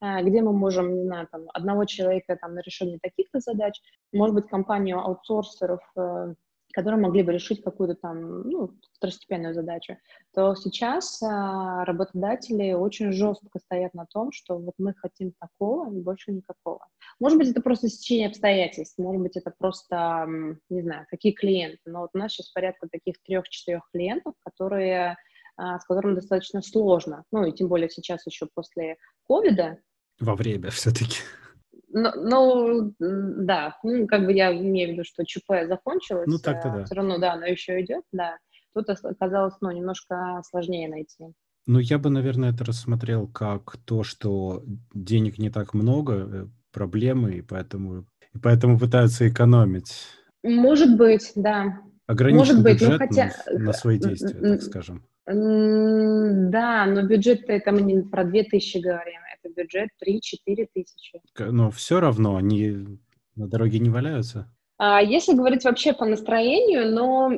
э, 0.03 0.21
где 0.21 0.43
мы 0.43 0.53
можем, 0.53 0.93
не 0.93 1.03
знаю, 1.05 1.27
там, 1.31 1.45
одного 1.55 1.85
человека 1.85 2.37
там, 2.39 2.53
на 2.53 2.59
решение 2.59 2.99
таких-то 3.01 3.39
задач, 3.39 3.81
может 4.13 4.35
быть, 4.35 4.47
компанию 4.47 4.99
аутсорсеров 4.99 5.81
э, 5.97 6.35
которые 6.75 6.99
могли 6.99 7.23
бы 7.23 7.31
решить 7.31 7.63
какую-то 7.63 7.95
там 7.95 8.41
ну, 8.41 8.77
второстепенную 8.97 9.53
задачу, 9.53 9.97
то 10.33 10.55
сейчас 10.55 11.23
а, 11.23 11.85
работодатели 11.85 12.73
очень 12.73 13.13
жестко 13.13 13.59
стоят 13.59 13.93
на 13.93 14.05
том, 14.05 14.33
что 14.33 14.57
вот 14.57 14.73
мы 14.77 14.93
хотим 14.93 15.31
такого 15.39 15.89
и 15.89 16.01
больше 16.01 16.33
никакого. 16.33 16.85
Может 17.21 17.39
быть, 17.39 17.47
это 17.47 17.61
просто 17.61 17.87
стечение 17.87 18.27
обстоятельств, 18.27 18.97
может 18.97 19.21
быть, 19.21 19.37
это 19.37 19.53
просто, 19.57 20.27
не 20.69 20.81
знаю, 20.81 21.05
какие 21.09 21.31
клиенты, 21.31 21.79
но 21.85 22.01
вот 22.01 22.09
у 22.13 22.17
нас 22.17 22.33
сейчас 22.33 22.51
порядка 22.51 22.89
таких 22.91 23.15
трех-четырех 23.23 23.83
клиентов, 23.93 24.33
которые, 24.43 25.15
а, 25.55 25.79
с 25.79 25.85
которыми 25.85 26.15
достаточно 26.15 26.61
сложно, 26.61 27.23
ну 27.31 27.45
и 27.45 27.53
тем 27.53 27.69
более 27.69 27.89
сейчас 27.89 28.27
еще 28.27 28.49
после 28.53 28.97
ковида. 29.29 29.79
Во 30.19 30.35
время 30.35 30.71
все-таки. 30.71 31.19
Ну, 31.97 32.11
ну, 32.17 32.93
да, 32.99 33.77
ну, 33.81 34.05
как 34.05 34.25
бы 34.25 34.33
я 34.33 34.53
имею 34.53 34.89
в 34.89 34.91
виду, 34.93 35.03
что 35.05 35.23
ЧП 35.23 35.65
закончилось. 35.65 36.27
Ну, 36.27 36.39
так-то 36.39 36.69
а 36.69 36.77
да. 36.77 36.83
Все 36.83 36.95
равно, 36.95 37.19
да, 37.19 37.33
оно 37.33 37.45
еще 37.45 37.81
идет, 37.81 38.03
да. 38.11 38.37
Тут 38.73 38.89
оказалось, 38.89 39.53
ну, 39.61 39.71
немножко 39.71 40.41
сложнее 40.43 40.89
найти. 40.89 41.33
Ну, 41.67 41.79
я 41.79 41.97
бы, 41.97 42.09
наверное, 42.09 42.51
это 42.51 42.65
рассмотрел 42.65 43.29
как 43.29 43.77
то, 43.85 44.03
что 44.03 44.61
денег 44.93 45.37
не 45.37 45.49
так 45.49 45.73
много, 45.73 46.13
э, 46.13 46.47
проблемы, 46.73 47.35
и 47.35 47.41
поэтому, 47.41 48.01
и 48.33 48.39
поэтому 48.43 48.77
пытаются 48.77 49.29
экономить. 49.29 49.95
Может 50.43 50.97
быть, 50.97 51.31
да. 51.35 51.79
Ограничить 52.07 52.39
Может 52.39 52.63
быть, 52.63 52.73
бюджет 52.73 52.99
ну, 52.99 53.07
хотя... 53.07 53.31
на, 53.53 53.59
на 53.59 53.73
свои 53.73 53.97
действия, 53.97 54.37
так 54.37 54.61
скажем. 54.63 55.05
Да, 55.25 56.85
но 56.87 57.03
бюджет-то 57.03 57.53
это 57.53 57.71
мы 57.71 57.81
не 57.83 58.01
про 58.01 58.25
2000 58.25 58.79
говорим 58.79 59.24
это 59.45 59.53
бюджет 59.53 59.89
3-4 60.05 60.67
тысячи. 60.73 61.21
Но 61.37 61.71
все 61.71 61.99
равно 61.99 62.35
они 62.35 62.99
на 63.35 63.47
дороге 63.47 63.79
не 63.79 63.89
валяются. 63.89 64.51
А 64.77 65.01
если 65.01 65.33
говорить 65.33 65.63
вообще 65.63 65.93
по 65.93 66.05
настроению, 66.05 66.91
но 66.91 67.31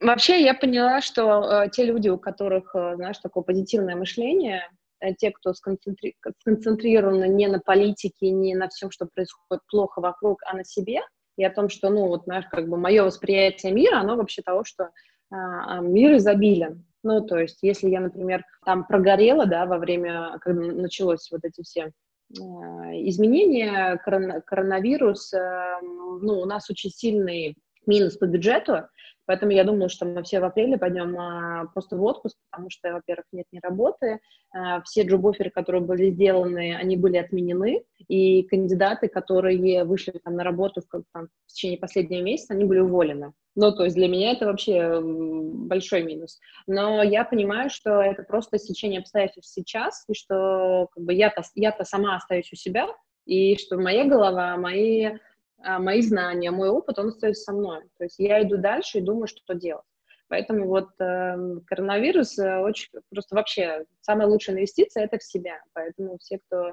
вообще 0.00 0.42
я 0.42 0.54
поняла, 0.54 1.00
что 1.00 1.64
э, 1.64 1.70
те 1.70 1.84
люди, 1.84 2.08
у 2.08 2.18
которых, 2.18 2.74
э, 2.74 2.94
знаешь, 2.96 3.18
такое 3.18 3.42
позитивное 3.42 3.96
мышление, 3.96 4.68
э, 5.00 5.14
те, 5.14 5.32
кто 5.32 5.54
сконцентри... 5.54 6.14
сконцентрированы 6.40 7.28
не 7.28 7.48
на 7.48 7.58
политике, 7.58 8.30
не 8.30 8.54
на 8.54 8.68
всем, 8.68 8.90
что 8.90 9.06
происходит 9.06 9.62
плохо 9.68 10.00
вокруг, 10.00 10.40
а 10.46 10.56
на 10.56 10.64
себе, 10.64 11.00
и 11.36 11.44
о 11.44 11.50
том, 11.50 11.68
что, 11.68 11.90
ну, 11.90 12.06
вот, 12.06 12.24
знаешь, 12.24 12.44
как 12.50 12.68
бы 12.68 12.76
мое 12.76 13.02
восприятие 13.02 13.72
мира, 13.72 13.98
оно 13.98 14.16
вообще 14.16 14.42
того, 14.42 14.64
что 14.64 14.90
а, 15.30 15.80
мир 15.80 16.16
изобилен. 16.16 16.84
Ну, 17.02 17.20
то 17.24 17.38
есть, 17.38 17.58
если 17.62 17.88
я, 17.88 18.00
например, 18.00 18.44
там 18.64 18.86
прогорела, 18.86 19.46
да, 19.46 19.66
во 19.66 19.78
время, 19.78 20.38
когда 20.40 20.72
началось 20.72 21.30
вот 21.30 21.44
эти 21.44 21.62
все 21.62 21.92
а, 22.40 22.42
изменения, 23.08 23.96
корон, 24.04 24.40
коронавирус, 24.46 25.32
э, 25.34 25.80
ну, 25.82 26.40
у 26.40 26.46
нас 26.46 26.70
очень 26.70 26.90
сильный 26.90 27.56
минус 27.86 28.16
по 28.16 28.26
бюджету, 28.26 28.88
Поэтому 29.32 29.52
я 29.52 29.64
думаю, 29.64 29.88
что 29.88 30.04
мы 30.04 30.22
все 30.24 30.40
в 30.40 30.44
апреле 30.44 30.76
пойдем 30.76 31.18
а, 31.18 31.64
просто 31.72 31.96
в 31.96 32.02
отпуск, 32.04 32.36
потому 32.50 32.68
что, 32.68 32.92
во-первых, 32.92 33.24
нет 33.32 33.46
ни 33.50 33.60
работы, 33.62 34.20
а, 34.52 34.82
все 34.82 35.04
джоб-оферы, 35.04 35.48
которые 35.48 35.80
были 35.80 36.10
сделаны, 36.10 36.76
они 36.76 36.98
были 36.98 37.16
отменены, 37.16 37.82
и 38.08 38.42
кандидаты, 38.42 39.08
которые 39.08 39.84
вышли 39.84 40.20
там, 40.22 40.36
на 40.36 40.44
работу 40.44 40.82
в, 40.82 41.02
там, 41.14 41.28
в 41.46 41.50
течение 41.50 41.78
последнего 41.78 42.20
месяца, 42.20 42.52
они 42.52 42.66
были 42.66 42.80
уволены. 42.80 43.32
Ну, 43.56 43.74
то 43.74 43.84
есть 43.84 43.96
для 43.96 44.06
меня 44.06 44.32
это 44.32 44.44
вообще 44.44 45.00
большой 45.00 46.02
минус. 46.02 46.38
Но 46.66 47.02
я 47.02 47.24
понимаю, 47.24 47.70
что 47.70 48.02
это 48.02 48.24
просто 48.24 48.58
сечение 48.58 49.00
обстоятельств 49.00 49.54
сейчас, 49.54 50.04
и 50.08 50.14
что 50.14 50.88
как 50.92 51.04
бы, 51.04 51.14
я-то, 51.14 51.40
я-то 51.54 51.84
сама 51.84 52.16
остаюсь 52.16 52.52
у 52.52 52.56
себя, 52.56 52.86
и 53.24 53.56
что 53.56 53.78
моя 53.78 54.04
голова, 54.04 54.58
мои 54.58 55.12
мои 55.78 56.02
знания, 56.02 56.50
мой 56.50 56.68
опыт, 56.68 56.98
он 56.98 57.08
остается 57.08 57.44
со 57.44 57.52
мной. 57.52 57.82
То 57.98 58.04
есть 58.04 58.18
я 58.18 58.42
иду 58.42 58.56
дальше 58.58 58.98
и 58.98 59.02
думаю, 59.02 59.26
что 59.26 59.54
делать. 59.54 59.84
Поэтому 60.28 60.66
вот 60.66 60.88
э, 60.98 61.36
коронавирус 61.66 62.38
очень 62.38 62.88
просто 63.10 63.36
вообще 63.36 63.84
самая 64.00 64.26
лучшая 64.26 64.56
инвестиция 64.56 65.04
это 65.04 65.18
в 65.18 65.22
себя. 65.22 65.60
Поэтому 65.74 66.16
все, 66.18 66.38
кто 66.46 66.68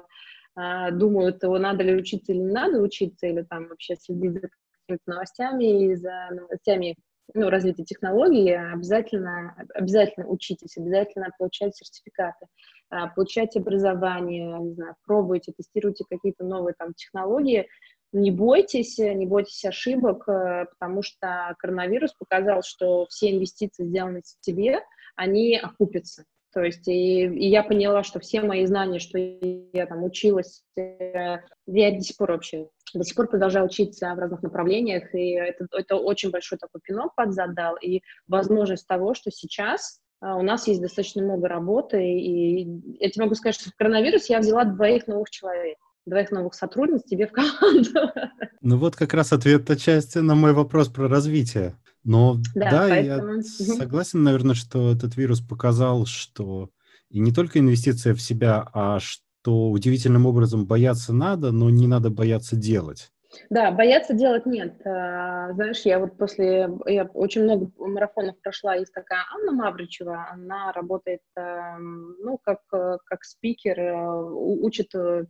э, 0.58 0.90
думают, 0.92 1.42
его 1.42 1.58
надо 1.58 1.84
ли 1.84 1.94
учиться 1.94 2.32
или 2.32 2.38
не 2.38 2.52
надо 2.52 2.80
учиться, 2.80 3.26
или 3.26 3.42
там 3.42 3.68
вообще 3.68 3.96
следить 3.96 4.32
за 4.32 4.48
какими-то 4.86 5.10
новостями 5.10 5.84
и 5.84 5.94
за 5.94 6.28
новостями 6.30 6.96
ну, 7.34 7.50
развития 7.50 7.84
технологий, 7.84 8.50
обязательно, 8.50 9.54
обязательно 9.74 10.26
учитесь, 10.26 10.76
обязательно 10.76 11.28
получайте 11.38 11.84
сертификаты, 11.84 12.46
э, 12.90 12.96
получайте 13.14 13.60
образование, 13.60 14.58
не 14.58 14.72
знаю, 14.72 14.94
пробуйте, 15.04 15.52
тестируйте 15.52 16.04
какие-то 16.08 16.44
новые 16.44 16.74
там 16.78 16.94
технологии, 16.94 17.68
не 18.12 18.30
бойтесь, 18.30 18.98
не 18.98 19.26
бойтесь 19.26 19.64
ошибок, 19.64 20.28
э, 20.28 20.66
потому 20.66 21.02
что 21.02 21.54
коронавирус 21.58 22.12
показал, 22.14 22.62
что 22.62 23.06
все 23.06 23.30
инвестиции, 23.30 23.84
сделанные 23.84 24.22
в 24.22 24.40
тебе, 24.40 24.80
они 25.16 25.56
окупятся. 25.56 26.24
То 26.52 26.62
есть 26.64 26.88
и, 26.88 27.26
и 27.26 27.48
я 27.48 27.62
поняла, 27.62 28.02
что 28.02 28.18
все 28.18 28.40
мои 28.40 28.66
знания, 28.66 28.98
что 28.98 29.18
я 29.18 29.86
там 29.86 30.02
училась, 30.02 30.64
э, 30.76 31.38
я 31.66 31.92
до 31.92 32.00
сих 32.00 32.16
пор 32.16 32.32
вообще, 32.32 32.68
до 32.92 33.04
сих 33.04 33.14
пор 33.14 33.28
продолжаю 33.28 33.66
учиться 33.66 34.12
в 34.14 34.18
разных 34.18 34.42
направлениях, 34.42 35.14
и 35.14 35.30
это, 35.34 35.66
это 35.72 35.96
очень 35.96 36.30
большой 36.30 36.58
такой 36.58 36.80
пинок 36.82 37.14
под 37.14 37.32
зад 37.32 37.54
дал, 37.54 37.76
и 37.76 38.02
возможность 38.26 38.88
того, 38.88 39.14
что 39.14 39.30
сейчас 39.30 40.00
э, 40.22 40.26
у 40.26 40.42
нас 40.42 40.66
есть 40.66 40.80
достаточно 40.80 41.22
много 41.22 41.46
работы, 41.46 42.02
и 42.02 42.66
я 42.98 43.10
тебе 43.10 43.24
могу 43.24 43.36
сказать, 43.36 43.54
что 43.54 43.70
в 43.70 43.76
коронавирус 43.76 44.26
я 44.26 44.40
взяла 44.40 44.64
двоих 44.64 45.06
новых 45.06 45.30
человек 45.30 45.78
двоих 46.06 46.30
новых 46.30 46.54
сотрудниц 46.54 47.04
тебе 47.04 47.26
в 47.26 47.32
команду. 47.32 47.90
Ну 48.62 48.76
вот 48.76 48.94
как 48.94 49.14
раз 49.14 49.32
ответ 49.32 49.70
отчасти 49.70 50.18
на 50.18 50.34
мой 50.34 50.52
вопрос 50.52 50.88
про 50.88 51.08
развитие. 51.08 51.76
Но 52.04 52.36
да, 52.54 52.70
да 52.70 52.86
поэтому... 52.90 53.36
я 53.36 53.42
согласен, 53.42 54.22
наверное, 54.22 54.54
что 54.54 54.92
этот 54.92 55.16
вирус 55.16 55.40
показал, 55.40 56.04
что 56.04 56.68
и 57.08 57.20
не 57.20 57.32
только 57.32 57.58
инвестиция 57.58 58.14
в 58.14 58.20
себя, 58.20 58.68
а 58.74 59.00
что 59.00 59.70
удивительным 59.70 60.26
образом 60.26 60.66
бояться 60.66 61.14
надо, 61.14 61.52
но 61.52 61.70
не 61.70 61.86
надо 61.86 62.10
бояться 62.10 62.54
делать. 62.54 63.10
Да, 63.48 63.70
бояться 63.70 64.12
делать 64.12 64.44
нет. 64.44 64.84
А, 64.84 65.52
знаешь, 65.52 65.82
я 65.82 66.00
вот 66.00 66.16
после, 66.16 66.68
я 66.86 67.04
очень 67.14 67.44
много 67.44 67.70
марафонов 67.78 68.40
прошла, 68.42 68.74
есть 68.74 68.92
такая 68.92 69.24
Анна 69.32 69.52
Мавричева, 69.52 70.28
она 70.32 70.72
работает, 70.72 71.20
эм, 71.36 72.16
ну, 72.18 72.38
как, 72.38 72.60
э, 72.72 72.98
как 73.04 73.24
спикер, 73.24 73.78
э, 73.78 74.32
учит 74.32 74.94
э, 74.94 75.26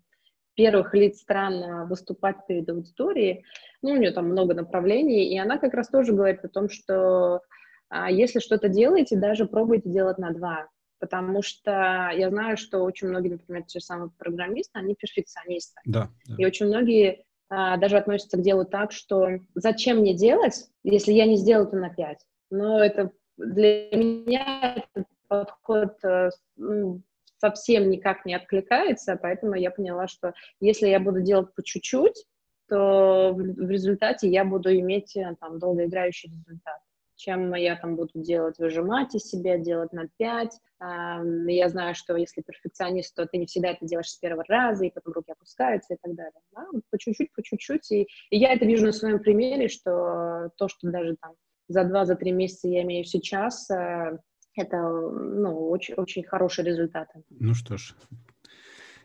первых 0.60 0.92
лиц 0.94 1.20
стран 1.20 1.88
выступать 1.88 2.46
перед 2.46 2.68
аудиторией. 2.68 3.44
Ну, 3.80 3.92
у 3.92 3.96
нее 3.96 4.10
там 4.10 4.28
много 4.28 4.52
направлений, 4.52 5.32
и 5.32 5.38
она 5.38 5.56
как 5.56 5.72
раз 5.72 5.88
тоже 5.88 6.12
говорит 6.12 6.44
о 6.44 6.48
том, 6.48 6.68
что 6.68 7.40
а, 7.88 8.10
если 8.10 8.40
что-то 8.40 8.68
делаете, 8.68 9.16
даже 9.16 9.46
пробуйте 9.46 9.88
делать 9.88 10.18
на 10.18 10.32
два. 10.32 10.68
Потому 10.98 11.40
что 11.40 12.10
я 12.14 12.28
знаю, 12.28 12.58
что 12.58 12.80
очень 12.80 13.08
многие, 13.08 13.30
например, 13.30 13.62
те 13.62 13.78
же 13.78 13.84
самые 13.86 14.10
программисты, 14.18 14.78
они 14.78 14.94
перфекционисты. 14.94 15.80
Да, 15.86 16.10
да. 16.26 16.34
И 16.36 16.44
очень 16.44 16.66
многие 16.66 17.24
а, 17.48 17.78
даже 17.78 17.96
относятся 17.96 18.36
к 18.36 18.42
делу 18.42 18.66
так, 18.66 18.92
что 18.92 19.28
зачем 19.54 20.00
мне 20.00 20.14
делать, 20.14 20.66
если 20.84 21.12
я 21.12 21.24
не 21.24 21.36
сделаю 21.36 21.68
это 21.68 21.76
на 21.78 21.88
пять? 21.88 22.26
Но 22.50 22.84
это 22.84 23.12
для 23.38 23.88
меня 23.92 24.84
этот 24.92 25.06
подход 25.26 25.94
э, 26.04 26.28
ну, 26.56 27.00
совсем 27.40 27.90
никак 27.90 28.24
не 28.26 28.34
откликается, 28.34 29.18
поэтому 29.20 29.54
я 29.54 29.70
поняла, 29.70 30.06
что 30.06 30.34
если 30.60 30.88
я 30.88 31.00
буду 31.00 31.22
делать 31.22 31.54
по 31.54 31.62
чуть-чуть, 31.62 32.26
то 32.68 33.32
в 33.34 33.68
результате 33.68 34.28
я 34.28 34.44
буду 34.44 34.72
иметь 34.72 35.16
э, 35.16 35.34
там 35.40 35.58
долгоиграющий 35.58 36.30
результат 36.30 36.78
чем 37.20 37.54
я 37.54 37.76
там 37.76 37.96
буду 37.96 38.10
делать, 38.14 38.58
выжимать 38.58 39.14
из 39.14 39.24
себя, 39.24 39.58
делать 39.58 39.92
на 39.92 40.08
5. 40.16 40.52
Я 40.80 41.68
знаю, 41.68 41.94
что 41.94 42.16
если 42.16 42.40
перфекционист, 42.40 43.14
то 43.14 43.26
ты 43.26 43.36
не 43.36 43.46
всегда 43.46 43.68
это 43.68 43.84
делаешь 43.84 44.10
с 44.10 44.16
первого 44.16 44.44
раза, 44.48 44.86
и 44.86 44.90
потом 44.90 45.12
руки 45.12 45.30
опускаются 45.30 45.94
и 45.94 45.96
так 46.00 46.14
далее. 46.14 46.40
Да? 46.52 46.66
По 46.90 46.98
чуть-чуть, 46.98 47.32
по 47.34 47.42
чуть-чуть. 47.42 47.90
И, 47.92 48.08
и 48.30 48.38
я 48.38 48.54
это 48.54 48.64
вижу 48.64 48.86
на 48.86 48.92
своем 48.92 49.18
примере, 49.18 49.68
что 49.68 50.50
то, 50.56 50.68
что 50.68 50.90
даже 50.90 51.16
там 51.20 51.34
за 51.68 51.84
два, 51.84 52.06
за 52.06 52.16
три 52.16 52.32
месяца 52.32 52.68
я 52.68 52.82
имею 52.82 53.04
сейчас, 53.04 53.70
э, 53.70 54.18
это 54.60 54.76
ну, 54.78 55.68
очень, 55.68 55.94
очень 55.94 56.22
хорошие 56.22 56.64
результаты. 56.64 57.22
Ну 57.30 57.54
что 57.54 57.76
ж, 57.76 57.94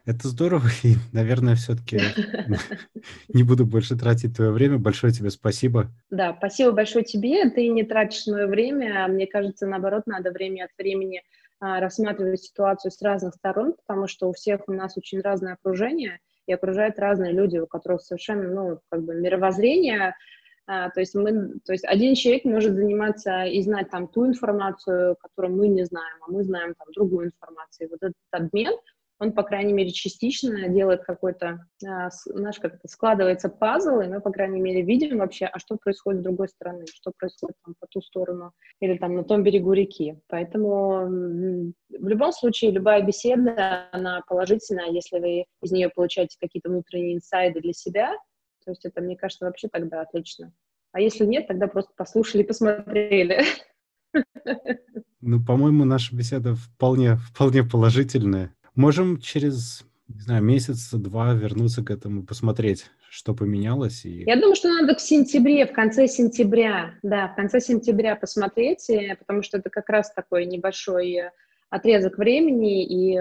это 0.05 0.27
здорово, 0.27 0.67
и, 0.83 0.95
наверное, 1.13 1.55
все-таки 1.55 1.99
не 3.29 3.43
буду 3.43 3.65
больше 3.65 3.97
тратить 3.97 4.35
твое 4.35 4.51
время. 4.51 4.77
Большое 4.77 5.11
тебе 5.11 5.29
спасибо. 5.31 5.87
Да, 6.09 6.35
спасибо 6.37 6.71
большое 6.71 7.03
тебе. 7.03 7.49
Ты 7.49 7.67
не 7.69 7.83
тратишь 7.83 8.27
мое 8.27 8.47
время. 8.47 9.07
Мне 9.07 9.27
кажется, 9.27 9.65
наоборот, 9.65 10.03
надо 10.05 10.31
время 10.31 10.65
от 10.65 10.71
времени 10.77 11.23
а, 11.59 11.79
рассматривать 11.79 12.43
ситуацию 12.43 12.91
с 12.91 13.01
разных 13.01 13.33
сторон, 13.33 13.73
потому 13.85 14.07
что 14.07 14.29
у 14.29 14.33
всех 14.33 14.61
у 14.67 14.73
нас 14.73 14.97
очень 14.97 15.21
разное 15.21 15.53
окружение, 15.53 16.19
и 16.47 16.53
окружают 16.53 16.99
разные 16.99 17.31
люди, 17.31 17.57
у 17.57 17.65
которых 17.65 18.01
совершенно, 18.01 18.49
ну, 18.49 18.79
как 18.89 19.03
бы 19.03 19.15
мировоззрение 19.15 20.09
а, 20.09 20.15
то 20.68 20.93
есть 20.97 21.13
мы, 21.16 21.59
то 21.66 21.74
есть 21.74 21.86
один 21.86 22.16
человек 22.16 22.45
может 22.45 22.76
заниматься 22.76 23.43
и 23.43 23.61
знать 23.61 23.89
там 23.89 24.07
ту 24.07 24.26
информацию, 24.26 25.16
которую 25.20 25.55
мы 25.55 25.68
не 25.68 25.84
знаем, 25.84 26.18
а 26.22 26.32
мы 26.32 26.43
знаем 26.43 26.74
там 26.76 26.88
другую 26.93 27.28
информацию. 27.28 27.88
И 27.88 27.91
вот 27.91 28.01
этот 28.01 28.16
обмен, 28.32 28.74
он, 29.18 29.32
по 29.32 29.43
крайней 29.43 29.74
мере, 29.74 29.91
частично 29.91 30.68
делает 30.68 31.03
какой-то, 31.03 31.66
а, 31.88 32.09
знаешь, 32.26 32.59
как 32.59 32.76
это, 32.76 32.88
складывается 32.88 33.47
пазл, 33.47 34.01
и 34.01 34.07
мы, 34.07 34.20
по 34.20 34.32
крайней 34.32 34.59
мере, 34.59 34.82
видим 34.82 35.20
вообще, 35.20 35.45
а 35.45 35.57
что 35.59 35.78
происходит 35.78 36.22
с 36.22 36.24
другой 36.24 36.49
стороны, 36.49 36.86
что 36.88 37.11
происходит 37.18 37.55
там 37.63 37.76
по 37.80 37.88
ту 37.88 38.01
сторону 38.01 38.51
или 38.82 38.97
там 38.97 39.16
на 39.16 39.24
том 39.24 39.43
берегу 39.43 39.72
реки. 39.72 40.20
Поэтому 40.28 41.05
в 41.89 42.07
любом 42.07 42.34
случае 42.34 42.72
любая 42.72 43.03
беседа, 43.03 43.88
она 43.91 44.22
положительная, 44.28 44.89
если 44.89 45.20
вы 45.20 45.45
из 45.61 45.72
нее 45.72 45.89
получаете 45.89 46.38
какие-то 46.39 46.70
внутренние 46.70 47.16
инсайды 47.16 47.61
для 47.61 47.74
себя, 47.74 48.18
то 48.66 48.72
есть 48.72 48.86
это, 48.86 49.01
мне 49.01 49.16
кажется, 49.16 49.45
вообще 49.45 49.68
тогда 49.68 50.01
отлично. 50.01 50.51
А 50.91 50.99
если 50.99 51.26
нет, 51.26 51.47
тогда 51.47 51.68
просто 51.68 51.91
послушали 51.95 52.41
и 52.43 52.45
посмотрели. 52.45 53.43
Ну, 55.22 55.43
по-моему, 55.43 55.86
наша 55.86 56.16
беседа 56.16 56.55
вполне, 56.55 57.16
вполне 57.16 57.63
положительная. 57.63 58.55
Можем 58.76 59.20
через, 59.20 59.84
не 60.07 60.22
знаю, 60.22 60.43
месяц-два 60.43 61.34
вернуться 61.34 61.84
к 61.84 61.89
этому, 61.89 62.24
посмотреть, 62.24 62.86
что 63.09 63.34
поменялось. 63.34 64.05
И... 64.05 64.24
Я 64.26 64.36
думаю, 64.36 64.55
что 64.55 64.70
надо 64.70 64.95
в 64.95 65.01
сентябре, 65.01 65.66
в 65.66 65.74
конце 65.74 66.07
сентября, 66.07 66.93
да, 67.01 67.30
в 67.30 67.36
конце 67.36 67.59
сентября 67.59 68.16
посмотреть, 68.16 68.89
э, 68.89 69.16
потому 69.18 69.41
что 69.41 69.57
это 69.57 69.70
как 69.70 69.89
раз 69.89 70.13
такой 70.13 70.45
небольшой 70.45 71.11
э, 71.13 71.32
отрезок 71.70 72.18
времени 72.18 72.84
и 72.86 73.20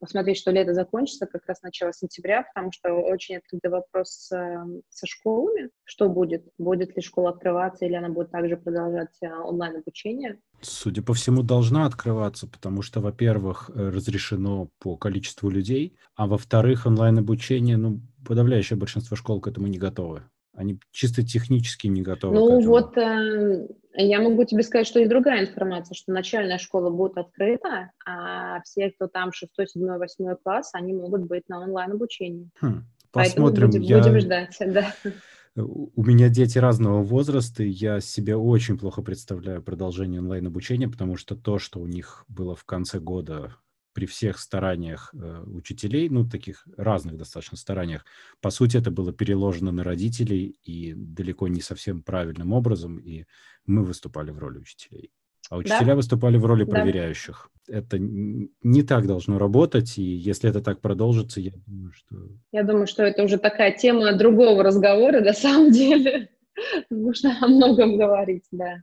посмотреть, 0.00 0.38
что 0.38 0.50
лето 0.50 0.74
закончится 0.74 1.26
как 1.26 1.46
раз 1.46 1.62
начало 1.62 1.92
сентября, 1.92 2.42
потому 2.42 2.72
что 2.72 2.92
очень 2.92 3.36
открытый 3.36 3.70
вопрос 3.70 4.30
эм, 4.32 4.82
со 4.88 5.06
школами. 5.06 5.70
Что 5.84 6.08
будет? 6.08 6.46
Будет 6.58 6.96
ли 6.96 7.02
школа 7.02 7.30
открываться 7.30 7.84
или 7.84 7.94
она 7.94 8.08
будет 8.08 8.30
также 8.30 8.56
продолжать 8.56 9.16
э, 9.22 9.28
онлайн-обучение? 9.28 10.38
Судя 10.60 11.02
по 11.02 11.14
всему, 11.14 11.42
должна 11.42 11.86
открываться, 11.86 12.46
потому 12.46 12.82
что, 12.82 13.00
во-первых, 13.00 13.70
э, 13.74 13.88
разрешено 13.88 14.68
по 14.78 14.96
количеству 14.96 15.48
людей, 15.48 15.96
а 16.14 16.26
во-вторых, 16.26 16.86
онлайн-обучение, 16.86 17.76
ну, 17.76 18.00
подавляющее 18.26 18.78
большинство 18.78 19.16
школ 19.16 19.40
к 19.40 19.48
этому 19.48 19.66
не 19.68 19.78
готовы. 19.78 20.22
Они 20.56 20.80
чисто 20.90 21.22
технически 21.22 21.86
не 21.86 22.00
готовы 22.00 22.34
Ну 22.34 22.60
вот 22.62 22.96
э, 22.96 23.68
я 23.92 24.20
могу 24.20 24.44
тебе 24.44 24.62
сказать, 24.62 24.86
что 24.86 25.00
и 25.00 25.06
другая 25.06 25.46
информация, 25.46 25.94
что 25.94 26.12
начальная 26.12 26.56
школа 26.56 26.90
будет 26.90 27.18
открыта, 27.18 27.90
а 28.06 28.62
все, 28.62 28.90
кто 28.90 29.06
там 29.06 29.32
6, 29.32 29.52
7, 29.54 29.98
8 29.98 30.36
класс, 30.42 30.70
они 30.72 30.94
могут 30.94 31.26
быть 31.26 31.48
на 31.48 31.60
онлайн-обучении. 31.60 32.48
Хм, 32.60 32.84
посмотрим. 33.12 33.12
Поэтому 33.12 33.68
будем, 33.68 33.80
я... 33.82 33.98
будем 33.98 34.18
ждать, 34.18 34.56
да. 34.60 34.94
У 35.56 36.02
меня 36.02 36.28
дети 36.28 36.58
разного 36.58 37.02
возраста, 37.02 37.62
и 37.62 37.68
я 37.68 38.00
себе 38.00 38.36
очень 38.36 38.78
плохо 38.78 39.02
представляю 39.02 39.62
продолжение 39.62 40.20
онлайн-обучения, 40.20 40.88
потому 40.88 41.16
что 41.16 41.34
то, 41.34 41.58
что 41.58 41.80
у 41.80 41.86
них 41.86 42.24
было 42.28 42.54
в 42.54 42.64
конце 42.64 42.98
года 42.98 43.56
при 43.96 44.04
всех 44.04 44.38
стараниях 44.38 45.14
э, 45.14 45.42
учителей, 45.46 46.10
ну, 46.10 46.28
таких 46.28 46.66
разных 46.76 47.16
достаточно 47.16 47.56
стараниях, 47.56 48.04
по 48.42 48.50
сути, 48.50 48.76
это 48.76 48.90
было 48.90 49.10
переложено 49.10 49.72
на 49.72 49.84
родителей 49.84 50.58
и 50.64 50.92
далеко 50.94 51.48
не 51.48 51.62
совсем 51.62 52.02
правильным 52.02 52.52
образом, 52.52 52.98
и 52.98 53.24
мы 53.64 53.82
выступали 53.84 54.30
в 54.32 54.38
роли 54.38 54.58
учителей. 54.58 55.12
А 55.48 55.56
учителя 55.56 55.86
да? 55.86 55.94
выступали 55.94 56.36
в 56.36 56.44
роли 56.44 56.64
да. 56.64 56.72
проверяющих. 56.72 57.48
Это 57.68 57.96
не 57.98 58.82
так 58.82 59.06
должно 59.06 59.38
работать, 59.38 59.96
и 59.96 60.02
если 60.02 60.50
это 60.50 60.60
так 60.60 60.82
продолжится, 60.82 61.40
я 61.40 61.52
думаю, 61.66 61.92
что... 61.92 62.16
Я 62.52 62.64
думаю, 62.64 62.86
что 62.86 63.02
это 63.02 63.22
уже 63.22 63.38
такая 63.38 63.72
тема 63.72 64.12
другого 64.12 64.62
разговора, 64.62 65.22
на 65.22 65.32
самом 65.32 65.70
деле. 65.70 66.28
Нужно 66.90 67.36
о 67.40 67.48
многом 67.48 67.96
говорить, 67.96 68.44
да. 68.50 68.78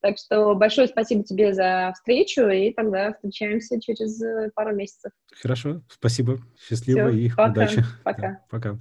Так 0.00 0.18
что 0.18 0.54
большое 0.54 0.88
спасибо 0.88 1.24
тебе 1.24 1.54
за 1.54 1.92
встречу, 1.94 2.42
и 2.48 2.72
тогда 2.72 3.12
встречаемся 3.12 3.80
через 3.80 4.20
пару 4.54 4.74
месяцев. 4.74 5.12
Хорошо, 5.40 5.82
спасибо, 5.88 6.38
счастливо 6.58 7.08
Все, 7.08 7.18
и 7.18 7.30
пока, 7.30 7.50
удачи. 7.50 7.84
Пока. 8.04 8.20
Да, 8.20 8.40
пока. 8.50 8.78